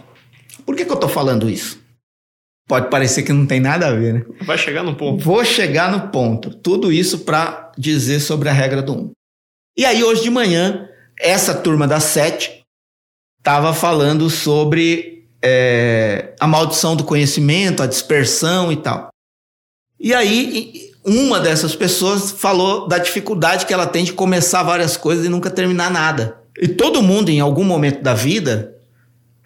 Por 0.66 0.76
que, 0.76 0.84
que 0.84 0.92
eu 0.92 0.96
estou 0.96 1.10
falando 1.10 1.50
isso? 1.50 1.80
Pode 2.68 2.90
parecer 2.90 3.22
que 3.22 3.32
não 3.32 3.46
tem 3.46 3.60
nada 3.60 3.88
a 3.88 3.92
ver, 3.92 4.16
né? 4.16 4.26
Vai 4.42 4.58
chegar 4.58 4.82
no 4.82 4.96
ponto. 4.96 5.24
Vou 5.24 5.46
chegar 5.46 5.92
no 5.92 6.10
ponto. 6.10 6.50
Tudo 6.50 6.92
isso 6.92 7.20
para 7.20 7.72
dizer 7.78 8.20
sobre 8.20 8.50
a 8.50 8.52
regra 8.52 8.82
do 8.82 8.94
1. 8.94 8.98
Um. 8.98 9.12
E 9.78 9.84
aí, 9.84 10.06
hoje 10.06 10.24
de 10.24 10.30
manhã, 10.30 10.88
essa 11.20 11.54
turma 11.54 11.86
das 11.86 12.04
sete 12.04 12.64
estava 13.40 13.74
falando 13.74 14.30
sobre 14.30 15.28
é, 15.44 16.34
a 16.40 16.48
maldição 16.48 16.96
do 16.96 17.04
conhecimento, 17.04 17.84
a 17.84 17.88
dispersão 17.88 18.72
e 18.72 18.78
tal. 18.78 19.10
E 20.00 20.14
aí, 20.14 20.92
uma 21.04 21.42
dessas 21.42 21.76
pessoas 21.76 22.32
falou 22.32 22.88
da 22.88 22.98
dificuldade 22.98 23.66
que 23.66 23.74
ela 23.74 23.86
tem 23.86 24.06
de 24.06 24.14
começar 24.14 24.64
várias 24.64 24.96
coisas 24.96 25.26
e 25.26 25.30
nunca 25.30 25.50
terminar 25.50 25.92
nada. 25.92 26.38
E 26.58 26.70
todo 26.70 27.04
mundo, 27.04 27.30
em 27.30 27.42
algum 27.42 27.66
momento 27.66 28.02
da 28.02 28.14
vida, 28.14 28.78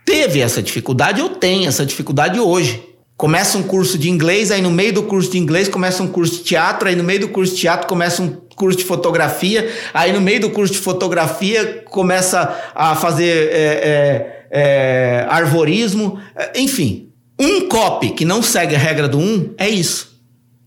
teve 0.06 0.42
essa 0.42 0.62
dificuldade 0.62 1.24
ou 1.24 1.30
tem 1.30 1.66
essa 1.66 1.84
dificuldade 1.84 2.40
hoje. 2.40 2.88
Começa 3.18 3.58
um 3.58 3.64
curso 3.64 3.98
de 3.98 4.12
inglês, 4.12 4.52
aí 4.52 4.62
no 4.62 4.70
meio 4.72 4.94
do 4.94 5.04
curso 5.04 5.32
de 5.32 5.40
inglês 5.40 5.68
começa 5.68 6.04
um 6.04 6.08
curso 6.08 6.36
de 6.36 6.44
teatro, 6.44 6.88
aí 6.88 6.96
no 6.96 7.04
meio 7.04 7.22
do 7.22 7.30
curso 7.30 7.56
de 7.56 7.62
teatro 7.62 7.88
começa 7.88 8.22
um 8.22 8.30
curso 8.60 8.78
de 8.78 8.84
fotografia, 8.84 9.72
aí 9.94 10.12
no 10.12 10.20
meio 10.20 10.42
do 10.42 10.50
curso 10.50 10.74
de 10.74 10.80
fotografia 10.80 11.82
começa 11.86 12.72
a 12.76 12.94
fazer 12.94 13.48
é, 13.52 13.56
é, 13.56 14.46
é, 14.52 15.26
arvorismo, 15.30 16.20
enfim. 16.54 17.10
Um 17.40 17.70
copy 17.70 18.10
que 18.10 18.26
não 18.26 18.44
segue 18.44 18.76
a 18.76 18.78
regra 18.78 19.08
do 19.08 19.18
um 19.18 19.54
é 19.58 19.70
isso. 19.70 20.20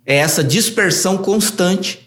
É 0.06 0.16
essa 0.16 0.42
dispersão 0.42 1.18
constante. 1.18 2.00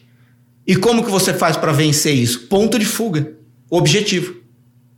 E 0.66 0.76
como 0.76 1.06
que 1.06 1.12
você 1.12 1.32
faz 1.32 1.56
para 1.56 1.72
vencer 1.72 2.16
isso? 2.16 2.48
Ponto 2.48 2.80
de 2.80 2.86
fuga 2.86 3.34
objetivo. 3.70 4.38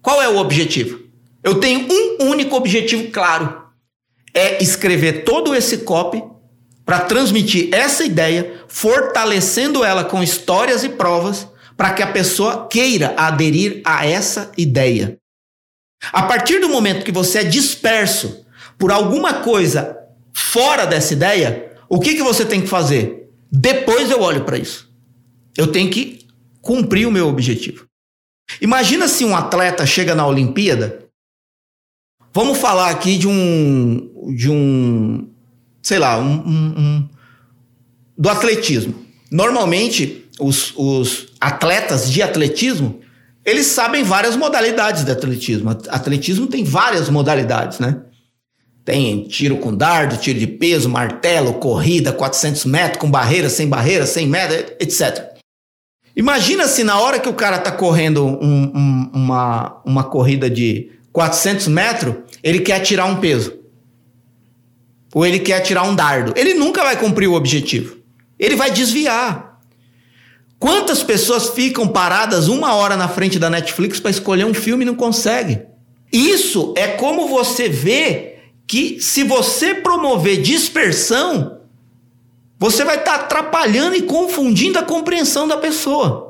Qual 0.02 0.22
é 0.22 0.30
o 0.30 0.38
objetivo? 0.38 1.02
Eu 1.44 1.56
tenho 1.56 1.86
um 1.92 2.30
único 2.30 2.56
objetivo 2.56 3.12
claro: 3.12 3.62
é 4.34 4.64
escrever 4.64 5.26
todo 5.26 5.54
esse 5.54 5.80
copy 5.80 6.24
para 6.88 7.02
transmitir 7.02 7.68
essa 7.74 8.06
ideia, 8.06 8.64
fortalecendo 8.70 9.84
ela 9.84 10.06
com 10.06 10.24
histórias 10.24 10.86
e 10.86 10.90
provas, 10.90 11.46
para 11.76 11.94
que 11.94 12.02
a 12.02 12.12
pessoa 12.12 12.66
queira 12.70 13.14
aderir 13.18 13.82
a 13.84 14.08
essa 14.08 14.50
ideia. 14.58 15.18
A 16.14 16.24
partir 16.24 16.60
do 16.60 16.70
momento 16.70 17.04
que 17.04 17.12
você 17.12 17.40
é 17.40 17.44
disperso 17.44 18.46
por 18.78 18.90
alguma 18.90 19.42
coisa 19.42 19.98
fora 20.34 20.86
dessa 20.86 21.12
ideia, 21.12 21.74
o 21.90 22.00
que, 22.00 22.16
que 22.16 22.24
você 22.24 22.46
tem 22.46 22.62
que 22.62 22.68
fazer? 22.68 23.30
Depois 23.52 24.10
eu 24.10 24.22
olho 24.22 24.46
para 24.46 24.58
isso. 24.58 24.90
Eu 25.58 25.68
tenho 25.68 25.92
que 25.92 26.26
cumprir 26.62 27.06
o 27.06 27.12
meu 27.12 27.28
objetivo. 27.28 27.86
Imagina 28.62 29.10
se 29.10 29.26
um 29.26 29.36
atleta 29.36 29.86
chega 29.86 30.16
na 30.16 30.26
Olimpíada. 30.26 31.06
Vamos 32.34 32.60
falar 32.60 32.92
aqui 32.92 33.18
de 33.18 33.28
um. 33.28 34.34
de 34.34 34.50
um. 34.50 35.30
Sei 35.88 36.00
lá, 36.00 36.20
um, 36.20 36.34
um, 36.46 36.74
um 36.78 37.10
do 38.18 38.28
atletismo. 38.28 38.94
Normalmente, 39.32 40.26
os, 40.38 40.74
os 40.76 41.28
atletas 41.40 42.12
de 42.12 42.22
atletismo 42.22 43.00
eles 43.46 43.68
sabem 43.68 44.04
várias 44.04 44.36
modalidades 44.36 45.06
de 45.06 45.12
atletismo. 45.12 45.70
Atletismo 45.70 46.48
tem 46.48 46.66
várias 46.66 47.10
modalidades, 47.10 47.80
né? 47.80 48.02
Tem 48.84 49.26
tiro 49.30 49.60
com 49.60 49.74
dardo, 49.74 50.18
tiro 50.18 50.38
de 50.38 50.48
peso, 50.48 50.90
martelo, 50.90 51.54
corrida, 51.54 52.12
400 52.12 52.66
metros, 52.66 53.00
com 53.00 53.10
barreira, 53.10 53.48
sem 53.48 53.70
barreira, 53.70 54.06
100 54.06 54.28
metros, 54.28 54.74
etc. 54.82 55.38
Imagina 56.14 56.68
se 56.68 56.84
na 56.84 57.00
hora 57.00 57.18
que 57.18 57.30
o 57.30 57.34
cara 57.34 57.60
tá 57.60 57.72
correndo 57.72 58.26
um, 58.26 58.72
um, 58.76 59.12
uma, 59.14 59.82
uma 59.86 60.04
corrida 60.04 60.50
de 60.50 60.92
400 61.14 61.70
metros, 61.70 62.16
ele 62.44 62.60
quer 62.60 62.82
tirar 62.82 63.06
um 63.06 63.16
peso. 63.16 63.67
Ou 65.18 65.26
ele 65.26 65.40
quer 65.40 65.62
tirar 65.62 65.82
um 65.82 65.96
dardo. 65.96 66.32
Ele 66.36 66.54
nunca 66.54 66.84
vai 66.84 66.96
cumprir 66.96 67.28
o 67.28 67.34
objetivo. 67.34 67.98
Ele 68.38 68.56
vai 68.56 68.70
desviar. 68.70 69.60
Quantas 70.60 71.02
pessoas 71.02 71.50
ficam 71.50 71.88
paradas 71.88 72.48
uma 72.48 72.76
hora 72.76 72.96
na 72.96 73.08
frente 73.08 73.40
da 73.40 73.50
Netflix 73.50 74.00
para 74.00 74.12
escolher 74.12 74.46
um 74.46 74.54
filme 74.54 74.84
e 74.84 74.86
não 74.86 74.94
consegue? 74.94 75.64
Isso 76.14 76.72
é 76.78 76.90
como 76.90 77.28
você 77.28 77.68
vê 77.68 78.36
que 78.68 79.02
se 79.02 79.24
você 79.24 79.74
promover 79.74 80.40
dispersão, 80.40 81.62
você 82.60 82.86
vai 82.86 82.98
estar 82.98 83.18
tá 83.18 83.24
atrapalhando 83.24 83.96
e 83.96 84.04
confundindo 84.04 84.78
a 84.78 84.84
compreensão 84.84 85.48
da 85.48 85.58
pessoa. 85.58 86.30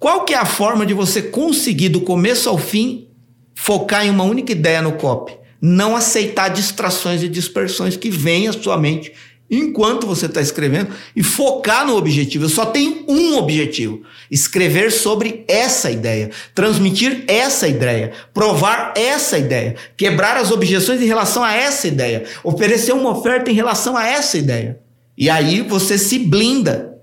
Qual 0.00 0.24
que 0.24 0.34
é 0.34 0.38
a 0.38 0.44
forma 0.44 0.84
de 0.84 0.92
você 0.92 1.22
conseguir 1.22 1.90
do 1.90 2.00
começo 2.00 2.48
ao 2.48 2.58
fim 2.58 3.10
focar 3.54 4.04
em 4.04 4.10
uma 4.10 4.24
única 4.24 4.50
ideia 4.50 4.82
no 4.82 4.94
copy? 4.94 5.37
Não 5.60 5.96
aceitar 5.96 6.48
distrações 6.48 7.22
e 7.22 7.28
dispersões 7.28 7.96
que 7.96 8.10
vêm 8.10 8.48
à 8.48 8.52
sua 8.52 8.78
mente 8.78 9.12
enquanto 9.50 10.06
você 10.06 10.26
está 10.26 10.40
escrevendo 10.40 10.90
e 11.16 11.22
focar 11.22 11.86
no 11.86 11.96
objetivo. 11.96 12.44
Eu 12.44 12.48
só 12.48 12.66
tenho 12.66 13.04
um 13.08 13.36
objetivo: 13.36 14.02
escrever 14.30 14.92
sobre 14.92 15.44
essa 15.48 15.90
ideia, 15.90 16.30
transmitir 16.54 17.24
essa 17.26 17.66
ideia, 17.66 18.12
provar 18.34 18.92
essa 18.96 19.38
ideia, 19.38 19.76
quebrar 19.96 20.36
as 20.36 20.50
objeções 20.50 21.00
em 21.00 21.06
relação 21.06 21.42
a 21.42 21.54
essa 21.54 21.88
ideia, 21.88 22.24
oferecer 22.44 22.92
uma 22.92 23.10
oferta 23.10 23.50
em 23.50 23.54
relação 23.54 23.96
a 23.96 24.06
essa 24.06 24.36
ideia. 24.36 24.80
E 25.16 25.28
aí 25.28 25.62
você 25.62 25.98
se 25.98 26.18
blinda 26.18 26.96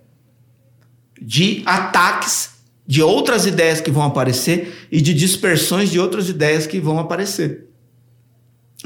de 1.21 1.63
ataques 1.65 2.51
de 2.87 3.01
outras 3.01 3.47
ideias 3.47 3.81
que 3.81 3.89
vão 3.89 4.03
aparecer 4.03 4.87
e 4.91 5.01
de 5.01 5.13
dispersões 5.13 5.89
de 5.89 5.99
outras 5.99 6.29
ideias 6.29 6.67
que 6.67 6.79
vão 6.79 6.99
aparecer. 6.99 7.65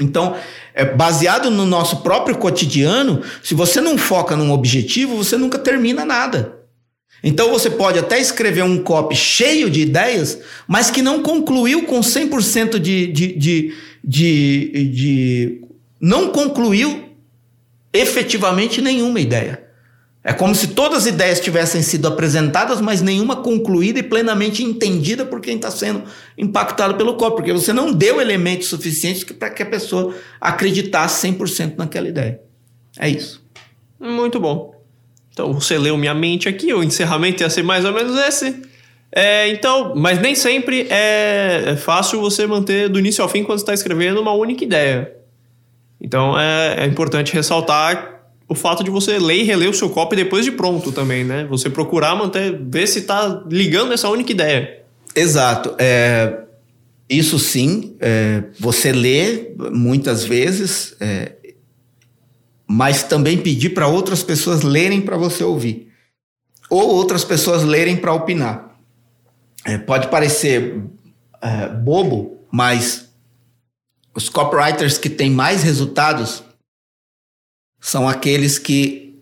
Então, 0.00 0.36
é, 0.74 0.84
baseado 0.84 1.50
no 1.50 1.66
nosso 1.66 1.98
próprio 1.98 2.36
cotidiano, 2.36 3.22
se 3.42 3.54
você 3.54 3.80
não 3.80 3.98
foca 3.98 4.36
num 4.36 4.50
objetivo, 4.50 5.16
você 5.16 5.36
nunca 5.36 5.58
termina 5.58 6.04
nada. 6.04 6.60
Então 7.22 7.50
você 7.50 7.68
pode 7.68 7.98
até 7.98 8.18
escrever 8.18 8.64
um 8.64 8.82
copy 8.82 9.14
cheio 9.14 9.68
de 9.68 9.82
ideias, 9.82 10.38
mas 10.66 10.90
que 10.90 11.02
não 11.02 11.22
concluiu 11.22 11.84
com 11.84 12.00
100% 12.00 12.78
de, 12.78 13.06
de, 13.08 13.32
de, 13.36 13.74
de, 14.02 14.90
de. 14.90 15.60
Não 16.00 16.28
concluiu 16.30 17.10
efetivamente 17.92 18.80
nenhuma 18.80 19.20
ideia. 19.20 19.69
É 20.22 20.34
como 20.34 20.54
se 20.54 20.68
todas 20.68 20.98
as 20.98 21.06
ideias 21.06 21.40
tivessem 21.40 21.80
sido 21.80 22.06
apresentadas, 22.06 22.78
mas 22.80 23.00
nenhuma 23.00 23.36
concluída 23.36 24.00
e 24.00 24.02
plenamente 24.02 24.62
entendida 24.62 25.24
por 25.24 25.40
quem 25.40 25.56
está 25.56 25.70
sendo 25.70 26.02
impactado 26.36 26.94
pelo 26.94 27.14
corpo, 27.14 27.36
porque 27.36 27.52
você 27.52 27.72
não 27.72 27.90
deu 27.90 28.20
elementos 28.20 28.68
suficientes 28.68 29.24
para 29.24 29.48
que 29.48 29.62
a 29.62 29.66
pessoa 29.66 30.14
acreditasse 30.38 31.26
100% 31.26 31.74
naquela 31.78 32.06
ideia. 32.06 32.38
É 32.98 33.08
isso. 33.08 33.42
Muito 33.98 34.38
bom. 34.38 34.74
Então 35.32 35.54
você 35.54 35.78
leu 35.78 35.96
minha 35.96 36.12
mente 36.12 36.50
aqui, 36.50 36.72
o 36.74 36.82
encerramento 36.82 37.42
ia 37.42 37.48
ser 37.48 37.62
mais 37.62 37.86
ou 37.86 37.92
menos 37.92 38.14
esse. 38.18 38.62
É, 39.10 39.48
então, 39.48 39.94
mas 39.96 40.20
nem 40.20 40.34
sempre 40.34 40.86
é, 40.90 41.62
é 41.68 41.76
fácil 41.76 42.20
você 42.20 42.46
manter 42.46 42.90
do 42.90 42.98
início 42.98 43.22
ao 43.22 43.28
fim 43.28 43.42
quando 43.42 43.58
está 43.58 43.72
escrevendo 43.72 44.20
uma 44.20 44.32
única 44.32 44.62
ideia. 44.64 45.12
Então 45.98 46.38
é, 46.38 46.84
é 46.84 46.86
importante 46.86 47.32
ressaltar 47.32 48.19
o 48.50 48.54
fato 48.56 48.82
de 48.82 48.90
você 48.90 49.16
ler 49.16 49.42
e 49.42 49.42
reler 49.44 49.70
o 49.70 49.74
seu 49.74 49.88
copy 49.88 50.16
depois 50.16 50.44
de 50.44 50.50
pronto 50.50 50.90
também, 50.90 51.22
né? 51.22 51.44
Você 51.44 51.70
procurar 51.70 52.16
manter, 52.16 52.60
ver 52.60 52.88
se 52.88 52.98
está 52.98 53.44
ligando 53.48 53.92
essa 53.92 54.08
única 54.08 54.32
ideia. 54.32 54.82
Exato. 55.14 55.76
É, 55.78 56.40
isso 57.08 57.38
sim, 57.38 57.96
é, 58.00 58.42
você 58.58 58.90
lê 58.90 59.52
muitas 59.72 60.24
vezes, 60.24 60.96
é, 61.00 61.36
mas 62.66 63.04
também 63.04 63.38
pedir 63.38 63.70
para 63.70 63.86
outras 63.86 64.20
pessoas 64.20 64.62
lerem 64.62 65.00
para 65.00 65.16
você 65.16 65.44
ouvir. 65.44 65.88
Ou 66.68 66.88
outras 66.88 67.24
pessoas 67.24 67.62
lerem 67.62 67.96
para 67.96 68.12
opinar. 68.12 68.76
É, 69.64 69.78
pode 69.78 70.08
parecer 70.08 70.82
é, 71.40 71.68
bobo, 71.68 72.40
mas 72.50 73.12
os 74.12 74.28
copywriters 74.28 74.98
que 74.98 75.08
têm 75.08 75.30
mais 75.30 75.62
resultados 75.62 76.49
são 77.80 78.08
aqueles 78.08 78.58
que 78.58 79.18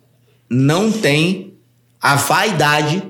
não 0.51 0.91
têm 0.91 1.59
a 2.01 2.17
vaidade 2.17 3.03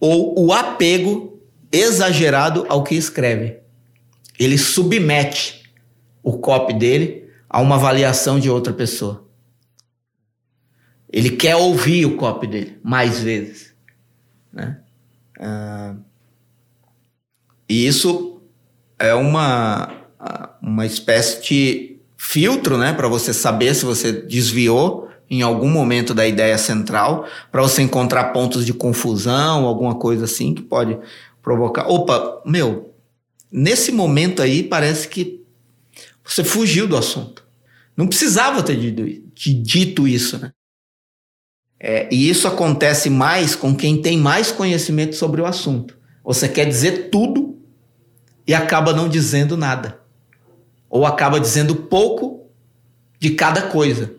ou 0.00 0.38
o 0.38 0.52
apego 0.52 1.40
exagerado 1.70 2.66
ao 2.68 2.82
que 2.82 2.94
escreve. 2.94 3.58
Ele 4.38 4.56
submete 4.56 5.62
o 6.22 6.38
copy 6.38 6.72
dele 6.72 7.28
a 7.48 7.60
uma 7.60 7.76
avaliação 7.76 8.38
de 8.38 8.50
outra 8.50 8.72
pessoa. 8.72 9.26
Ele 11.10 11.30
quer 11.30 11.56
ouvir 11.56 12.04
o 12.04 12.16
copy 12.16 12.46
dele 12.46 12.78
mais 12.82 13.20
vezes. 13.20 13.74
Né? 14.52 14.80
Uh, 15.38 16.02
e 17.68 17.86
isso 17.86 18.42
é 18.98 19.14
uma 19.14 19.98
uma 20.60 20.84
espécie 20.84 21.42
de 21.42 21.97
filtro, 22.30 22.76
né, 22.76 22.92
para 22.92 23.08
você 23.08 23.32
saber 23.32 23.74
se 23.74 23.86
você 23.86 24.12
desviou 24.12 25.08
em 25.30 25.40
algum 25.40 25.70
momento 25.70 26.12
da 26.12 26.28
ideia 26.28 26.58
central, 26.58 27.26
para 27.50 27.62
você 27.62 27.80
encontrar 27.80 28.34
pontos 28.34 28.66
de 28.66 28.74
confusão, 28.74 29.64
alguma 29.64 29.94
coisa 29.94 30.26
assim 30.26 30.52
que 30.52 30.60
pode 30.60 30.98
provocar. 31.40 31.88
Opa, 31.88 32.42
meu, 32.44 32.94
nesse 33.50 33.90
momento 33.90 34.42
aí 34.42 34.62
parece 34.62 35.08
que 35.08 35.42
você 36.22 36.44
fugiu 36.44 36.86
do 36.86 36.98
assunto. 36.98 37.46
Não 37.96 38.06
precisava 38.06 38.62
ter 38.62 38.76
dito 39.34 40.06
isso, 40.06 40.38
né? 40.38 40.52
É, 41.80 42.10
e 42.12 42.28
isso 42.28 42.46
acontece 42.46 43.08
mais 43.08 43.56
com 43.56 43.74
quem 43.74 44.02
tem 44.02 44.18
mais 44.18 44.52
conhecimento 44.52 45.16
sobre 45.16 45.40
o 45.40 45.46
assunto. 45.46 45.96
Você 46.22 46.46
quer 46.46 46.66
dizer 46.66 47.08
tudo 47.08 47.58
e 48.46 48.52
acaba 48.52 48.92
não 48.92 49.08
dizendo 49.08 49.56
nada 49.56 50.06
ou 50.88 51.06
acaba 51.06 51.40
dizendo 51.40 51.74
pouco 51.74 52.46
de 53.18 53.30
cada 53.30 53.62
coisa. 53.62 54.14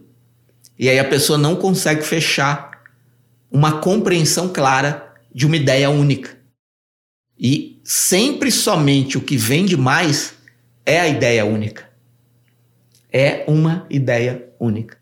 E 0.77 0.89
aí 0.89 0.99
a 0.99 1.05
pessoa 1.05 1.37
não 1.37 1.55
consegue 1.55 2.03
fechar 2.03 2.71
uma 3.51 3.79
compreensão 3.79 4.49
clara 4.49 5.13
de 5.33 5.45
uma 5.45 5.55
ideia 5.55 5.89
única. 5.89 6.37
E 7.37 7.79
sempre 7.83 8.51
somente 8.51 9.17
o 9.17 9.21
que 9.21 9.37
vende 9.37 9.77
mais 9.77 10.33
é 10.85 10.99
a 10.99 11.07
ideia 11.07 11.45
única. 11.45 11.89
É 13.11 13.43
uma 13.47 13.85
ideia 13.89 14.49
única. 14.59 14.97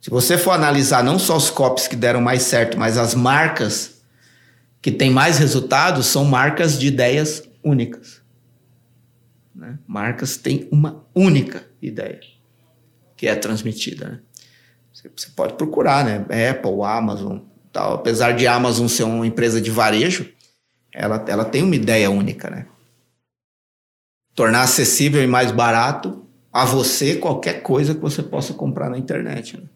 Se 0.00 0.10
você 0.10 0.36
for 0.36 0.50
analisar 0.50 1.04
não 1.04 1.18
só 1.18 1.36
os 1.36 1.50
copies 1.50 1.86
que 1.86 1.94
deram 1.94 2.20
mais 2.20 2.42
certo, 2.42 2.76
mas 2.76 2.98
as 2.98 3.14
marcas 3.14 4.02
que 4.80 4.90
têm 4.90 5.10
mais 5.10 5.38
resultados, 5.38 6.06
são 6.06 6.24
marcas 6.24 6.76
de 6.76 6.88
ideias 6.88 7.44
únicas. 7.62 8.21
Né? 9.62 9.78
Marcas 9.86 10.36
têm 10.36 10.68
uma 10.72 11.06
única 11.14 11.64
ideia 11.80 12.18
que 13.16 13.28
é 13.28 13.36
transmitida. 13.36 14.08
Né? 14.08 14.20
Você, 14.92 15.28
pode 15.36 15.54
procurar, 15.54 16.04
né? 16.04 16.50
Apple, 16.50 16.82
Amazon, 16.82 17.38
tal. 17.72 17.94
Apesar 17.94 18.32
de 18.32 18.44
Amazon 18.44 18.88
ser 18.88 19.04
uma 19.04 19.24
empresa 19.24 19.60
de 19.60 19.70
varejo, 19.70 20.28
ela, 20.92 21.24
ela 21.28 21.44
tem 21.44 21.62
uma 21.62 21.76
ideia 21.76 22.10
única, 22.10 22.50
né? 22.50 22.66
Tornar 24.34 24.62
acessível 24.62 25.22
e 25.22 25.28
mais 25.28 25.52
barato 25.52 26.26
a 26.52 26.64
você 26.64 27.14
qualquer 27.14 27.62
coisa 27.62 27.94
que 27.94 28.00
você 28.00 28.20
possa 28.20 28.52
comprar 28.52 28.90
na 28.90 28.98
internet. 28.98 29.56
Né? 29.56 29.68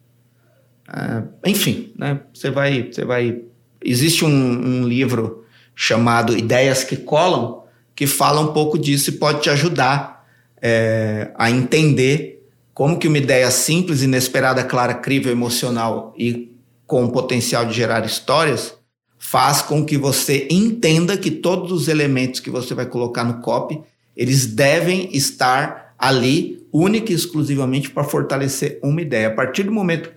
Uh, 0.88 1.48
enfim, 1.48 1.92
né? 1.96 2.22
Você 2.34 2.50
vai, 2.50 2.90
você 2.90 3.04
vai. 3.04 3.40
Existe 3.84 4.24
um, 4.24 4.28
um 4.28 4.88
livro 4.88 5.46
chamado 5.76 6.36
Ideias 6.36 6.82
que 6.82 6.96
Colam 6.96 7.65
que 7.96 8.06
fala 8.06 8.42
um 8.42 8.52
pouco 8.52 8.78
disso 8.78 9.08
e 9.08 9.14
pode 9.14 9.40
te 9.40 9.50
ajudar 9.50 10.28
é, 10.60 11.30
a 11.34 11.50
entender 11.50 12.46
como 12.74 12.98
que 12.98 13.08
uma 13.08 13.16
ideia 13.16 13.50
simples, 13.50 14.02
inesperada, 14.02 14.62
clara, 14.62 14.92
crível, 14.92 15.32
emocional 15.32 16.14
e 16.16 16.52
com 16.86 17.06
o 17.06 17.10
potencial 17.10 17.64
de 17.64 17.72
gerar 17.72 18.04
histórias 18.04 18.74
faz 19.18 19.62
com 19.62 19.84
que 19.84 19.96
você 19.96 20.46
entenda 20.50 21.16
que 21.16 21.30
todos 21.30 21.72
os 21.72 21.88
elementos 21.88 22.38
que 22.38 22.50
você 22.50 22.74
vai 22.74 22.84
colocar 22.84 23.24
no 23.24 23.40
copy, 23.40 23.80
eles 24.14 24.46
devem 24.46 25.08
estar 25.16 25.94
ali 25.98 26.64
única 26.70 27.10
e 27.10 27.14
exclusivamente 27.14 27.88
para 27.88 28.04
fortalecer 28.04 28.78
uma 28.82 29.00
ideia. 29.00 29.28
A 29.28 29.34
partir 29.34 29.62
do 29.62 29.72
momento 29.72 30.12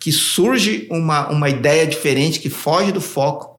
que 0.00 0.10
surge 0.10 0.88
uma, 0.90 1.28
uma 1.30 1.48
ideia 1.48 1.86
diferente, 1.86 2.40
que 2.40 2.50
foge 2.50 2.90
do 2.90 3.00
foco, 3.00 3.54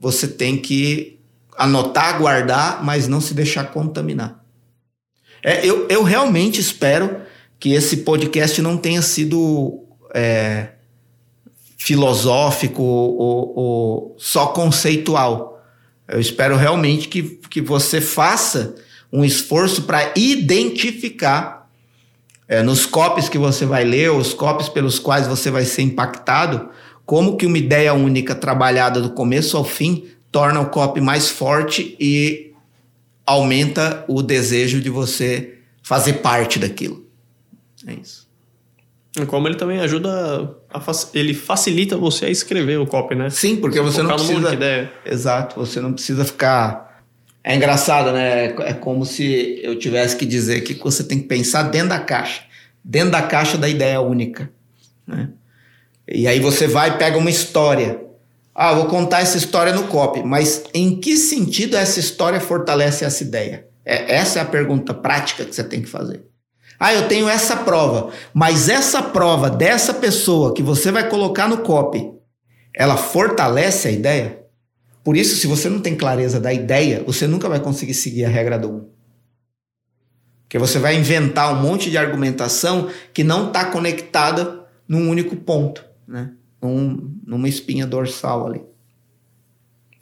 você 0.00 0.26
tem 0.26 0.56
que 0.56 1.18
anotar, 1.56 2.18
guardar, 2.18 2.84
mas 2.84 3.08
não 3.08 3.20
se 3.20 3.34
deixar 3.34 3.64
contaminar. 3.70 4.44
É, 5.42 5.64
eu, 5.66 5.86
eu 5.88 6.02
realmente 6.02 6.60
espero 6.60 7.20
que 7.60 7.72
esse 7.72 7.98
podcast 7.98 8.60
não 8.62 8.76
tenha 8.76 9.02
sido 9.02 9.84
é, 10.14 10.68
filosófico 11.78 12.82
ou, 12.82 13.52
ou, 13.56 14.16
só 14.18 14.46
conceitual. 14.48 15.62
Eu 16.08 16.20
espero 16.20 16.56
realmente 16.56 17.08
que, 17.08 17.22
que 17.50 17.60
você 17.60 18.00
faça 18.00 18.74
um 19.12 19.24
esforço 19.24 19.82
para 19.82 20.12
identificar 20.16 21.70
é, 22.48 22.62
nos 22.62 22.86
copies 22.86 23.28
que 23.28 23.38
você 23.38 23.64
vai 23.64 23.84
ler, 23.84 24.10
os 24.10 24.34
copies 24.34 24.68
pelos 24.68 24.98
quais 24.98 25.26
você 25.26 25.50
vai 25.50 25.64
ser 25.64 25.82
impactado, 25.82 26.70
como 27.06 27.36
que 27.36 27.46
uma 27.46 27.58
ideia 27.58 27.92
única 27.92 28.34
trabalhada 28.34 29.00
do 29.00 29.10
começo 29.10 29.56
ao 29.56 29.64
fim 29.64 30.06
torna 30.34 30.60
o 30.60 30.66
copy 30.66 31.00
mais 31.00 31.30
forte 31.30 31.96
e 32.00 32.50
aumenta 33.24 34.04
o 34.08 34.20
desejo 34.20 34.80
de 34.80 34.90
você 34.90 35.58
fazer 35.80 36.14
parte 36.14 36.58
daquilo. 36.58 37.06
É 37.86 37.94
isso. 37.94 38.26
Como 39.28 39.46
ele 39.46 39.54
também 39.54 39.78
ajuda, 39.78 40.56
a, 40.74 40.82
ele 41.14 41.34
facilita 41.34 41.96
você 41.96 42.24
a 42.24 42.30
escrever 42.30 42.80
o 42.80 42.86
copy, 42.86 43.14
né? 43.14 43.30
Sim, 43.30 43.58
porque 43.58 43.80
você 43.80 44.02
não 44.02 44.16
precisa. 44.16 44.52
Ideia. 44.54 44.92
Exato, 45.06 45.54
você 45.54 45.80
não 45.80 45.92
precisa 45.92 46.24
ficar. 46.24 47.00
É 47.44 47.54
engraçado, 47.54 48.10
né? 48.10 48.46
É 48.46 48.72
como 48.72 49.06
se 49.06 49.60
eu 49.62 49.78
tivesse 49.78 50.16
que 50.16 50.26
dizer 50.26 50.62
que 50.62 50.74
você 50.74 51.04
tem 51.04 51.20
que 51.20 51.28
pensar 51.28 51.62
dentro 51.62 51.90
da 51.90 52.00
caixa, 52.00 52.42
dentro 52.82 53.12
da 53.12 53.22
caixa 53.22 53.56
da 53.56 53.68
ideia 53.68 54.00
única, 54.00 54.50
né? 55.06 55.28
E 56.08 56.26
aí 56.26 56.40
você 56.40 56.66
vai 56.66 56.90
e 56.90 56.98
pega 56.98 57.16
uma 57.16 57.30
história 57.30 58.03
ah, 58.54 58.72
vou 58.72 58.86
contar 58.86 59.20
essa 59.20 59.36
história 59.36 59.74
no 59.74 59.88
copy, 59.88 60.22
mas 60.22 60.62
em 60.72 60.94
que 61.00 61.16
sentido 61.16 61.76
essa 61.76 61.98
história 61.98 62.40
fortalece 62.40 63.04
essa 63.04 63.24
ideia? 63.24 63.66
É, 63.84 64.14
essa 64.14 64.38
é 64.38 64.42
a 64.42 64.46
pergunta 64.46 64.94
prática 64.94 65.44
que 65.44 65.54
você 65.54 65.64
tem 65.64 65.82
que 65.82 65.88
fazer. 65.88 66.24
Ah, 66.78 66.94
eu 66.94 67.08
tenho 67.08 67.28
essa 67.28 67.56
prova, 67.56 68.10
mas 68.32 68.68
essa 68.68 69.02
prova 69.02 69.50
dessa 69.50 69.92
pessoa 69.92 70.54
que 70.54 70.62
você 70.62 70.92
vai 70.92 71.08
colocar 71.08 71.48
no 71.48 71.58
copy, 71.58 72.12
ela 72.74 72.96
fortalece 72.96 73.88
a 73.88 73.90
ideia? 73.90 74.44
Por 75.02 75.16
isso, 75.16 75.36
se 75.36 75.46
você 75.46 75.68
não 75.68 75.80
tem 75.80 75.96
clareza 75.96 76.40
da 76.40 76.52
ideia, 76.52 77.02
você 77.04 77.26
nunca 77.26 77.48
vai 77.48 77.60
conseguir 77.60 77.94
seguir 77.94 78.24
a 78.24 78.28
regra 78.28 78.58
do 78.58 78.70
1. 78.70 78.88
Porque 80.42 80.58
você 80.58 80.78
vai 80.78 80.94
inventar 80.94 81.52
um 81.52 81.60
monte 81.60 81.90
de 81.90 81.98
argumentação 81.98 82.88
que 83.12 83.24
não 83.24 83.48
está 83.48 83.64
conectada 83.64 84.64
num 84.88 85.10
único 85.10 85.36
ponto, 85.36 85.84
né? 86.06 86.32
Num, 86.64 87.10
numa 87.26 87.48
espinha 87.48 87.86
dorsal 87.86 88.46
ali. 88.46 88.62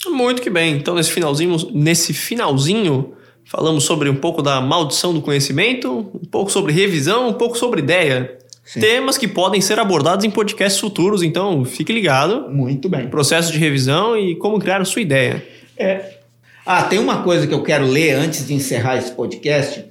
Muito 0.07 0.43
que 0.43 0.51
bem. 0.51 0.77
Então, 0.77 0.95
nesse 0.95 1.11
finalzinho, 1.11 1.57
nesse 1.73 2.13
finalzinho, 2.13 3.13
falamos 3.45 3.85
sobre 3.85 4.09
um 4.09 4.17
pouco 4.17 4.43
da 4.43 4.61
maldição 4.61 5.13
do 5.13 5.21
conhecimento, 5.21 6.11
um 6.15 6.27
pouco 6.27 6.51
sobre 6.51 6.73
revisão, 6.73 7.29
um 7.29 7.33
pouco 7.33 7.57
sobre 7.57 7.81
ideia. 7.81 8.39
Sim. 8.65 8.81
Temas 8.81 9.19
que 9.19 9.27
podem 9.27 9.61
ser 9.61 9.79
abordados 9.79 10.25
em 10.25 10.31
podcasts 10.31 10.81
futuros, 10.81 11.23
então 11.23 11.65
fique 11.65 11.93
ligado. 11.93 12.49
Muito 12.49 12.89
bem. 12.89 13.09
Processo 13.09 13.53
de 13.53 13.59
revisão 13.59 14.17
e 14.17 14.37
como 14.37 14.59
criar 14.59 14.81
a 14.81 14.85
sua 14.85 15.03
ideia. 15.03 15.45
É. 15.77 16.19
Ah, 16.65 16.85
tem 16.85 16.99
uma 16.99 17.23
coisa 17.23 17.47
que 17.47 17.53
eu 17.53 17.63
quero 17.63 17.85
ler 17.87 18.13
antes 18.13 18.47
de 18.47 18.55
encerrar 18.55 18.97
esse 18.97 19.11
podcast, 19.13 19.85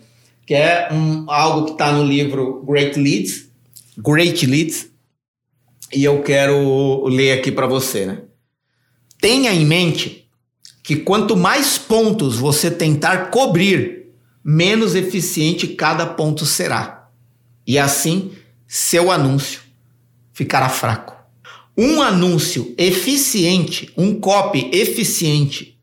que 0.45 0.53
é 0.53 0.87
um, 0.91 1.29
algo 1.29 1.65
que 1.65 1.71
está 1.71 1.91
no 1.91 2.03
livro 2.03 2.63
Great 2.65 2.97
Leads, 2.97 3.49
Great 3.97 4.45
Leads, 4.45 4.90
e 5.93 6.03
eu 6.03 6.21
quero 6.21 7.05
ler 7.07 7.33
aqui 7.33 7.51
para 7.51 7.67
você, 7.67 8.05
né? 8.05 8.21
Tenha 9.19 9.53
em 9.53 9.65
mente 9.65 10.29
que 10.83 10.95
quanto 10.95 11.37
mais 11.37 11.77
pontos 11.77 12.37
você 12.37 12.71
tentar 12.71 13.29
cobrir, 13.29 14.07
menos 14.43 14.95
eficiente 14.95 15.67
cada 15.67 16.05
ponto 16.05 16.45
será. 16.45 17.09
E 17.67 17.77
assim, 17.77 18.31
seu 18.67 19.11
anúncio 19.11 19.61
ficará 20.33 20.69
fraco. 20.69 21.15
Um 21.77 22.01
anúncio 22.01 22.73
eficiente, 22.77 23.91
um 23.95 24.19
copy 24.19 24.69
eficiente, 24.73 25.79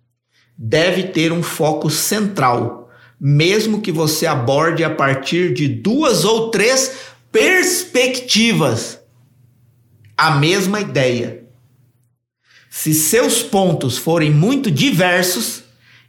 deve 0.57 1.05
ter 1.05 1.33
um 1.33 1.43
foco 1.43 1.89
central, 1.89 2.91
mesmo 3.21 3.81
que 3.81 3.93
você 3.93 4.27
aborde 4.27 4.83
a 4.83 4.91
partir 4.91 5.55
de 5.55 5.69
duas 5.69 6.25
ou 6.25 6.51
três 6.51 6.97
perspectivas 7.31 8.98
a 10.19 10.33
mesma 10.33 10.81
ideia. 10.81 11.45
Se 12.69 12.93
seus 12.93 13.41
pontos 13.43 13.97
forem 13.97 14.33
muito 14.33 14.71
diversos, 14.71 15.63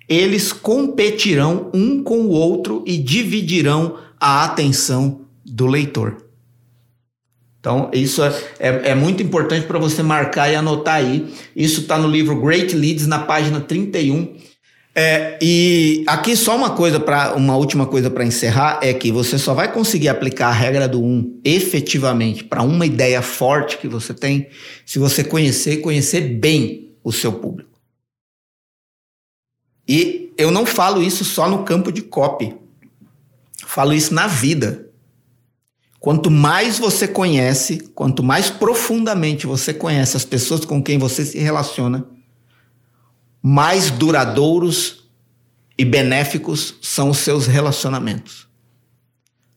eles 0.08 0.52
competirão 0.52 1.70
um 1.74 2.04
com 2.04 2.22
o 2.22 2.30
outro 2.30 2.84
e 2.88 2.98
dividirão 2.98 4.00
a 4.20 4.44
atenção 4.44 5.22
do 5.46 5.68
leitor. 5.68 6.26
Então, 7.60 7.92
isso 7.94 8.24
é, 8.24 8.30
é, 8.58 8.90
é 8.92 8.96
muito 8.96 9.22
importante 9.22 9.68
para 9.68 9.78
você 9.78 10.02
marcar 10.02 10.50
e 10.50 10.56
anotar 10.56 10.96
aí. 10.96 11.32
Isso 11.56 11.82
está 11.82 11.98
no 11.98 12.08
livro 12.08 12.42
Great 12.42 12.76
Leads, 12.76 13.06
na 13.06 13.20
página 13.20 13.60
31. 13.60 14.36
É, 15.02 15.40
e 15.42 16.04
aqui 16.06 16.36
só 16.36 16.58
uma 16.58 16.72
coisa 16.72 17.00
para 17.00 17.34
uma 17.34 17.56
última 17.56 17.86
coisa 17.86 18.10
para 18.10 18.26
encerrar 18.26 18.82
é 18.84 18.94
que 18.94 19.14
você 19.14 19.38
só 19.38 19.54
vai 19.54 19.72
conseguir 19.72 20.10
aplicar 20.10 20.50
a 20.50 20.52
regra 20.52 20.90
do 20.90 21.02
1 21.02 21.06
um 21.06 21.40
efetivamente 21.42 22.44
para 22.44 22.64
uma 22.64 22.86
ideia 22.86 23.22
forte 23.22 23.78
que 23.78 23.88
você 23.88 24.14
tem 24.14 24.50
se 24.86 25.00
você 25.00 25.24
conhecer 25.24 25.76
e 25.76 25.78
conhecer 25.78 26.20
bem 26.20 26.92
o 27.02 27.14
seu 27.14 27.32
público. 27.32 27.80
E 29.88 30.34
eu 30.38 30.52
não 30.52 30.66
falo 30.66 31.02
isso 31.02 31.24
só 31.24 31.50
no 31.50 31.64
campo 31.64 31.94
de 31.94 32.02
copy. 32.02 32.54
Falo 33.66 33.94
isso 33.94 34.14
na 34.14 34.28
vida. 34.28 34.86
Quanto 35.98 36.30
mais 36.30 36.78
você 36.78 37.08
conhece, 37.08 37.90
quanto 37.96 38.22
mais 38.22 38.50
profundamente 38.50 39.48
você 39.48 39.74
conhece 39.74 40.18
as 40.18 40.26
pessoas 40.26 40.66
com 40.66 40.84
quem 40.84 40.98
você 40.98 41.24
se 41.24 41.38
relaciona, 41.40 42.06
mais 43.42 43.90
duradouros 43.90 45.10
e 45.78 45.86
benéficos 45.86 46.76
são 46.82 47.10
os 47.10 47.20
seus 47.20 47.48
relacionamentos. 47.48 48.48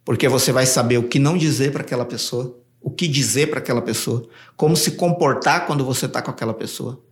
Porque 0.04 0.28
você 0.28 0.52
vai 0.52 0.66
saber 0.66 0.98
o 0.98 1.08
que 1.08 1.18
não 1.18 1.36
dizer 1.36 1.72
para 1.72 1.82
aquela 1.82 2.04
pessoa, 2.04 2.58
o 2.80 2.90
que 2.90 3.06
dizer 3.06 3.50
para 3.50 3.58
aquela 3.58 3.82
pessoa, 3.82 4.28
como 4.56 4.76
se 4.76 4.92
comportar 4.92 5.66
quando 5.66 5.84
você 5.84 6.06
está 6.06 6.20
com 6.20 6.30
aquela 6.30 6.54
pessoa. 6.54 7.02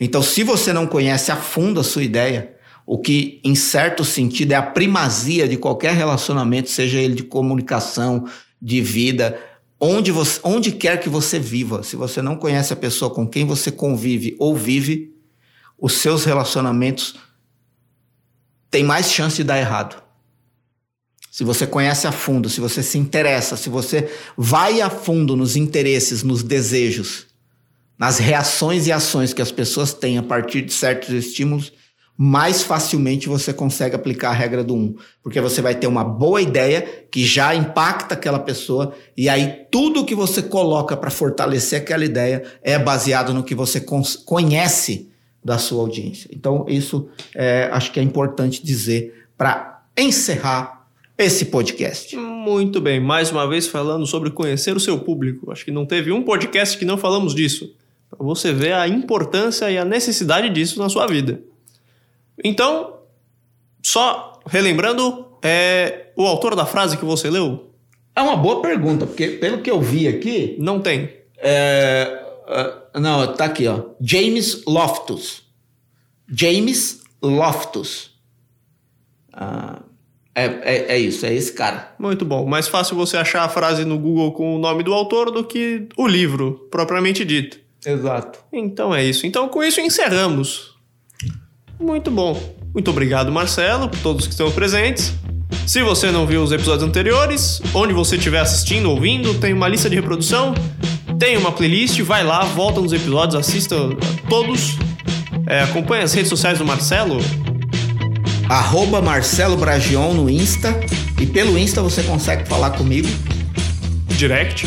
Então, 0.00 0.22
se 0.22 0.42
você 0.42 0.72
não 0.72 0.86
conhece 0.86 1.30
a 1.30 1.36
fundo 1.36 1.80
a 1.80 1.84
sua 1.84 2.02
ideia, 2.02 2.56
o 2.86 2.98
que, 2.98 3.40
em 3.44 3.54
certo 3.54 4.04
sentido, 4.04 4.52
é 4.52 4.56
a 4.56 4.62
primazia 4.62 5.48
de 5.48 5.56
qualquer 5.56 5.94
relacionamento, 5.94 6.70
seja 6.70 6.98
ele 6.98 7.14
de 7.14 7.22
comunicação, 7.22 8.28
de 8.60 8.80
vida, 8.80 9.40
onde, 9.80 10.10
você, 10.10 10.40
onde 10.42 10.72
quer 10.72 11.00
que 11.00 11.08
você 11.08 11.38
viva, 11.38 11.82
se 11.82 11.96
você 11.96 12.20
não 12.22 12.36
conhece 12.36 12.72
a 12.72 12.76
pessoa 12.76 13.12
com 13.12 13.26
quem 13.26 13.44
você 13.44 13.70
convive 13.70 14.36
ou 14.38 14.56
vive, 14.56 15.13
os 15.78 15.94
seus 15.94 16.24
relacionamentos 16.24 17.16
têm 18.70 18.82
mais 18.82 19.10
chance 19.10 19.36
de 19.36 19.44
dar 19.44 19.58
errado. 19.58 20.02
Se 21.30 21.42
você 21.42 21.66
conhece 21.66 22.06
a 22.06 22.12
fundo, 22.12 22.48
se 22.48 22.60
você 22.60 22.82
se 22.82 22.96
interessa, 22.96 23.56
se 23.56 23.68
você 23.68 24.08
vai 24.36 24.80
a 24.80 24.88
fundo 24.88 25.36
nos 25.36 25.56
interesses, 25.56 26.22
nos 26.22 26.42
desejos, 26.42 27.26
nas 27.98 28.18
reações 28.18 28.86
e 28.86 28.92
ações 28.92 29.32
que 29.32 29.42
as 29.42 29.50
pessoas 29.50 29.92
têm 29.92 30.16
a 30.16 30.22
partir 30.22 30.62
de 30.62 30.72
certos 30.72 31.10
estímulos, 31.10 31.72
mais 32.16 32.62
facilmente 32.62 33.28
você 33.28 33.52
consegue 33.52 33.96
aplicar 33.96 34.30
a 34.30 34.34
regra 34.34 34.62
do 34.62 34.74
1. 34.74 34.78
Um, 34.78 34.94
porque 35.22 35.40
você 35.40 35.60
vai 35.60 35.74
ter 35.74 35.88
uma 35.88 36.04
boa 36.04 36.40
ideia 36.40 36.82
que 37.10 37.24
já 37.24 37.54
impacta 37.54 38.14
aquela 38.14 38.38
pessoa, 38.38 38.94
e 39.16 39.28
aí 39.28 39.66
tudo 39.70 40.04
que 40.04 40.14
você 40.14 40.40
coloca 40.40 40.96
para 40.96 41.10
fortalecer 41.10 41.80
aquela 41.80 42.04
ideia 42.04 42.44
é 42.62 42.78
baseado 42.78 43.34
no 43.34 43.42
que 43.42 43.54
você 43.54 43.84
conhece 44.24 45.10
da 45.44 45.58
sua 45.58 45.82
audiência. 45.82 46.30
Então, 46.32 46.64
isso 46.68 47.08
é, 47.34 47.68
acho 47.70 47.92
que 47.92 48.00
é 48.00 48.02
importante 48.02 48.64
dizer 48.64 49.26
para 49.36 49.84
encerrar 49.96 50.88
esse 51.18 51.46
podcast. 51.46 52.16
Muito 52.16 52.80
bem, 52.80 52.98
mais 52.98 53.30
uma 53.30 53.46
vez 53.46 53.66
falando 53.66 54.06
sobre 54.06 54.30
conhecer 54.30 54.76
o 54.76 54.80
seu 54.80 54.98
público. 54.98 55.52
Acho 55.52 55.64
que 55.64 55.70
não 55.70 55.84
teve 55.84 56.10
um 56.10 56.22
podcast 56.22 56.78
que 56.78 56.84
não 56.84 56.96
falamos 56.96 57.34
disso. 57.34 57.74
Para 58.10 58.24
você 58.24 58.52
ver 58.52 58.72
a 58.72 58.88
importância 58.88 59.70
e 59.70 59.76
a 59.76 59.84
necessidade 59.84 60.48
disso 60.50 60.78
na 60.78 60.88
sua 60.88 61.06
vida. 61.06 61.40
Então, 62.42 62.94
só 63.82 64.40
relembrando, 64.46 65.26
é 65.42 66.06
o 66.16 66.24
autor 66.24 66.56
da 66.56 66.64
frase 66.64 66.96
que 66.96 67.04
você 67.04 67.28
leu? 67.30 67.70
É 68.16 68.22
uma 68.22 68.36
boa 68.36 68.62
pergunta, 68.62 69.06
porque 69.06 69.28
pelo 69.28 69.58
que 69.58 69.70
eu 69.70 69.80
vi 69.80 70.08
aqui. 70.08 70.56
Não 70.58 70.80
tem. 70.80 71.10
É, 71.38 72.22
uh, 72.48 72.83
não, 73.00 73.34
tá 73.34 73.46
aqui, 73.46 73.66
ó. 73.66 73.80
James 74.00 74.62
Loftus. 74.66 75.42
James 76.28 77.02
Loftus. 77.22 78.10
Ah, 79.32 79.80
é, 80.34 80.44
é, 80.44 80.86
é, 80.94 80.98
isso, 80.98 81.24
é 81.24 81.32
esse 81.32 81.52
cara. 81.52 81.94
Muito 81.98 82.24
bom. 82.24 82.44
Mais 82.46 82.68
fácil 82.68 82.96
você 82.96 83.16
achar 83.16 83.44
a 83.44 83.48
frase 83.48 83.84
no 83.84 83.98
Google 83.98 84.32
com 84.32 84.56
o 84.56 84.58
nome 84.58 84.82
do 84.82 84.92
autor 84.92 85.30
do 85.30 85.44
que 85.44 85.86
o 85.96 86.06
livro, 86.06 86.68
propriamente 86.70 87.24
dito. 87.24 87.58
Exato. 87.86 88.40
Então 88.52 88.94
é 88.94 89.04
isso. 89.04 89.26
Então 89.26 89.48
com 89.48 89.62
isso 89.62 89.80
encerramos. 89.80 90.74
Muito 91.78 92.10
bom. 92.10 92.40
Muito 92.72 92.90
obrigado, 92.90 93.30
Marcelo, 93.30 93.88
por 93.88 93.98
todos 94.00 94.26
que 94.26 94.32
estão 94.32 94.50
presentes. 94.50 95.14
Se 95.66 95.82
você 95.82 96.10
não 96.10 96.26
viu 96.26 96.42
os 96.42 96.50
episódios 96.50 96.82
anteriores, 96.82 97.60
onde 97.72 97.92
você 97.92 98.16
estiver 98.16 98.40
assistindo, 98.40 98.90
ouvindo, 98.90 99.34
tem 99.38 99.52
uma 99.52 99.68
lista 99.68 99.88
de 99.88 99.94
reprodução, 99.94 100.54
tem 101.18 101.36
uma 101.36 101.52
playlist, 101.52 102.00
vai 102.00 102.24
lá, 102.24 102.44
volta 102.44 102.80
nos 102.80 102.92
episódios, 102.92 103.34
assista 103.34 103.76
todos. 104.28 104.76
É, 105.46 105.60
acompanhe 105.62 106.02
as 106.02 106.12
redes 106.12 106.28
sociais 106.28 106.58
do 106.58 106.64
Marcelo. 106.64 107.18
Arroba 108.48 109.00
Marcelo 109.00 109.56
Bragion 109.56 110.12
no 110.14 110.28
Insta. 110.28 110.78
E 111.20 111.26
pelo 111.26 111.58
Insta 111.58 111.82
você 111.82 112.02
consegue 112.02 112.46
falar 112.48 112.70
comigo. 112.70 113.08
Direct? 114.08 114.66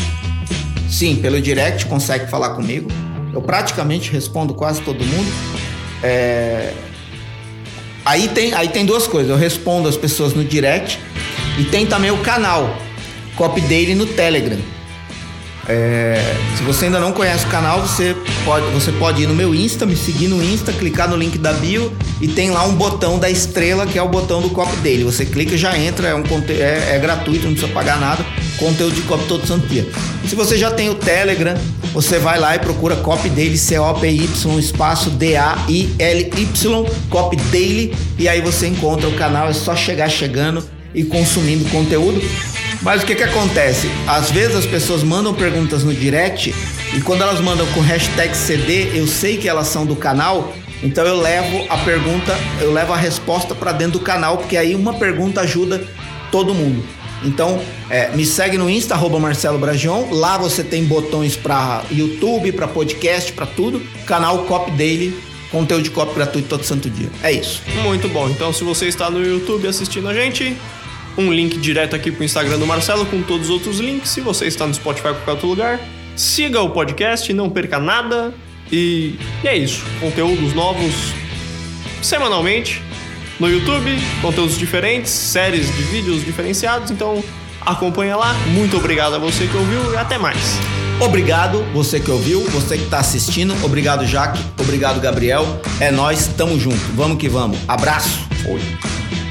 Sim, 0.88 1.16
pelo 1.16 1.40
direct 1.40 1.86
consegue 1.86 2.28
falar 2.30 2.50
comigo. 2.50 2.90
Eu 3.32 3.42
praticamente 3.42 4.10
respondo 4.10 4.54
quase 4.54 4.80
todo 4.82 5.04
mundo. 5.04 5.30
É... 6.02 6.72
Aí, 8.04 8.28
tem, 8.28 8.54
aí 8.54 8.68
tem 8.68 8.86
duas 8.86 9.06
coisas. 9.06 9.30
Eu 9.30 9.36
respondo 9.36 9.88
as 9.88 9.96
pessoas 9.96 10.32
no 10.32 10.42
direct 10.42 10.98
e 11.58 11.64
tem 11.64 11.84
também 11.84 12.10
o 12.10 12.18
canal 12.18 12.74
Copy 13.36 13.60
Daily 13.62 13.94
no 13.94 14.06
Telegram. 14.06 14.58
É, 15.68 16.34
se 16.56 16.62
você 16.62 16.86
ainda 16.86 16.98
não 16.98 17.12
conhece 17.12 17.44
o 17.44 17.48
canal, 17.48 17.82
você 17.82 18.16
pode, 18.42 18.64
você 18.70 18.90
pode 18.92 19.22
ir 19.22 19.26
no 19.26 19.34
meu 19.34 19.54
Insta, 19.54 19.84
me 19.84 19.94
seguir 19.94 20.26
no 20.26 20.42
Insta, 20.42 20.72
clicar 20.72 21.08
no 21.10 21.16
link 21.16 21.36
da 21.36 21.52
bio 21.52 21.92
e 22.22 22.26
tem 22.26 22.50
lá 22.50 22.64
um 22.64 22.74
botão 22.74 23.18
da 23.18 23.28
estrela 23.28 23.86
que 23.86 23.98
é 23.98 24.02
o 24.02 24.08
botão 24.08 24.40
do 24.40 24.48
Copy 24.48 24.76
Daily. 24.76 25.04
Você 25.04 25.26
clica 25.26 25.54
e 25.54 25.58
já 25.58 25.78
entra, 25.78 26.08
é, 26.08 26.14
um, 26.14 26.22
é, 26.48 26.96
é 26.96 26.98
gratuito, 26.98 27.44
não 27.44 27.52
precisa 27.52 27.70
pagar 27.72 28.00
nada. 28.00 28.24
Conteúdo 28.56 28.94
de 28.94 29.02
copy 29.02 29.24
todo 29.28 29.46
santo 29.46 29.66
dia. 29.68 29.86
Se 30.26 30.34
você 30.34 30.58
já 30.58 30.70
tem 30.70 30.88
o 30.88 30.94
Telegram, 30.94 31.54
você 31.92 32.18
vai 32.18 32.40
lá 32.40 32.56
e 32.56 32.58
procura 32.58 32.96
Copy 32.96 33.28
Daily, 33.28 33.56
C-O-P-Y, 33.56 34.58
espaço 34.58 35.10
D-A-I-L-Y, 35.10 36.86
Copy 37.08 37.36
Daily, 37.36 37.94
e 38.18 38.28
aí 38.28 38.40
você 38.40 38.66
encontra 38.66 39.08
o 39.08 39.14
canal, 39.14 39.48
é 39.48 39.52
só 39.52 39.76
chegar 39.76 40.08
chegando 40.08 40.64
e 40.92 41.04
consumindo 41.04 41.64
conteúdo. 41.70 42.20
Mas 42.82 43.02
o 43.02 43.06
que 43.06 43.14
que 43.14 43.22
acontece? 43.22 43.90
Às 44.06 44.30
vezes 44.30 44.56
as 44.56 44.66
pessoas 44.66 45.02
mandam 45.02 45.34
perguntas 45.34 45.82
no 45.82 45.92
direct 45.92 46.54
e 46.94 47.00
quando 47.00 47.22
elas 47.22 47.40
mandam 47.40 47.66
com 47.72 47.80
hashtag 47.80 48.36
CD, 48.36 48.98
eu 48.98 49.06
sei 49.06 49.36
que 49.36 49.48
elas 49.48 49.66
são 49.66 49.84
do 49.84 49.96
canal, 49.96 50.54
então 50.82 51.04
eu 51.04 51.20
levo 51.20 51.66
a 51.68 51.76
pergunta, 51.78 52.36
eu 52.60 52.72
levo 52.72 52.92
a 52.92 52.96
resposta 52.96 53.54
para 53.54 53.72
dentro 53.72 53.98
do 53.98 54.04
canal, 54.04 54.38
porque 54.38 54.56
aí 54.56 54.74
uma 54.74 54.94
pergunta 54.94 55.40
ajuda 55.40 55.84
todo 56.30 56.54
mundo. 56.54 56.84
Então, 57.24 57.60
é, 57.90 58.10
me 58.14 58.24
segue 58.24 58.56
no 58.56 58.70
Insta, 58.70 58.94
arroba 58.94 59.18
Marcelo 59.18 59.58
Bragion. 59.58 60.08
Lá 60.12 60.38
você 60.38 60.62
tem 60.62 60.84
botões 60.84 61.36
para 61.36 61.82
YouTube, 61.90 62.52
para 62.52 62.68
podcast, 62.68 63.32
para 63.32 63.44
tudo. 63.44 63.82
Canal 64.06 64.44
Cop 64.44 64.70
Daily, 64.70 65.18
conteúdo 65.50 65.82
de 65.82 65.90
copy 65.90 66.14
gratuito 66.14 66.48
todo 66.48 66.62
santo 66.62 66.88
dia. 66.88 67.08
É 67.22 67.32
isso. 67.32 67.60
Muito 67.82 68.08
bom. 68.08 68.28
Então, 68.28 68.52
se 68.52 68.62
você 68.62 68.86
está 68.86 69.10
no 69.10 69.24
YouTube 69.24 69.66
assistindo 69.66 70.08
a 70.08 70.14
gente, 70.14 70.56
um 71.18 71.32
link 71.32 71.58
direto 71.58 71.96
aqui 71.96 72.12
pro 72.12 72.24
Instagram 72.24 72.58
do 72.58 72.66
Marcelo 72.66 73.04
com 73.04 73.20
todos 73.20 73.48
os 73.48 73.50
outros 73.50 73.80
links. 73.80 74.10
Se 74.10 74.20
você 74.20 74.46
está 74.46 74.66
no 74.66 74.72
Spotify 74.72 75.08
ou 75.08 75.14
qualquer 75.14 75.32
outro 75.32 75.48
lugar, 75.48 75.80
siga 76.14 76.62
o 76.62 76.70
podcast, 76.70 77.30
não 77.32 77.50
perca 77.50 77.78
nada. 77.80 78.32
E, 78.70 79.16
e 79.42 79.48
é 79.48 79.56
isso. 79.56 79.84
Conteúdos 80.00 80.54
novos 80.54 80.94
semanalmente 82.00 82.80
no 83.40 83.50
YouTube, 83.50 83.98
conteúdos 84.22 84.56
diferentes, 84.56 85.10
séries 85.10 85.66
de 85.74 85.82
vídeos 85.82 86.24
diferenciados. 86.24 86.90
Então 86.90 87.22
acompanha 87.60 88.16
lá. 88.16 88.32
Muito 88.52 88.76
obrigado 88.76 89.14
a 89.14 89.18
você 89.18 89.46
que 89.46 89.56
ouviu 89.56 89.94
e 89.94 89.96
até 89.96 90.18
mais. 90.18 90.38
Obrigado 91.00 91.64
você 91.72 92.00
que 92.00 92.10
ouviu, 92.10 92.40
você 92.50 92.76
que 92.76 92.84
está 92.84 92.98
assistindo. 92.98 93.54
Obrigado, 93.64 94.06
Jaque. 94.06 94.40
Obrigado, 94.58 95.00
Gabriel. 95.00 95.60
É 95.80 95.90
nós, 95.90 96.28
tamo 96.36 96.58
junto. 96.58 96.80
Vamos 96.94 97.18
que 97.18 97.28
vamos. 97.28 97.58
Abraço. 97.68 98.26
Oi. 98.48 99.27